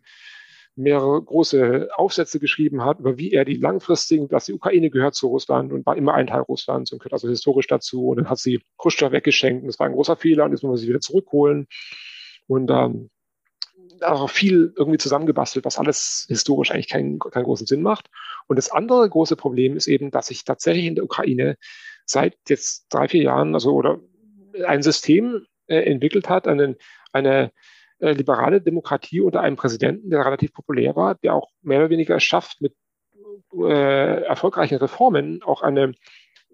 mehrere 0.78 1.20
große 1.22 1.88
Aufsätze 1.94 2.38
geschrieben 2.38 2.84
hat, 2.84 3.00
über 3.00 3.18
wie 3.18 3.32
er 3.32 3.44
die 3.44 3.56
langfristigen, 3.56 4.28
dass 4.28 4.46
die 4.46 4.54
Ukraine 4.54 4.90
gehört 4.90 5.14
zu 5.14 5.28
Russland 5.28 5.72
und 5.72 5.84
war 5.84 5.96
immer 5.96 6.14
ein 6.14 6.28
Teil 6.28 6.42
Russlands 6.42 6.92
und 6.92 7.00
gehört 7.00 7.12
also 7.12 7.28
historisch 7.28 7.66
dazu. 7.66 8.08
Und 8.08 8.18
dann 8.18 8.30
hat 8.30 8.38
sie 8.38 8.62
Khrushchev 8.78 9.12
weggeschenkt 9.12 9.62
und 9.62 9.68
das 9.68 9.78
war 9.78 9.86
ein 9.86 9.92
großer 9.92 10.16
Fehler 10.16 10.44
und 10.44 10.52
jetzt 10.52 10.62
muss 10.62 10.70
man 10.70 10.76
sie 10.78 10.88
wieder 10.88 11.00
zurückholen. 11.00 11.66
Und 12.46 12.70
ähm, 12.70 13.10
auch 14.02 14.30
viel 14.30 14.72
irgendwie 14.76 14.98
zusammengebastelt, 14.98 15.64
was 15.64 15.78
alles 15.78 16.26
historisch 16.28 16.70
eigentlich 16.70 16.88
keinen, 16.88 17.18
keinen 17.18 17.44
großen 17.44 17.66
Sinn 17.66 17.82
macht. 17.82 18.08
Und 18.46 18.56
das 18.56 18.70
andere 18.70 19.08
große 19.08 19.36
Problem 19.36 19.76
ist 19.76 19.86
eben, 19.86 20.10
dass 20.10 20.28
sich 20.28 20.44
tatsächlich 20.44 20.86
in 20.86 20.94
der 20.94 21.04
Ukraine 21.04 21.56
seit 22.04 22.36
jetzt 22.48 22.86
drei, 22.90 23.08
vier 23.08 23.24
Jahren, 23.24 23.54
also 23.54 23.72
oder 23.72 24.00
ein 24.66 24.82
System 24.82 25.46
äh, 25.66 25.80
entwickelt 25.80 26.28
hat, 26.28 26.48
eine, 26.48 26.76
eine 27.12 27.52
äh, 28.00 28.12
liberale 28.12 28.60
Demokratie 28.60 29.20
unter 29.20 29.40
einem 29.40 29.56
Präsidenten, 29.56 30.10
der 30.10 30.24
relativ 30.24 30.52
populär 30.52 30.96
war, 30.96 31.14
der 31.16 31.34
auch 31.34 31.50
mehr 31.62 31.80
oder 31.80 31.90
weniger 31.90 32.20
schafft, 32.20 32.60
mit 32.60 32.74
äh, 33.54 34.22
erfolgreichen 34.22 34.76
Reformen 34.76 35.42
auch 35.42 35.62
eine 35.62 35.92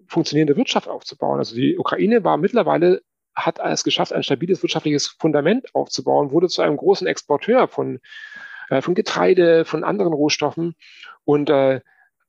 funktionierende 0.07 0.57
Wirtschaft 0.57 0.87
aufzubauen. 0.87 1.39
Also 1.39 1.55
die 1.55 1.77
Ukraine 1.77 2.23
war 2.23 2.37
mittlerweile 2.37 3.01
hat 3.35 3.59
es 3.59 3.83
geschafft, 3.83 4.13
ein 4.13 4.23
stabiles 4.23 4.63
wirtschaftliches 4.63 5.07
Fundament 5.07 5.73
aufzubauen, 5.75 6.31
wurde 6.31 6.47
zu 6.47 6.61
einem 6.61 6.77
großen 6.77 7.05
Exporteur 7.05 7.67
von, 7.67 7.99
äh, 8.69 8.81
von 8.81 8.95
Getreide, 8.95 9.65
von 9.65 9.83
anderen 9.83 10.13
Rohstoffen 10.13 10.75
und 11.25 11.49
äh, 11.49 11.81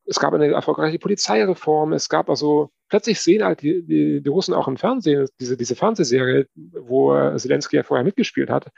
es 0.07 0.20
gab 0.20 0.32
eine 0.32 0.48
erfolgreiche 0.48 0.98
Polizeireform. 0.98 1.92
Es 1.92 2.09
gab 2.09 2.30
also, 2.30 2.70
plötzlich 2.88 3.20
sehen 3.20 3.44
halt 3.44 3.62
die, 3.62 3.84
die, 3.84 4.22
die 4.22 4.28
Russen 4.28 4.54
auch 4.54 4.68
im 4.68 4.76
Fernsehen, 4.76 5.28
diese, 5.40 5.57
diese 5.57 5.76
Fernsehserie, 5.76 6.46
wo 6.54 7.12
Zelensky 7.36 7.76
ja 7.76 7.82
vorher 7.82 8.04
mitgespielt 8.04 8.50
hat, 8.50 8.68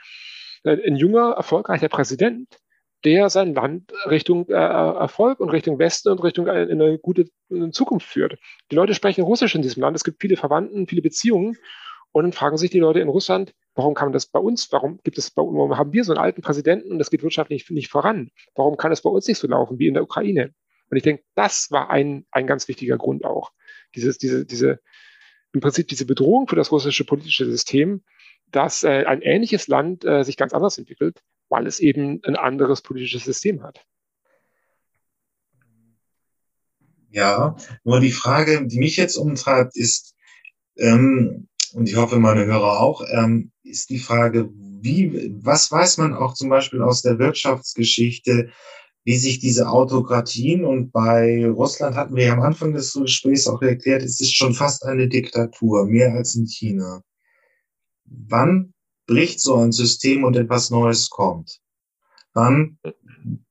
äh, 0.65 0.77
ein 0.87 0.97
junger, 0.97 1.33
erfolgreicher 1.33 1.89
Präsident, 1.89 2.59
der 3.05 3.31
sein 3.31 3.55
Land 3.55 3.93
Richtung 4.07 4.49
äh, 4.49 4.55
Erfolg 4.55 5.39
und 5.41 5.51
Richtung 5.51 5.79
Westen 5.79 6.09
und 6.09 6.23
Richtung 6.25 6.49
eine, 6.49 6.71
eine 6.71 6.99
gute 6.99 7.27
Zukunft 7.71 8.09
führt. 8.09 8.39
Die 8.71 8.75
Leute 8.75 8.95
sprechen 8.95 9.23
Russisch 9.23 9.55
in 9.55 9.63
diesem 9.63 9.83
Land. 9.83 9.97
Es 9.97 10.05
gibt 10.05 10.21
viele 10.21 10.37
Verwandten, 10.37 10.87
viele 10.87 11.03
Beziehungen. 11.03 11.57
Und 12.11 12.25
dann 12.25 12.33
fragen 12.33 12.57
sich 12.57 12.71
die 12.71 12.81
Leute 12.81 13.01
in 13.01 13.09
Russland, 13.09 13.53
warum 13.75 13.95
kann 13.95 14.13
das 14.13 14.27
bei 14.27 14.41
uns, 14.41 14.73
warum 14.73 14.99
gibt 15.05 15.19
es 15.19 15.31
bei, 15.31 15.43
warum 15.43 15.77
haben 15.77 15.93
wir 15.93 16.03
so 16.05 16.13
einen 16.13 16.21
alten 16.21 16.41
Präsidenten 16.41 16.91
und 16.91 16.99
das 16.99 17.11
geht 17.11 17.23
wirtschaftlich 17.23 17.69
nicht 17.71 17.91
voran? 17.91 18.31
Warum 18.55 18.77
kann 18.77 18.91
es 18.91 19.03
bei 19.03 19.11
uns 19.11 19.29
nicht 19.29 19.39
so 19.39 19.47
laufen 19.47 19.79
wie 19.79 19.87
in 19.87 19.95
der 19.95 20.03
Ukraine? 20.03 20.55
Und 20.91 20.97
ich 20.97 21.03
denke, 21.03 21.23
das 21.35 21.71
war 21.71 21.91
ein, 21.91 22.27
ein 22.31 22.47
ganz 22.47 22.69
wichtiger 22.69 22.97
Grund 22.97 23.25
auch. 23.25 23.53
Dieses, 23.95 24.19
diese, 24.19 24.45
diese, 24.45 24.81
im 25.53 25.61
Prinzip 25.61 25.89
diese 25.89 26.07
Bedrohung 26.07 26.49
für 26.49 26.57
das 26.57 26.73
russische 26.73 27.05
politische 27.05 27.45
System, 27.45 28.03
dass 28.51 28.85
äh, 28.85 29.05
ein 29.07 29.23
ähnliches 29.23 29.69
Land 29.69 30.05
äh, 30.05 30.23
sich 30.25 30.37
ganz 30.37 30.53
anders 30.53 30.79
entwickelt, 30.79 31.23
weil 31.49 31.67
es 31.67 31.81
eben 31.81 32.21
ein 32.25 32.37
anderes 32.37 32.83
politisches 32.83 33.25
System 33.25 33.63
hat. 33.63 33.85
Ja, 37.11 37.57
nur 37.85 38.01
die 38.01 38.13
Frage, 38.13 38.67
die 38.67 38.79
mich 38.79 38.97
jetzt 38.97 39.17
umtreibt, 39.17 39.77
ist, 39.77 40.15
ähm, 40.77 41.49
und 41.73 41.89
ich 41.89 41.97
hoffe 41.97 42.19
meine 42.19 42.45
Hörer 42.47 42.81
auch, 42.81 43.03
ähm, 43.11 43.51
ist 43.63 43.91
die 43.91 43.99
Frage, 43.99 44.51
wie, 44.55 45.33
was 45.43 45.71
weiß 45.71 45.99
man 45.99 46.15
auch 46.15 46.35
zum 46.35 46.49
Beispiel 46.49 46.83
aus 46.83 47.03
der 47.03 47.19
Wirtschaftsgeschichte, 47.19 48.51
wie 49.09 49.17
sich 49.17 49.39
diese 49.39 49.71
Autokratien 49.71 50.67
und 50.67 50.93
bei 50.93 51.49
Russland 51.49 51.97
hatten 51.97 52.15
wir 52.15 52.27
ja 52.27 52.35
am 52.35 52.43
Anfang 52.43 52.75
des 52.75 52.93
Gesprächs 52.93 53.47
auch 53.47 53.63
erklärt, 53.63 54.03
es 54.03 54.21
ist 54.21 54.37
schon 54.37 54.53
fast 54.53 54.85
eine 54.85 55.09
Diktatur, 55.09 55.87
mehr 55.87 56.13
als 56.13 56.35
in 56.35 56.47
China. 56.47 57.01
Wann 58.05 58.75
bricht 59.07 59.41
so 59.41 59.57
ein 59.57 59.73
System 59.73 60.25
und 60.25 60.37
etwas 60.37 60.69
Neues 60.69 61.09
kommt? 61.09 61.59
Wann 62.35 62.77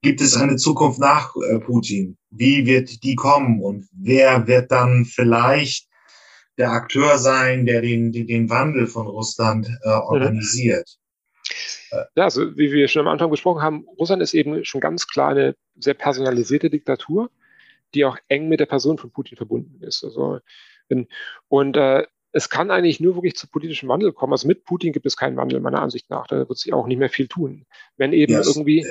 gibt 0.04 0.22
es 0.22 0.38
eine 0.38 0.58
Zukunft 0.58 1.00
nach 1.00 1.34
äh, 1.50 1.58
Putin? 1.58 2.20
Wie 2.30 2.68
wird 2.68 3.02
die 3.04 3.16
kommen 3.16 3.60
und 3.60 3.88
wer 3.94 4.46
wird 4.46 4.72
dann 4.72 5.06
vielleicht 5.06 5.88
der 6.60 6.70
Akteur 6.70 7.18
sein, 7.18 7.66
der 7.66 7.82
den, 7.82 8.12
den 8.12 8.48
Wandel 8.52 8.86
von 8.86 9.08
Russland 9.08 9.68
äh, 9.82 9.90
organisiert? 9.90 11.00
Ja, 11.92 12.24
also 12.24 12.58
wie 12.58 12.72
wir 12.72 12.88
schon 12.88 13.02
am 13.02 13.08
Anfang 13.08 13.30
besprochen 13.30 13.62
haben, 13.62 13.86
Russland 14.00 14.22
ist 14.22 14.34
eben 14.34 14.64
schon 14.66 14.82
ganz 14.82 15.08
klar 15.08 15.30
eine 15.30 15.56
sehr 15.80 15.94
personalisierte 15.94 16.70
Diktatur, 16.70 17.30
die 17.94 18.06
auch 18.06 18.18
eng 18.28 18.50
mit 18.50 18.60
der 18.60 18.66
Person 18.66 18.98
von 18.98 19.12
Putin 19.12 19.38
verbunden 19.38 19.82
ist. 19.84 20.04
Also, 20.04 20.40
und 21.50 21.78
äh, 21.78 22.06
es 22.32 22.50
kann 22.50 22.72
eigentlich 22.72 23.00
nur 23.00 23.16
wirklich 23.16 23.36
zu 23.36 23.48
politischem 23.48 23.90
Wandel 23.90 24.14
kommen. 24.14 24.34
Also 24.34 24.48
mit 24.48 24.64
Putin 24.64 24.94
gibt 24.94 25.06
es 25.06 25.18
keinen 25.18 25.38
Wandel, 25.38 25.60
meiner 25.60 25.82
Ansicht 25.82 26.10
nach. 26.10 26.28
Da 26.28 26.48
wird 26.48 26.58
sich 26.58 26.74
auch 26.74 26.88
nicht 26.88 27.00
mehr 27.00 27.10
viel 27.10 27.28
tun. 27.28 27.66
Wenn 27.98 28.14
eben 28.14 28.34
yes. 28.34 28.48
irgendwie. 28.48 28.86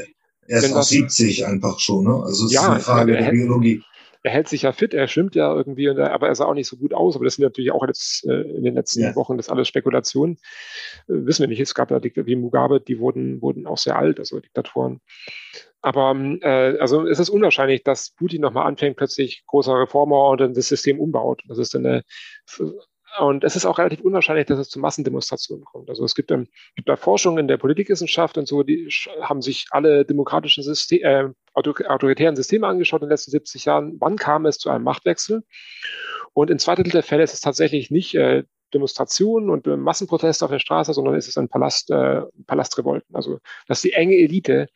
Er 0.48 0.58
ist 0.58 0.72
auf 0.74 0.84
70 0.84 1.46
einfach 1.46 1.78
schon, 1.80 2.04
ne? 2.04 2.22
Also 2.22 2.46
es 2.46 2.52
ja, 2.52 2.62
ist 2.62 2.68
eine 2.68 2.80
Frage 2.80 3.12
der 3.12 3.30
Biologie. 3.30 3.82
Er 4.26 4.32
hält 4.32 4.48
sich 4.48 4.62
ja 4.62 4.72
fit, 4.72 4.92
er 4.92 5.06
schwimmt 5.06 5.36
ja 5.36 5.54
irgendwie, 5.54 5.88
aber 5.88 6.26
er 6.26 6.34
sah 6.34 6.46
auch 6.46 6.54
nicht 6.54 6.66
so 6.66 6.76
gut 6.76 6.92
aus. 6.92 7.14
Aber 7.14 7.24
das 7.24 7.36
sind 7.36 7.44
natürlich 7.44 7.70
auch 7.70 7.86
jetzt 7.86 8.26
äh, 8.26 8.40
in 8.40 8.64
den 8.64 8.74
letzten 8.74 9.02
ja. 9.02 9.14
Wochen 9.14 9.36
das 9.36 9.48
alles 9.48 9.68
Spekulationen. 9.68 10.34
Äh, 11.06 11.12
wissen 11.26 11.42
wir 11.42 11.48
nicht. 11.48 11.60
Es 11.60 11.76
gab 11.76 11.92
ja 11.92 12.00
Diktatoren 12.00 12.26
wie 12.26 12.34
Mugabe, 12.34 12.80
die 12.80 12.98
wurden, 12.98 13.40
wurden 13.40 13.68
auch 13.68 13.78
sehr 13.78 13.96
alt, 13.96 14.18
also 14.18 14.40
Diktatoren. 14.40 15.00
Aber 15.80 16.16
äh, 16.40 16.76
also 16.80 17.06
es 17.06 17.20
ist 17.20 17.30
unwahrscheinlich, 17.30 17.84
dass 17.84 18.10
Putin 18.10 18.40
nochmal 18.40 18.66
anfängt, 18.66 18.96
plötzlich 18.96 19.44
großer 19.46 19.78
Reformer 19.78 20.30
und 20.30 20.40
dann 20.40 20.54
das 20.54 20.66
System 20.66 20.98
umbaut. 20.98 21.44
Das 21.46 21.58
ist 21.58 21.72
dann 21.74 21.86
eine 21.86 22.02
und 23.20 23.44
es 23.44 23.56
ist 23.56 23.66
auch 23.66 23.78
relativ 23.78 24.00
unwahrscheinlich, 24.00 24.46
dass 24.46 24.58
es 24.58 24.68
zu 24.68 24.78
Massendemonstrationen 24.78 25.64
kommt. 25.64 25.88
Also 25.88 26.04
es 26.04 26.14
gibt, 26.14 26.30
ähm, 26.30 26.48
gibt 26.74 26.88
da 26.88 26.96
Forschung 26.96 27.38
in 27.38 27.48
der 27.48 27.56
Politikwissenschaft 27.56 28.38
und 28.38 28.46
so, 28.46 28.62
die 28.62 28.88
haben 29.20 29.42
sich 29.42 29.66
alle 29.70 30.04
demokratischen 30.04 30.62
System, 30.62 31.00
äh, 31.02 31.28
autoritären 31.54 32.36
Systeme 32.36 32.66
angeschaut 32.66 33.02
in 33.02 33.06
den 33.06 33.12
letzten 33.12 33.30
70 33.30 33.64
Jahren. 33.64 33.96
Wann 34.00 34.16
kam 34.16 34.46
es 34.46 34.58
zu 34.58 34.70
einem 34.70 34.84
Machtwechsel? 34.84 35.44
Und 36.32 36.50
in 36.50 36.58
zwei 36.58 36.74
Drittel 36.74 36.92
der 36.92 37.02
Fälle 37.02 37.22
ist 37.22 37.34
es 37.34 37.40
tatsächlich 37.40 37.90
nicht 37.90 38.14
äh, 38.14 38.44
Demonstrationen 38.74 39.50
und 39.50 39.66
äh, 39.66 39.76
Massenproteste 39.76 40.44
auf 40.44 40.50
der 40.50 40.58
Straße, 40.58 40.92
sondern 40.92 41.14
ist 41.14 41.28
es 41.28 41.38
ein 41.38 41.48
Palast, 41.48 41.90
äh, 41.90 42.22
Palastrevolten. 42.46 43.14
Also 43.14 43.38
dass 43.68 43.80
die 43.80 43.92
enge 43.92 44.16
Elite 44.16 44.68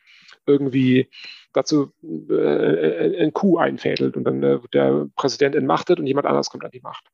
irgendwie 0.47 1.11
dazu 1.53 1.93
äh, 2.30 2.34
äh 2.34 3.22
ein 3.22 3.32
Coup 3.32 3.59
einfädelt 3.59 4.16
und 4.16 4.24
dann 4.24 4.43
äh, 4.43 4.59
der 4.72 5.07
Präsident 5.16 5.55
entmachtet 5.55 5.99
und 5.99 6.07
jemand 6.07 6.26
anders 6.26 6.49
kommt 6.51 6.64
an 6.64 6.70
die 6.70 6.80
Macht 6.80 7.05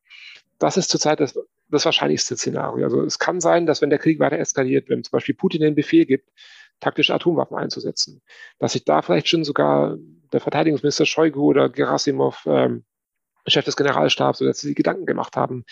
das 0.59 0.76
ist 0.76 0.90
zurzeit 0.90 1.20
das, 1.20 1.38
das 1.68 1.84
wahrscheinlichste 1.84 2.36
Szenario. 2.36 2.84
Also 2.84 3.02
es 3.02 3.18
kann 3.18 3.40
sein, 3.40 3.66
dass 3.66 3.82
wenn 3.82 3.90
der 3.90 3.98
Krieg 3.98 4.18
weiter 4.18 4.38
eskaliert, 4.38 4.88
wenn 4.88 5.04
zum 5.04 5.12
Beispiel 5.12 5.34
Putin 5.34 5.61
den 5.61 5.74
Befehl 5.74 6.07
gibt, 6.07 6.30
taktische 6.80 7.14
Atomwaffen 7.14 7.57
einzusetzen, 7.57 8.22
dass 8.59 8.72
sich 8.72 8.84
da 8.84 9.02
vielleicht 9.02 9.28
schon 9.28 9.44
sogar 9.44 9.96
der 10.32 10.40
Verteidigungsminister 10.40 11.07
Shoigu 11.07 11.42
oder 11.42 11.68
Gerasimov, 11.68 12.44
ähm, 12.46 12.84
Chef 13.46 13.64
des 13.64 13.76
Generalstabs, 13.76 14.40
oder 14.40 14.50
dass 14.50 14.61
sie 14.61 14.68
sich 14.68 14.76
Gedanken 14.76 15.07
gemacht 15.07 15.36
haben, 15.36 15.64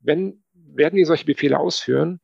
wenn 0.00 0.42
werden 0.52 0.96
wir 0.96 1.06
solche 1.06 1.24
Befehle 1.24 1.58
ausführen 1.58 2.20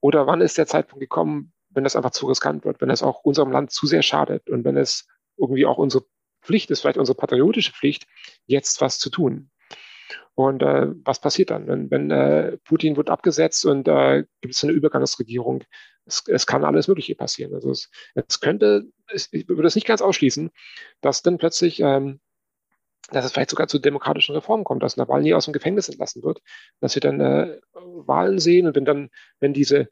oder 0.00 0.26
wann 0.26 0.40
ist 0.40 0.58
der 0.58 0.66
Zeitpunkt 0.66 1.00
gekommen, 1.00 1.52
wenn 1.70 1.84
das 1.84 1.96
einfach 1.96 2.10
zu 2.10 2.26
riskant 2.26 2.64
wird, 2.64 2.80
wenn 2.80 2.90
es 2.90 3.02
auch 3.02 3.20
unserem 3.20 3.52
Land 3.52 3.70
zu 3.70 3.86
sehr 3.86 4.02
schadet 4.02 4.48
und 4.50 4.64
wenn 4.64 4.76
es 4.76 5.06
irgendwie 5.36 5.66
auch 5.66 5.78
unsere 5.78 6.04
Pflicht 6.42 6.70
ist, 6.70 6.80
vielleicht 6.80 6.98
unsere 6.98 7.16
patriotische 7.16 7.72
Pflicht, 7.72 8.06
jetzt 8.46 8.80
was 8.80 8.98
zu 8.98 9.10
tun. 9.10 9.50
Und 10.34 10.62
äh, 10.62 10.88
was 11.04 11.20
passiert 11.20 11.50
dann? 11.50 11.66
Wenn, 11.66 11.90
wenn 11.90 12.10
äh, 12.10 12.56
Putin 12.64 12.96
wird 12.96 13.10
abgesetzt 13.10 13.64
und 13.66 13.88
äh, 13.88 14.24
gibt 14.40 14.54
es 14.54 14.64
eine 14.64 14.72
Übergangsregierung, 14.72 15.64
es, 16.06 16.24
es 16.26 16.46
kann 16.46 16.64
alles 16.64 16.88
Mögliche 16.88 17.14
passieren. 17.14 17.54
Also 17.54 17.70
es, 17.70 17.90
es 18.14 18.40
könnte, 18.40 18.84
es, 19.08 19.28
ich 19.32 19.48
würde 19.48 19.68
es 19.68 19.74
nicht 19.74 19.86
ganz 19.86 20.02
ausschließen, 20.02 20.50
dass 21.00 21.22
dann 21.22 21.38
plötzlich, 21.38 21.80
ähm, 21.80 22.20
dass 23.10 23.24
es 23.24 23.32
vielleicht 23.32 23.50
sogar 23.50 23.68
zu 23.68 23.78
demokratischen 23.78 24.34
Reformen 24.34 24.64
kommt, 24.64 24.82
dass 24.82 24.96
Nawalny 24.96 25.34
aus 25.34 25.44
dem 25.44 25.52
Gefängnis 25.52 25.88
entlassen 25.88 26.22
wird, 26.22 26.40
dass 26.80 26.94
wir 26.94 27.00
dann 27.00 27.20
äh, 27.20 27.58
Wahlen 27.72 28.38
sehen 28.38 28.66
und 28.66 28.76
wenn 28.76 28.84
dann, 28.84 29.10
wenn 29.40 29.52
diese 29.52 29.88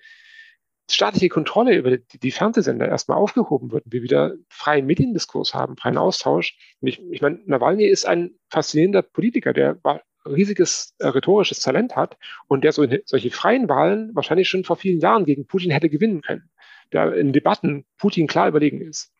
staatliche 0.90 1.28
Kontrolle 1.28 1.76
über 1.76 1.98
die, 1.98 2.18
die 2.18 2.30
Fernsehsender 2.30 2.88
erstmal 2.88 3.18
aufgehoben 3.18 3.72
wird 3.72 3.84
wir 3.86 4.02
wieder 4.02 4.34
freien 4.48 4.86
Mediendiskurs 4.86 5.54
haben, 5.54 5.76
freien 5.76 5.98
Austausch. 5.98 6.56
Und 6.80 6.88
ich, 6.88 7.02
ich 7.10 7.20
meine, 7.20 7.40
Nawalny 7.44 7.84
ist 7.84 8.06
ein 8.06 8.38
faszinierender 8.50 9.02
Politiker, 9.02 9.52
der 9.52 9.78
war 9.84 10.02
riesiges 10.30 10.94
äh, 10.98 11.08
rhetorisches 11.08 11.60
Talent 11.60 11.96
hat 11.96 12.16
und 12.46 12.64
der 12.64 12.72
so 12.72 12.82
in, 12.82 13.00
solche 13.04 13.30
freien 13.30 13.68
Wahlen 13.68 14.10
wahrscheinlich 14.14 14.48
schon 14.48 14.64
vor 14.64 14.76
vielen 14.76 15.00
Jahren 15.00 15.24
gegen 15.24 15.46
Putin 15.46 15.70
hätte 15.70 15.88
gewinnen 15.88 16.22
können, 16.22 16.50
der 16.92 17.14
in 17.14 17.32
Debatten 17.32 17.84
Putin 17.98 18.26
klar 18.26 18.48
überlegen 18.48 18.80
ist 18.80 19.12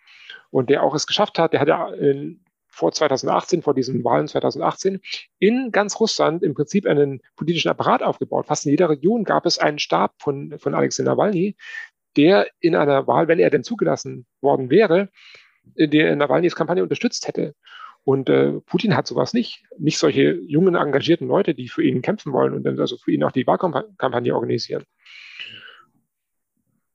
und 0.51 0.71
der 0.71 0.83
auch 0.83 0.95
es 0.95 1.07
geschafft 1.07 1.39
hat, 1.39 1.53
der 1.53 1.61
hat 1.61 1.69
ja 1.69 1.89
in, 1.93 2.41
vor 2.69 2.93
2018, 2.93 3.63
vor 3.63 3.75
diesen 3.75 4.05
Wahlen 4.05 4.29
2018, 4.29 5.01
in 5.39 5.73
ganz 5.73 5.99
Russland 5.99 6.43
im 6.43 6.55
Prinzip 6.55 6.87
einen 6.87 7.21
politischen 7.37 7.69
Apparat 7.71 8.03
aufgebaut. 8.03 8.47
Fast 8.47 8.67
in 8.67 8.71
jeder 8.71 8.89
Region 8.89 9.25
gab 9.25 9.47
es 9.47 9.59
einen 9.59 9.81
Stab 9.81 10.15
von, 10.19 10.57
von 10.59 10.75
Alexei 10.75 11.03
Nawalny, 11.03 11.57
der 12.17 12.47
in 12.61 12.77
einer 12.77 13.07
Wahl, 13.07 13.27
wenn 13.27 13.41
er 13.41 13.51
denn 13.51 13.65
zugelassen 13.65 14.27
worden 14.41 14.71
wäre, 14.71 15.09
der 15.77 16.15
Nawalnys 16.17 16.55
Kampagne 16.55 16.83
unterstützt 16.83 17.27
hätte. 17.29 17.55
Und 18.05 18.29
äh, 18.29 18.53
Putin 18.61 18.97
hat 18.97 19.07
sowas 19.07 19.35
nicht. 19.35 19.65
Nicht 19.79 19.99
solche 19.99 20.33
jungen, 20.47 20.75
engagierten 20.75 21.29
Leute, 21.29 21.55
die 21.55 21.69
für 21.69 21.83
ihn 21.83 22.03
kämpfen 22.03 22.33
wollen 22.33 22.55
und 22.55 22.65
dann 22.65 22.79
also 22.81 22.97
für 22.97 23.13
ihn 23.13 23.23
auch 23.25 23.33
die 23.33 23.47
Wahlkampagne 23.47 24.35
organisieren. 24.35 24.85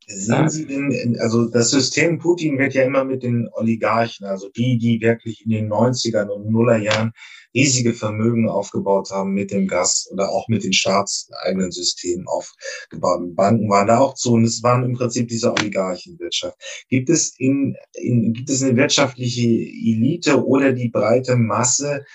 Sehen 0.07 0.49
Sie 0.49 0.65
denn, 0.65 1.17
also 1.19 1.45
das 1.45 1.71
System 1.71 2.19
Putin 2.19 2.57
wird 2.57 2.73
ja 2.73 2.83
immer 2.83 3.03
mit 3.03 3.23
den 3.23 3.47
Oligarchen, 3.53 4.25
also 4.25 4.49
die, 4.49 4.77
die 4.77 4.99
wirklich 5.01 5.45
in 5.45 5.51
den 5.51 5.71
90ern 5.71 6.27
und 6.27 6.49
Nullerjahren 6.49 7.13
riesige 7.53 7.93
Vermögen 7.93 8.49
aufgebaut 8.49 9.11
haben 9.11 9.33
mit 9.33 9.51
dem 9.51 9.67
Gas 9.67 10.09
oder 10.11 10.29
auch 10.29 10.47
mit 10.47 10.63
den 10.63 10.73
staatseigenen 10.73 11.71
Systemen 11.71 12.27
aufgebaut. 12.27 13.35
Banken 13.35 13.69
waren 13.69 13.87
da 13.87 13.99
auch 13.99 14.15
zu 14.15 14.33
und 14.33 14.43
es 14.43 14.63
waren 14.63 14.83
im 14.83 14.93
Prinzip 14.93 15.27
diese 15.27 15.51
Oligarchenwirtschaft. 15.51 16.57
Gibt 16.89 17.09
es 17.09 17.33
in, 17.37 17.75
in 17.93 18.33
gibt 18.33 18.49
es 18.49 18.63
eine 18.63 18.75
wirtschaftliche 18.75 19.47
Elite 19.47 20.45
oder 20.45 20.73
die 20.73 20.89
breite 20.89 21.35
Masse, 21.35 22.05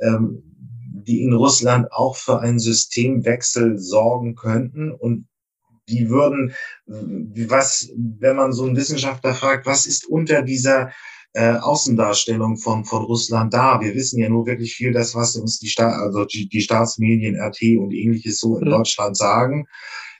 ähm, 0.00 0.42
die 1.06 1.22
in 1.22 1.32
Russland 1.32 1.90
auch 1.90 2.16
für 2.16 2.40
einen 2.40 2.58
Systemwechsel 2.58 3.78
sorgen 3.78 4.34
könnten 4.34 4.92
und 4.92 5.26
die 5.92 6.08
würden, 6.08 6.54
was, 6.86 7.90
wenn 7.96 8.36
man 8.36 8.52
so 8.52 8.64
einen 8.64 8.76
Wissenschaftler 8.76 9.34
fragt, 9.34 9.66
was 9.66 9.86
ist 9.86 10.06
unter 10.06 10.42
dieser 10.42 10.92
äh, 11.34 11.52
Außendarstellung 11.52 12.56
von, 12.56 12.84
von 12.84 13.04
Russland 13.04 13.52
da? 13.52 13.80
Wir 13.80 13.94
wissen 13.94 14.18
ja 14.18 14.28
nur 14.28 14.46
wirklich 14.46 14.74
viel, 14.74 14.92
das, 14.92 15.14
was 15.14 15.36
uns 15.36 15.58
die, 15.58 15.68
Sta 15.68 15.90
also 16.02 16.24
die, 16.24 16.48
die 16.48 16.60
Staatsmedien, 16.60 17.36
RT 17.36 17.78
und 17.78 17.92
ähnliches 17.92 18.38
so 18.38 18.58
in 18.58 18.66
mhm. 18.66 18.70
Deutschland 18.70 19.16
sagen. 19.16 19.66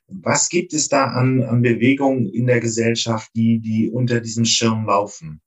Was 0.09 0.49
gibt 0.49 0.75
es 0.75 0.89
da 0.89 1.07
an, 1.07 1.43
an 1.43 1.63
Bewegungen 1.63 2.29
in 2.29 2.47
der 2.47 2.61
Gesellschaft, 2.61 3.31
die, 3.35 3.61
die 3.61 3.91
unter 3.91 4.21
diesem 4.21 4.45
Schirm 4.45 4.87
laufen? 4.87 5.41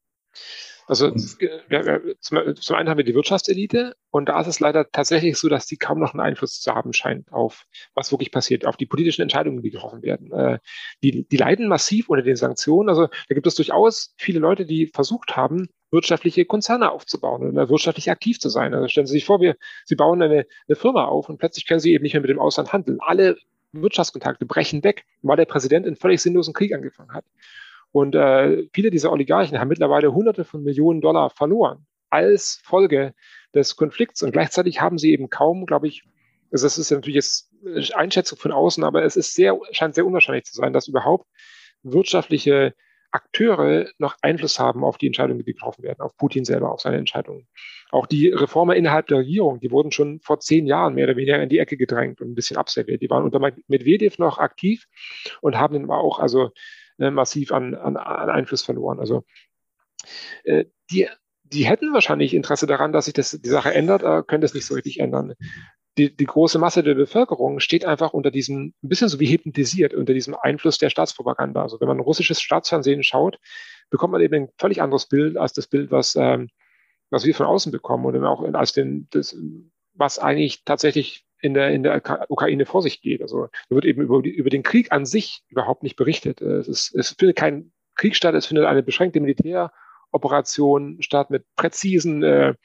Also 0.88 1.11
zum, 1.11 2.38
einen 2.75 2.89
haben 2.89 2.97
wir 2.97 3.03
die 3.03 3.15
Wirtschaftselite 3.15 3.95
und 4.11 4.29
da 4.29 4.39
ist 4.39 4.47
es 4.47 4.59
leider 4.59 4.91
tatsächlich 4.91 5.38
so, 5.38 5.49
dass 5.49 5.65
die 5.65 5.77
kaum 5.77 5.99
noch 5.99 6.13
einen 6.13 6.19
Einfluss 6.19 6.61
zu 6.61 6.73
haben 6.73 6.93
scheint 6.93 7.31
auf 7.31 7.65
was 7.95 8.11
wirklich 8.11 8.31
passiert, 8.31 8.65
auf 8.65 8.77
die 8.77 8.86
politischen 8.86 9.23
Entscheidungen, 9.23 9.61
die 9.63 9.71
getroffen 9.71 10.03
werden. 10.03 10.31
Äh, 10.31 10.59
die, 11.03 11.27
die 11.27 11.38
leiden 11.38 11.67
massiv 11.67 12.09
unter 12.09 12.23
den 12.23 12.36
Sanktionen. 12.36 12.89
Also 12.89 13.07
da 13.07 13.36
gibt 13.36 13.47
es 13.47 13.55
durchaus 13.55 14.13
viele 14.17 14.39
Leute, 14.39 14.65
die 14.65 14.88
versucht 14.88 15.36
haben, 15.36 15.69
wirtschaftliche 15.91 16.45
Konzerne 16.45 16.91
aufzubauen 16.91 17.49
oder 17.49 17.69
wirtschaftlich 17.69 18.11
aktiv 18.11 18.39
zu 18.39 18.49
sein. 18.49 18.73
Also 18.73 18.88
stellen 18.88 19.07
Sie 19.07 19.13
sich 19.13 19.25
vor, 19.25 19.41
wir, 19.41 19.55
Sie 19.86 19.95
bauen 19.95 20.21
eine, 20.21 20.45
eine 20.67 20.75
Firma 20.75 21.05
auf 21.05 21.29
und 21.29 21.38
plötzlich 21.38 21.67
können 21.67 21.79
Sie 21.79 21.93
eben 21.93 22.03
nicht 22.03 22.13
mehr 22.13 22.21
mit 22.21 22.29
dem 22.29 22.39
Ausland 22.39 22.73
handeln. 22.73 22.99
Alle 23.01 23.38
Wirtschaftskontakte 23.71 24.45
brechen 24.45 24.83
weg, 24.83 25.05
weil 25.21 25.38
der 25.38 25.45
Präsident 25.45 25.86
einen 25.86 25.95
völlig 25.95 26.21
sinnlosen 26.21 26.53
Krieg 26.53 26.73
angefangen 26.73 27.13
hat. 27.13 27.25
Und 27.96 28.14
äh, 28.14 28.68
viele 28.74 28.91
dieser 28.91 29.10
Oligarchen 29.14 29.58
haben 29.58 29.70
mittlerweile 29.70 30.14
Hunderte 30.14 30.43
von 30.43 30.64
Millionen 30.64 31.00
Dollar 31.00 31.30
verloren 31.30 31.86
als 32.10 32.60
Folge 32.62 33.14
des 33.54 33.78
Konflikts. 33.78 34.22
Und 34.22 34.34
gleichzeitig 34.34 34.82
haben 34.82 34.98
sie 34.98 35.14
eben 35.14 35.30
kaum, 35.30 35.66
glaube 35.66 35.88
ich, 35.88 36.04
also 36.52 36.66
das 36.66 36.78
ist 36.78 36.91
natürlich 36.91 37.16
jetzt 37.16 37.54
Einschätzung 37.93 38.38
von 38.38 38.52
außen, 38.52 38.84
aber 38.84 39.06
es 39.06 39.16
ist 39.16 39.34
sehr, 39.34 39.58
scheint 39.72 39.96
sehr 39.96 40.06
unwahrscheinlich 40.06 40.43
zu 40.43 40.56
sein, 40.56 40.74
dass 40.74 40.89
überhaupt 40.89 41.26
wirtschaftliche 41.84 42.74
Akteure 43.12 43.88
noch 43.98 44.18
Einfluss 44.22 44.60
haben 44.60 44.84
auf 44.84 44.98
die 44.98 45.08
Entscheidungen, 45.08 45.39
die 45.39 45.46
getroffen 45.46 45.84
werden, 45.84 46.02
auf 46.02 46.18
Putin 46.18 46.43
selber, 46.43 46.74
auf 46.74 46.82
seine 46.82 46.98
Entscheidungen. 46.98 47.48
Auch 47.91 48.08
die 48.08 48.28
Reformer 48.28 48.76
innerhalb 48.76 49.08
der 49.08 49.20
Regierung, 49.20 49.62
die 49.62 49.72
wurden 49.72 49.93
schon 49.93 50.20
vor 50.20 50.41
zehn 50.41 50.66
Jahren 50.66 50.96
mehr 50.96 51.06
oder 51.06 51.16
weniger 51.16 51.41
in 51.41 51.48
die 51.48 51.60
Ecke 51.60 51.78
gedrängt 51.78 52.20
und 52.20 52.30
ein 52.30 52.36
bisschen 52.36 52.58
abserviert. 52.58 53.02
Die 53.02 53.10
waren 53.10 53.24
unter 53.24 53.39
Medvedev 53.39 54.18
noch 54.20 54.38
aktiv 54.38 54.86
und 55.39 55.56
haben 55.56 55.76
dann 55.76 55.89
auch, 55.89 56.20
also 56.20 56.50
äh, 57.00 57.12
massiv 57.12 57.52
an, 57.52 57.76
an, 57.76 57.98
an 57.98 58.30
Einfluss 58.30 58.64
verloren. 58.64 59.00
Also 59.00 59.24
äh, 60.43 60.66
die, 60.91 61.08
die 61.43 61.66
hätten 61.66 61.93
wahrscheinlich 61.93 62.34
Interesse 62.34 62.68
daran, 62.68 62.91
dass 62.91 63.06
sich 63.06 63.14
das, 63.14 63.32
die 63.32 63.50
Sache 63.50 63.74
ändert, 63.74 64.04
aber 64.04 64.24
können 64.24 64.41
das 64.41 64.54
nicht 64.54 64.66
so 64.66 64.74
richtig 64.74 65.00
ändern. 65.00 65.34
Die, 65.98 66.16
die 66.16 66.26
große 66.26 66.60
Masse 66.60 66.84
der 66.84 66.96
Bevölkerung 66.96 67.60
steht 67.62 67.86
einfach 67.86 68.12
unter 68.12 68.30
diesem, 68.30 68.74
ein 68.84 68.89
bisschen 68.89 69.08
so 69.08 69.20
wie 69.20 69.32
hypnotisiert, 69.32 69.93
unter 69.93 70.14
diesem 70.14 70.36
Einfluss 70.36 70.78
der 70.78 70.89
Staatspropaganda. 70.89 71.62
Also 71.62 71.80
wenn 71.80 71.88
man 71.88 72.02
russisches 72.02 72.41
Staatsfernsehen 72.41 73.04
schaut, 73.04 73.39
bekommt 73.89 74.12
man 74.12 74.22
eben 74.22 74.36
ein 74.36 74.50
völlig 74.58 74.82
anderes 74.82 75.08
Bild 75.08 75.38
als 75.38 75.54
das 75.54 75.68
Bild, 75.68 75.91
was, 75.91 76.16
ähm, 76.16 76.50
was 77.12 77.26
wir 77.26 77.34
von 77.34 77.46
außen 77.46 77.72
bekommen 77.72 78.06
und 78.06 78.26
auch 78.26 78.43
als 78.54 78.74
den, 78.74 79.08
das, 79.12 79.38
was 79.93 80.20
eigentlich 80.20 80.66
tatsächlich 80.66 81.24
in 81.46 81.54
der, 81.54 81.70
in 81.70 81.84
der 81.84 82.02
Ukraine 82.30 82.66
vor 82.66 82.82
sich 82.82 83.02
geht. 83.02 83.22
Also 83.22 83.48
da 83.70 83.76
wird 83.76 83.86
eben 83.86 84.02
über, 84.02 84.24
über 84.24 84.50
den 84.50 84.64
Krieg 84.64 84.91
an 84.91 85.06
sich 85.06 85.43
überhaupt 85.48 85.84
nicht 85.84 85.96
berichtet. 85.96 86.41
Es, 86.41 86.68
ist, 86.68 86.96
es 86.96 87.12
findet 87.12 87.38
kein 87.38 87.72
Krieg 87.96 88.16
statt, 88.16 88.34
es 88.36 88.48
findet 88.48 88.66
eine 88.66 88.82
beschränkte 88.84 89.20
Militäroperation 89.20 91.02
statt 91.02 91.30
mit 91.30 91.46
präzisen 91.56 92.24
äh, 92.24 92.56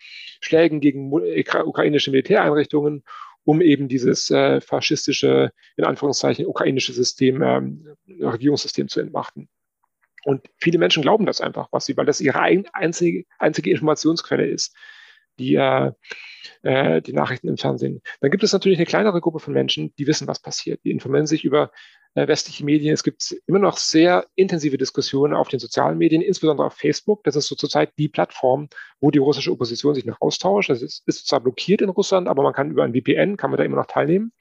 Schlägen 0.41 0.81
gegen 0.81 1.12
ukrainische 1.12 2.11
Militäreinrichtungen, 2.11 3.05
um 3.45 3.61
eben 3.61 3.89
dieses 3.89 4.31
äh, 4.31 4.61
faschistische, 4.62 5.53
in 5.76 5.85
Anführungszeichen, 5.85 6.47
ukrainische 6.47 6.93
System, 6.93 7.43
ähm, 7.43 7.97
Regierungssystem 8.09 8.89
zu 8.89 9.01
entmachten. 9.01 9.49
Und 10.24 10.47
viele 10.57 10.78
Menschen 10.78 11.03
glauben 11.03 11.26
das 11.26 11.41
einfach, 11.41 11.68
was 11.70 11.85
sie, 11.87 11.97
weil 11.97 12.07
das 12.07 12.20
ihre 12.20 12.41
ein, 12.41 12.66
einzige, 12.72 13.24
einzige 13.39 13.70
Informationsquelle 13.70 14.47
ist 14.47 14.74
die, 15.41 15.55
äh, 15.55 15.93
äh, 16.62 17.03
die 17.03 17.12
Nachrichten 17.12 17.49
im 17.49 17.57
Fernsehen. 17.57 18.03
Dann 18.20 18.30
gibt 18.30 18.43
es 18.43 18.53
natürlich 18.53 18.78
eine 18.78 18.86
kleinere 18.86 19.20
Gruppe 19.20 19.41
von 19.41 19.53
Menschen, 19.53 19.95
die 19.97 20.07
wissen, 20.07 20.28
was 20.28 20.41
passiert. 20.41 20.80
Die 20.84 20.91
informieren 20.91 21.26
sich 21.26 21.45
über 21.45 21.72
äh, 22.14 22.26
westliche 22.26 22.64
Medien. 22.64 22.93
Es 22.93 23.03
gibt 23.03 23.34
immer 23.47 23.59
noch 23.59 23.76
sehr 23.76 24.26
intensive 24.34 24.76
Diskussionen 24.76 25.34
auf 25.34 25.49
den 25.49 25.61
sozialen 25.61 25.99
Medien, 25.99 26.22
insbesondere 26.22 26.66
auf 26.66 26.74
Facebook. 26.74 27.24
Das 27.24 27.36
ist 27.36 27.47
so 27.47 27.55
zurzeit 27.55 27.93
die 27.99 28.09
Plattform, 28.09 28.68
wo 29.01 29.11
die 29.11 29.18
russische 29.18 29.53
Opposition 29.53 29.95
sich 29.95 30.05
noch 30.05 30.20
austauscht. 30.20 30.70
Das 30.70 30.82
ist, 30.82 31.03
ist 31.07 31.26
zwar 31.26 31.41
blockiert 31.41 31.82
in 31.82 31.88
Russland, 31.88 32.28
aber 32.28 32.43
man 32.43 32.53
kann 32.53 32.70
über 32.70 32.84
ein 32.84 32.95
VPN, 32.95 33.36
kann 33.36 33.51
man 33.51 33.59
da 33.59 33.64
immer 33.64 33.76
noch 33.76 33.86
teilnehmen. 33.86 34.32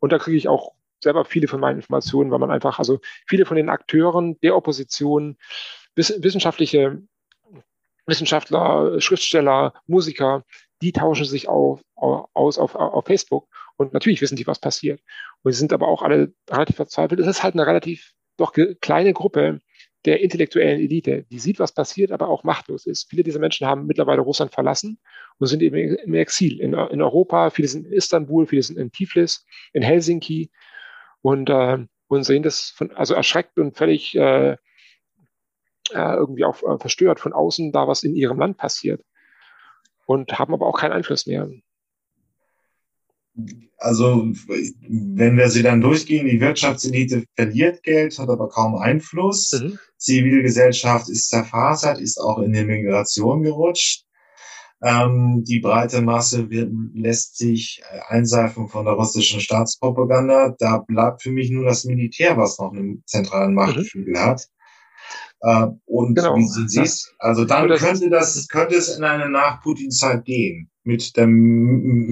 Und 0.00 0.12
da 0.12 0.18
kriege 0.18 0.36
ich 0.36 0.48
auch 0.48 0.72
selber 1.02 1.24
viele 1.24 1.48
von 1.48 1.60
meinen 1.60 1.76
Informationen, 1.76 2.30
weil 2.30 2.40
man 2.40 2.50
einfach, 2.50 2.78
also 2.78 3.00
viele 3.26 3.46
von 3.46 3.56
den 3.56 3.68
Akteuren 3.68 4.38
der 4.40 4.56
Opposition, 4.56 5.36
wissenschaftliche 5.94 7.02
Wissenschaftler, 8.08 9.00
Schriftsteller, 9.00 9.74
Musiker, 9.86 10.44
die 10.82 10.92
tauschen 10.92 11.26
sich 11.26 11.48
auf, 11.48 11.82
aus 11.94 12.58
auf, 12.58 12.74
auf 12.74 13.04
Facebook 13.04 13.48
und 13.76 13.92
natürlich 13.92 14.20
wissen 14.20 14.36
die, 14.36 14.46
was 14.46 14.58
passiert. 14.58 15.00
Und 15.42 15.52
sie 15.52 15.58
sind 15.58 15.72
aber 15.72 15.88
auch 15.88 16.02
alle 16.02 16.32
relativ 16.50 16.76
verzweifelt. 16.76 17.20
Es 17.20 17.26
ist 17.26 17.42
halt 17.42 17.54
eine 17.54 17.66
relativ 17.66 18.12
doch 18.36 18.52
kleine 18.80 19.12
Gruppe 19.12 19.60
der 20.04 20.20
intellektuellen 20.20 20.80
Elite, 20.80 21.24
die 21.30 21.38
sieht, 21.38 21.58
was 21.58 21.72
passiert, 21.72 22.12
aber 22.12 22.28
auch 22.28 22.44
machtlos 22.44 22.86
ist. 22.86 23.10
Viele 23.10 23.24
dieser 23.24 23.40
Menschen 23.40 23.66
haben 23.66 23.86
mittlerweile 23.86 24.20
Russland 24.20 24.54
verlassen 24.54 25.00
und 25.38 25.48
sind 25.48 25.60
eben 25.60 25.76
im 25.76 26.14
Exil 26.14 26.60
in, 26.60 26.72
in 26.72 27.02
Europa. 27.02 27.50
Viele 27.50 27.68
sind 27.68 27.86
in 27.86 27.92
Istanbul, 27.92 28.46
viele 28.46 28.62
sind 28.62 28.78
in 28.78 28.92
Tiflis, 28.92 29.44
in 29.72 29.82
Helsinki 29.82 30.50
und, 31.20 31.50
äh, 31.50 31.78
und 32.06 32.22
sehen 32.22 32.44
das 32.44 32.72
von, 32.76 32.92
also 32.92 33.14
erschreckt 33.14 33.58
und 33.58 33.76
völlig 33.76 34.14
äh, 34.14 34.56
äh, 35.92 36.14
irgendwie 36.14 36.44
auch 36.44 36.62
äh, 36.62 36.78
verstört 36.78 37.20
von 37.20 37.32
außen 37.32 37.72
da, 37.72 37.88
was 37.88 38.02
in 38.02 38.14
ihrem 38.14 38.38
Land 38.38 38.56
passiert 38.56 39.02
und 40.06 40.38
haben 40.38 40.54
aber 40.54 40.66
auch 40.66 40.78
keinen 40.78 40.92
Einfluss 40.92 41.26
mehr. 41.26 41.48
Also, 43.76 44.32
wenn 44.88 45.36
wir 45.36 45.48
sie 45.48 45.62
dann 45.62 45.80
durchgehen, 45.80 46.26
die 46.26 46.40
Wirtschaftselite 46.40 47.24
verliert 47.36 47.82
Geld, 47.84 48.18
hat 48.18 48.28
aber 48.28 48.48
kaum 48.48 48.74
Einfluss. 48.74 49.52
Mhm. 49.52 49.78
Zivilgesellschaft 49.96 51.08
ist 51.08 51.28
zerfasert, 51.28 52.00
ist 52.00 52.18
auch 52.18 52.38
in 52.38 52.52
die 52.52 52.64
Migration 52.64 53.42
gerutscht. 53.42 54.04
Ähm, 54.82 55.44
die 55.44 55.60
breite 55.60 56.02
Masse 56.02 56.50
wird, 56.50 56.70
lässt 56.94 57.36
sich 57.36 57.82
einseifen 58.08 58.68
von 58.68 58.84
der 58.84 58.94
russischen 58.94 59.40
Staatspropaganda. 59.40 60.54
Da 60.58 60.78
bleibt 60.78 61.22
für 61.22 61.30
mich 61.30 61.50
nur 61.50 61.64
das 61.64 61.84
Militär, 61.84 62.36
was 62.36 62.58
noch 62.58 62.72
einen 62.72 63.02
zentralen 63.06 63.54
Machtgefühl 63.54 64.10
mhm. 64.10 64.18
hat. 64.18 64.48
Äh, 65.40 65.66
und 65.86 66.14
genau. 66.14 66.36
wie 66.36 66.46
Sie 66.46 66.68
siehst, 66.68 67.14
also 67.18 67.44
dann 67.44 67.68
könnte 67.68 68.10
das, 68.10 68.48
könnte 68.48 68.74
es 68.74 68.96
in 68.96 69.04
eine 69.04 69.28
Nach-Putin-Zeit 69.28 70.24
gehen 70.24 70.70
mit 70.82 71.16
dem 71.16 71.30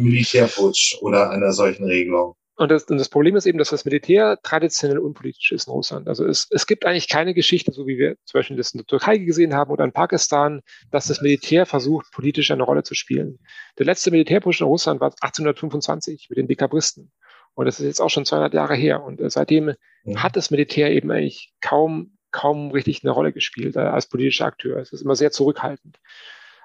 Militärputsch 0.03 0.99
oder 1.01 1.31
einer 1.31 1.53
solchen 1.53 1.85
Regelung. 1.85 2.37
Und 2.59 2.71
das, 2.71 2.85
und 2.85 2.97
das, 2.97 3.11
Problem 3.11 3.37
ist 3.37 3.45
eben, 3.45 3.59
dass 3.59 3.69
das 3.69 3.85
Militär 3.85 4.39
traditionell 4.43 4.99
unpolitisch 4.99 5.53
ist 5.53 5.67
in 5.67 5.73
Russland. 5.73 6.09
Also 6.09 6.25
es, 6.25 6.47
es 6.51 6.67
gibt 6.67 6.87
eigentlich 6.87 7.09
keine 7.09 7.35
Geschichte, 7.35 7.71
so 7.71 7.87
wie 7.87 7.99
wir 7.99 8.17
zum 8.25 8.39
Beispiel 8.39 8.57
das 8.57 8.73
in 8.73 8.79
der 8.79 8.87
Türkei 8.87 9.19
gesehen 9.19 9.55
haben 9.55 9.71
oder 9.71 9.85
in 9.85 9.93
Pakistan, 9.93 10.63
dass 10.91 11.07
das 11.07 11.21
Militär 11.21 11.67
versucht, 11.67 12.07
politisch 12.13 12.51
eine 12.51 12.63
Rolle 12.63 12.83
zu 12.83 12.95
spielen. 12.95 13.39
Der 13.79 13.85
letzte 13.85 14.11
Militärputsch 14.11 14.63
in 14.63 14.67
Russland 14.67 15.01
war 15.03 15.13
1825 15.21 16.29
mit 16.31 16.39
den 16.39 16.49
Dekabristen. 16.49 17.13
Und 17.55 17.67
das 17.67 17.79
ist 17.79 17.87
jetzt 17.87 18.01
auch 18.01 18.11
schon 18.11 18.25
200 18.25 18.55
Jahre 18.55 18.75
her. 18.75 19.03
Und 19.03 19.21
äh, 19.21 19.29
seitdem 19.29 19.75
ja. 20.05 20.23
hat 20.23 20.37
das 20.37 20.51
Militär 20.51 20.91
eben 20.93 21.11
eigentlich 21.11 21.53
kaum 21.61 22.16
kaum 22.37 22.71
richtig 22.71 23.03
eine 23.03 23.13
Rolle 23.13 23.33
gespielt 23.33 23.77
äh, 23.77 23.81
als 23.81 24.09
politischer 24.09 24.45
Akteur. 24.45 24.79
Es 24.79 24.93
ist 24.93 25.01
immer 25.01 25.17
sehr 25.17 25.33
zurückhaltend. 25.33 25.99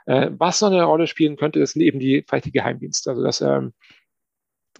Äh, 0.06 0.32
was 0.38 0.60
noch 0.60 0.70
eine 0.70 0.84
Rolle 0.84 1.08
spielen 1.08 1.38
könnte, 1.38 1.60
das 1.60 1.72
sind 1.72 1.82
eben 1.82 2.00
die, 2.00 2.26
vielleicht 2.28 2.46
die 2.46 2.52
Geheimdienste. 2.52 3.10
Also 3.10 3.24
das 3.24 3.40
ähm, 3.40 3.74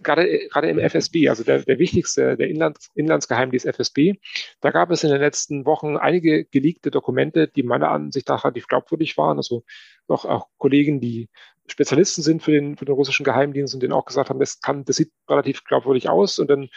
gerade, 0.02 0.26
im 0.68 0.78
FSB, 0.78 1.30
also 1.30 1.44
der, 1.44 1.60
der 1.60 1.78
wichtigste, 1.78 2.36
der 2.36 2.48
Inlands, 2.48 2.90
Inlandsgeheimdienst 2.94 3.66
FSB, 3.66 4.14
da 4.60 4.70
gab 4.70 4.90
es 4.90 5.02
in 5.02 5.10
den 5.10 5.20
letzten 5.20 5.64
Wochen 5.64 5.96
einige 5.96 6.44
geleakte 6.44 6.90
Dokumente, 6.90 7.48
die 7.48 7.62
meiner 7.62 7.90
Ansicht 7.90 8.28
nach 8.28 8.44
relativ 8.44 8.66
glaubwürdig 8.66 9.16
waren. 9.16 9.38
Also 9.38 9.64
noch 10.08 10.26
auch 10.26 10.48
Kollegen, 10.58 11.00
die 11.00 11.30
Spezialisten 11.66 12.22
sind 12.22 12.42
für 12.42 12.50
den, 12.50 12.76
für 12.76 12.84
den 12.84 12.94
russischen 12.94 13.24
Geheimdienst 13.24 13.72
und 13.72 13.82
denen 13.82 13.94
auch 13.94 14.04
gesagt 14.04 14.28
haben, 14.28 14.40
das 14.40 14.60
kann, 14.60 14.84
das 14.84 14.96
sieht 14.96 15.12
relativ 15.28 15.64
glaubwürdig 15.64 16.10
aus. 16.10 16.38
Und 16.38 16.50
dann 16.50 16.68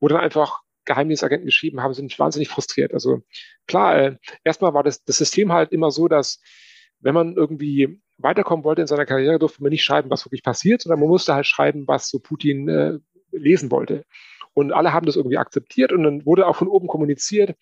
wurde 0.00 0.14
dann 0.14 0.24
einfach 0.24 0.62
Geheimdienstagenten 0.88 1.46
geschrieben 1.46 1.80
haben, 1.82 1.94
sind 1.94 2.18
wahnsinnig 2.18 2.48
frustriert. 2.48 2.92
Also 2.92 3.22
klar, 3.66 3.96
äh, 3.96 4.16
erstmal 4.44 4.74
war 4.74 4.82
das, 4.82 5.04
das 5.04 5.18
System 5.18 5.52
halt 5.52 5.70
immer 5.72 5.90
so, 5.90 6.08
dass 6.08 6.40
wenn 7.00 7.14
man 7.14 7.34
irgendwie 7.34 8.00
weiterkommen 8.16 8.64
wollte 8.64 8.80
in 8.80 8.88
seiner 8.88 9.06
Karriere, 9.06 9.38
durfte 9.38 9.62
man 9.62 9.70
nicht 9.70 9.84
schreiben, 9.84 10.10
was 10.10 10.26
wirklich 10.26 10.42
passiert, 10.42 10.82
sondern 10.82 10.98
man 10.98 11.08
musste 11.08 11.34
halt 11.34 11.46
schreiben, 11.46 11.86
was 11.86 12.08
so 12.08 12.18
Putin 12.18 12.68
äh, 12.68 12.98
lesen 13.30 13.70
wollte. 13.70 14.04
Und 14.54 14.72
alle 14.72 14.92
haben 14.92 15.06
das 15.06 15.14
irgendwie 15.14 15.38
akzeptiert 15.38 15.92
und 15.92 16.02
dann 16.02 16.26
wurde 16.26 16.46
auch 16.46 16.56
von 16.56 16.66
oben 16.66 16.88
kommuniziert, 16.88 17.54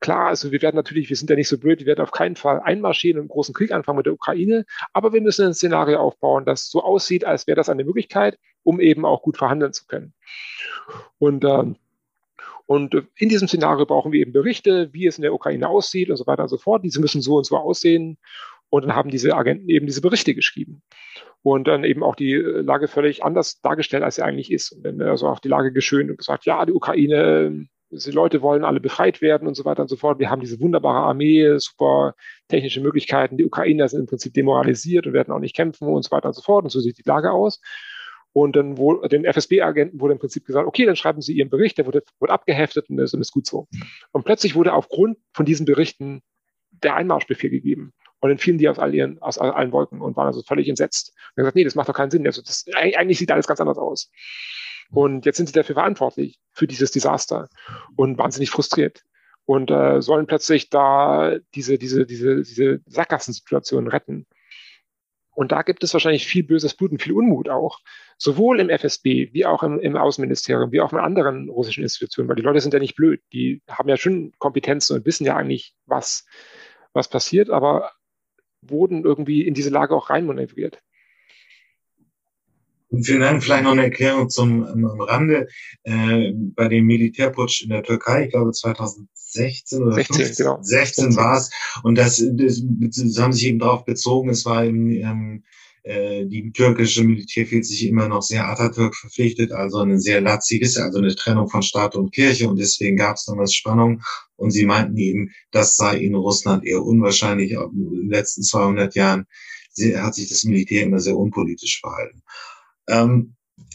klar, 0.00 0.28
also 0.28 0.50
wir 0.50 0.62
werden 0.62 0.76
natürlich, 0.76 1.08
wir 1.08 1.16
sind 1.16 1.30
ja 1.30 1.36
nicht 1.36 1.48
so 1.48 1.58
blöd, 1.58 1.80
wir 1.80 1.86
werden 1.86 2.00
auf 2.00 2.10
keinen 2.10 2.36
Fall 2.36 2.60
einmarschieren 2.60 3.18
und 3.18 3.22
einen 3.24 3.28
großen 3.28 3.54
Krieg 3.54 3.72
anfangen 3.72 3.98
mit 3.98 4.06
der 4.06 4.14
Ukraine, 4.14 4.64
aber 4.92 5.12
wir 5.12 5.20
müssen 5.20 5.46
ein 5.46 5.54
Szenario 5.54 5.98
aufbauen, 5.98 6.44
das 6.44 6.70
so 6.70 6.82
aussieht, 6.82 7.24
als 7.24 7.46
wäre 7.46 7.56
das 7.56 7.68
eine 7.68 7.84
Möglichkeit, 7.84 8.38
um 8.62 8.80
eben 8.80 9.04
auch 9.04 9.22
gut 9.22 9.36
verhandeln 9.36 9.72
zu 9.72 9.86
können. 9.86 10.14
Und 11.18 11.44
äh, 11.44 11.74
und 12.70 12.94
äh, 12.94 13.02
in 13.16 13.28
diesem 13.28 13.48
Szenario 13.48 13.84
brauchen 13.84 14.12
wir 14.12 14.20
eben 14.20 14.32
Berichte, 14.32 14.90
wie 14.92 15.04
es 15.04 15.18
in 15.18 15.22
der 15.22 15.34
Ukraine 15.34 15.68
aussieht 15.68 16.08
und 16.08 16.14
so 16.14 16.28
weiter 16.28 16.44
und 16.44 16.48
so 16.50 16.56
fort. 16.56 16.84
Diese 16.84 17.00
müssen 17.00 17.20
so 17.20 17.36
und 17.36 17.44
so 17.44 17.56
aussehen. 17.56 18.16
Und 18.68 18.84
dann 18.84 18.94
haben 18.94 19.10
diese 19.10 19.34
Agenten 19.34 19.68
eben 19.68 19.86
diese 19.86 20.00
Berichte 20.00 20.36
geschrieben. 20.36 20.80
Und 21.42 21.66
dann 21.66 21.82
eben 21.82 22.04
auch 22.04 22.14
die 22.14 22.34
äh, 22.34 22.60
Lage 22.60 22.86
völlig 22.86 23.24
anders 23.24 23.60
dargestellt, 23.60 24.04
als 24.04 24.14
sie 24.14 24.22
eigentlich 24.22 24.52
ist. 24.52 24.70
Und 24.70 24.84
dann 24.84 25.02
also 25.02 25.26
auch 25.26 25.40
die 25.40 25.48
Lage 25.48 25.72
geschönt 25.72 26.10
und 26.10 26.18
gesagt, 26.18 26.44
ja, 26.44 26.64
die 26.64 26.72
Ukraine, 26.72 27.66
die 27.90 28.10
Leute 28.12 28.40
wollen 28.40 28.62
alle 28.62 28.78
befreit 28.78 29.20
werden 29.20 29.48
und 29.48 29.56
so 29.56 29.64
weiter 29.64 29.82
und 29.82 29.88
so 29.88 29.96
fort. 29.96 30.20
Wir 30.20 30.30
haben 30.30 30.40
diese 30.40 30.60
wunderbare 30.60 31.00
Armee, 31.00 31.58
super 31.58 32.14
technische 32.46 32.80
Möglichkeiten. 32.80 33.36
Die 33.36 33.46
Ukrainer 33.46 33.88
sind 33.88 33.98
im 33.98 34.06
Prinzip 34.06 34.32
demoralisiert 34.32 35.08
und 35.08 35.12
werden 35.12 35.34
auch 35.34 35.40
nicht 35.40 35.56
kämpfen 35.56 35.88
und 35.88 36.04
so 36.04 36.12
weiter 36.12 36.28
und 36.28 36.34
so 36.34 36.42
fort. 36.42 36.62
Und 36.62 36.70
so 36.70 36.78
sieht 36.78 36.98
die 36.98 37.08
Lage 37.08 37.32
aus. 37.32 37.60
Und 38.32 38.54
dann 38.54 38.78
wurde 38.78 39.08
den 39.08 39.24
FSB-Agenten 39.24 40.00
wurde 40.00 40.12
im 40.12 40.20
Prinzip 40.20 40.46
gesagt, 40.46 40.66
okay, 40.66 40.86
dann 40.86 40.96
schreiben 40.96 41.20
Sie 41.20 41.32
Ihren 41.32 41.50
Bericht, 41.50 41.78
der 41.78 41.86
wurde, 41.86 42.02
wurde 42.20 42.32
abgeheftet 42.32 42.88
und 42.88 42.96
das 42.96 43.12
ist 43.12 43.32
gut 43.32 43.46
so. 43.46 43.66
Und 44.12 44.24
plötzlich 44.24 44.54
wurde 44.54 44.72
aufgrund 44.72 45.18
von 45.32 45.46
diesen 45.46 45.66
Berichten 45.66 46.22
der 46.70 46.94
Einmarschbefehl 46.94 47.50
gegeben. 47.50 47.92
Und 48.20 48.28
dann 48.28 48.38
fielen 48.38 48.58
die 48.58 48.68
aus, 48.68 48.78
all 48.78 48.94
ihren, 48.94 49.20
aus 49.20 49.38
allen 49.38 49.72
Wolken 49.72 50.00
und 50.00 50.16
waren 50.16 50.26
also 50.26 50.42
völlig 50.42 50.68
entsetzt. 50.68 51.14
Und 51.30 51.36
gesagt, 51.42 51.56
nee, 51.56 51.64
das 51.64 51.74
macht 51.74 51.88
doch 51.88 51.94
keinen 51.94 52.10
Sinn. 52.10 52.26
Also 52.26 52.42
das, 52.42 52.66
eigentlich 52.74 53.18
sieht 53.18 53.30
alles 53.32 53.46
ganz 53.46 53.60
anders 53.60 53.78
aus. 53.78 54.10
Und 54.90 55.24
jetzt 55.24 55.36
sind 55.36 55.46
sie 55.46 55.52
dafür 55.52 55.74
verantwortlich, 55.74 56.38
für 56.52 56.66
dieses 56.66 56.90
Desaster 56.90 57.48
und 57.96 58.18
wahnsinnig 58.18 58.50
frustriert 58.50 59.04
und 59.46 59.70
äh, 59.70 60.02
sollen 60.02 60.26
plötzlich 60.26 60.68
da 60.68 61.38
diese, 61.54 61.78
diese, 61.78 62.06
diese, 62.06 62.42
diese 62.42 62.80
Sackgassensituation 62.86 63.88
retten. 63.88 64.26
Und 65.40 65.52
da 65.52 65.62
gibt 65.62 65.82
es 65.82 65.94
wahrscheinlich 65.94 66.26
viel 66.26 66.42
böses 66.42 66.74
Blut 66.74 66.90
und 66.90 67.00
viel 67.00 67.14
Unmut 67.14 67.48
auch, 67.48 67.78
sowohl 68.18 68.60
im 68.60 68.68
FSB 68.68 69.30
wie 69.32 69.46
auch 69.46 69.62
im, 69.62 69.80
im 69.80 69.96
Außenministerium, 69.96 70.70
wie 70.70 70.82
auch 70.82 70.92
in 70.92 70.98
anderen 70.98 71.48
russischen 71.48 71.82
Institutionen, 71.82 72.28
weil 72.28 72.36
die 72.36 72.42
Leute 72.42 72.60
sind 72.60 72.74
ja 72.74 72.78
nicht 72.78 72.94
blöd, 72.94 73.22
die 73.32 73.62
haben 73.66 73.88
ja 73.88 73.96
schon 73.96 74.32
Kompetenzen 74.36 74.96
und 74.96 75.06
wissen 75.06 75.24
ja 75.24 75.36
eigentlich, 75.36 75.74
was, 75.86 76.26
was 76.92 77.08
passiert, 77.08 77.48
aber 77.48 77.90
wurden 78.60 79.02
irgendwie 79.02 79.46
in 79.46 79.54
diese 79.54 79.70
Lage 79.70 79.96
auch 79.96 80.10
reinmanövriert. 80.10 80.78
Vielen 83.02 83.20
Dank. 83.20 83.42
Vielleicht 83.42 83.64
noch 83.64 83.72
eine 83.72 83.84
Erklärung 83.84 84.28
zum 84.28 84.64
am 84.64 85.00
Rande. 85.00 85.46
Äh, 85.84 86.32
bei 86.34 86.68
dem 86.68 86.84
Militärputsch 86.84 87.62
in 87.62 87.70
der 87.70 87.82
Türkei, 87.82 88.24
ich 88.24 88.30
glaube 88.30 88.50
2016 89.32 89.82
oder 89.82 89.94
16, 89.94 90.16
15, 90.16 90.44
genau. 90.44 90.58
16 90.62 91.16
war 91.16 91.36
es. 91.36 91.50
Und 91.82 91.96
das, 91.96 92.22
das, 92.32 92.62
das 92.62 93.18
haben 93.18 93.32
sich 93.32 93.46
eben 93.46 93.58
darauf 93.58 93.84
bezogen, 93.84 94.30
es 94.30 94.44
war 94.44 94.64
eben, 94.64 94.90
ähm, 94.90 95.44
äh, 95.82 96.26
die 96.26 96.52
türkische 96.52 97.02
Militär 97.04 97.46
fühlt 97.46 97.64
sich 97.64 97.86
immer 97.86 98.08
noch 98.08 98.22
sehr 98.22 98.46
Atatürk 98.46 98.94
verpflichtet, 98.94 99.52
also 99.52 99.78
ein 99.78 99.98
sehr 99.98 100.20
latziges, 100.20 100.76
also 100.76 100.98
eine 100.98 101.14
Trennung 101.14 101.48
von 101.48 101.62
Staat 101.62 101.94
und 101.96 102.12
Kirche 102.12 102.48
und 102.48 102.58
deswegen 102.58 102.96
gab 102.96 103.16
es 103.16 103.24
damals 103.24 103.54
Spannung 103.54 104.02
und 104.36 104.50
sie 104.50 104.66
meinten 104.66 104.96
eben, 104.98 105.30
das 105.52 105.76
sei 105.76 105.96
in 105.98 106.14
Russland 106.14 106.66
eher 106.66 106.82
unwahrscheinlich. 106.82 107.52
In 107.52 107.70
den 107.72 108.10
letzten 108.10 108.42
200 108.42 108.94
Jahren 108.94 109.26
hat 109.96 110.14
sich 110.14 110.28
das 110.28 110.44
Militär 110.44 110.82
immer 110.82 110.98
sehr 110.98 111.16
unpolitisch 111.16 111.80
verhalten. 111.80 112.22
Ähm, 112.88 113.34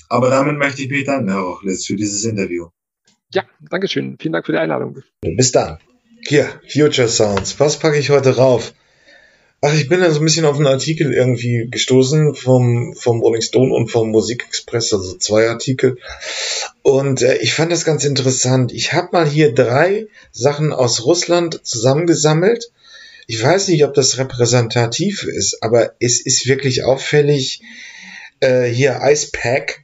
aber 0.10 0.30
damit 0.30 0.58
möchte 0.58 0.84
ich 0.84 0.89
mich 0.89 1.06
danken, 1.06 1.30
Herr 1.30 1.39
Rochlis, 1.39 1.86
für 1.86 1.95
dieses 1.95 2.24
Interview. 2.24 2.68
Ja, 3.36 3.43
Dankeschön. 3.69 4.17
Vielen 4.17 4.31
Dank 4.31 4.45
für 4.45 4.53
die 4.53 4.59
Einladung. 4.59 5.03
Bis 5.19 5.51
dann. 5.51 5.77
Hier, 6.25 6.47
Future 6.71 7.09
Sounds. 7.09 7.59
Was 7.59 7.77
packe 7.77 7.97
ich 7.97 8.09
heute 8.09 8.38
rauf? 8.38 8.73
Ach, 9.59 9.73
ich 9.73 9.89
bin 9.89 9.99
da 9.99 10.09
so 10.09 10.21
ein 10.21 10.23
bisschen 10.23 10.45
auf 10.45 10.55
einen 10.55 10.67
Artikel 10.67 11.13
irgendwie 11.13 11.67
gestoßen 11.69 12.33
vom, 12.33 12.95
vom 12.95 13.19
Rolling 13.19 13.41
Stone 13.41 13.73
und 13.73 13.89
vom 13.89 14.11
Musikexpress, 14.11 14.93
also 14.93 15.17
zwei 15.17 15.49
Artikel. 15.49 15.97
Und 16.81 17.23
äh, 17.23 17.36
ich 17.39 17.53
fand 17.53 17.73
das 17.73 17.83
ganz 17.83 18.05
interessant. 18.05 18.71
Ich 18.71 18.93
habe 18.93 19.09
mal 19.11 19.27
hier 19.27 19.53
drei 19.53 20.07
Sachen 20.31 20.71
aus 20.71 21.03
Russland 21.03 21.59
zusammengesammelt. 21.65 22.71
Ich 23.27 23.43
weiß 23.43 23.67
nicht, 23.67 23.83
ob 23.83 23.93
das 23.95 24.17
repräsentativ 24.17 25.23
ist, 25.23 25.61
aber 25.61 25.91
es 25.99 26.25
ist 26.25 26.47
wirklich 26.47 26.86
auffällig, 26.86 27.61
äh, 28.39 28.63
hier 28.63 29.01
Ice 29.03 29.31
Pack. 29.33 29.83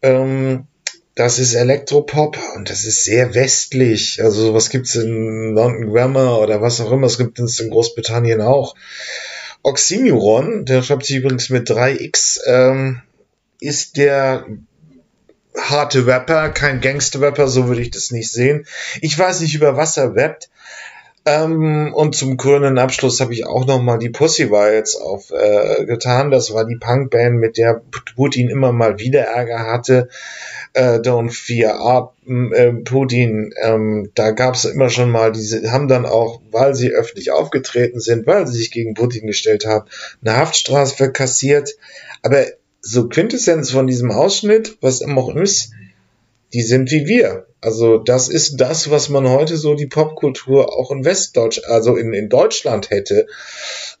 Ähm, 0.00 0.68
das 1.14 1.38
ist 1.38 1.54
Elektropop 1.54 2.38
und 2.56 2.70
das 2.70 2.84
ist 2.84 3.04
sehr 3.04 3.34
westlich. 3.34 4.22
Also 4.22 4.52
was 4.52 4.70
gibt's 4.70 4.96
in 4.96 5.54
London 5.54 5.92
Grammar 5.92 6.40
oder 6.40 6.60
was 6.60 6.80
auch 6.80 6.90
immer. 6.90 7.06
Es 7.06 7.18
gibt 7.18 7.38
es 7.38 7.60
in 7.60 7.70
Großbritannien 7.70 8.40
auch. 8.40 8.74
Oxymoron, 9.62 10.64
der 10.64 10.82
schreibt 10.82 11.06
sich 11.06 11.16
übrigens 11.16 11.50
mit 11.50 11.70
3x, 11.70 12.40
ähm, 12.46 13.00
ist 13.60 13.96
der 13.96 14.46
harte 15.56 16.06
Rapper, 16.06 16.50
kein 16.50 16.80
Gangster-Rapper, 16.80 17.46
so 17.48 17.68
würde 17.68 17.80
ich 17.80 17.90
das 17.90 18.10
nicht 18.10 18.30
sehen. 18.30 18.66
Ich 19.00 19.18
weiß 19.18 19.40
nicht, 19.40 19.54
über 19.54 19.76
was 19.76 19.96
er 19.96 20.14
rappt. 20.14 20.50
Ähm, 21.26 21.94
und 21.94 22.14
zum 22.14 22.36
grünen 22.36 22.76
Abschluss 22.78 23.20
habe 23.20 23.32
ich 23.32 23.46
auch 23.46 23.64
noch 23.66 23.80
mal 23.80 23.98
die 23.98 24.10
Pussy 24.10 24.42
Riots 24.42 24.96
aufgetan. 24.96 26.28
Äh, 26.28 26.30
das 26.30 26.52
war 26.52 26.66
die 26.66 26.76
Punkband, 26.76 27.36
mit 27.36 27.56
der 27.56 27.80
Putin 28.14 28.50
immer 28.50 28.72
mal 28.72 28.98
wieder 28.98 29.22
Ärger 29.22 29.60
hatte. 29.60 30.08
Äh, 30.74 30.98
Don't 30.98 31.30
Fear 31.30 31.80
Up, 31.80 32.16
äh, 32.26 32.72
Putin. 32.72 33.54
Ähm, 33.62 34.10
da 34.14 34.32
gab 34.32 34.54
es 34.54 34.66
immer 34.66 34.90
schon 34.90 35.10
mal 35.10 35.32
diese, 35.32 35.72
haben 35.72 35.88
dann 35.88 36.04
auch, 36.04 36.42
weil 36.50 36.74
sie 36.74 36.90
öffentlich 36.90 37.30
aufgetreten 37.30 38.00
sind, 38.00 38.26
weil 38.26 38.46
sie 38.46 38.58
sich 38.58 38.70
gegen 38.70 38.92
Putin 38.92 39.26
gestellt 39.26 39.64
haben, 39.64 39.88
eine 40.22 40.36
Haftstrafe 40.36 41.10
kassiert. 41.10 41.70
Aber 42.20 42.44
so 42.82 43.08
Quintessenz 43.08 43.70
von 43.70 43.86
diesem 43.86 44.10
Ausschnitt, 44.10 44.76
was 44.82 45.00
immer 45.00 45.22
auch 45.22 45.34
ist, 45.34 45.70
die 46.54 46.62
sind 46.62 46.90
wie 46.90 47.06
wir. 47.06 47.46
Also 47.60 47.98
das 47.98 48.28
ist 48.28 48.60
das, 48.60 48.90
was 48.90 49.08
man 49.08 49.28
heute 49.28 49.56
so 49.56 49.74
die 49.74 49.88
Popkultur 49.88 50.72
auch 50.72 50.90
in 50.90 51.04
Westdeutsch, 51.04 51.60
also 51.66 51.96
in, 51.96 52.12
in 52.12 52.28
Deutschland 52.28 52.90
hätte. 52.90 53.26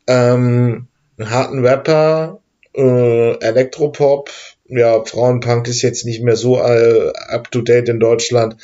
Ähm, 0.06 0.86
harten 1.20 1.66
Rapper, 1.66 2.40
äh, 2.76 3.38
Elektropop, 3.40 4.30
ja, 4.66 5.04
Frauenpunk 5.04 5.68
ist 5.68 5.82
jetzt 5.82 6.06
nicht 6.06 6.22
mehr 6.22 6.36
so 6.36 6.58
uh, 6.58 7.10
up 7.28 7.50
to 7.50 7.60
date 7.60 7.88
in 7.88 8.00
Deutschland, 8.00 8.56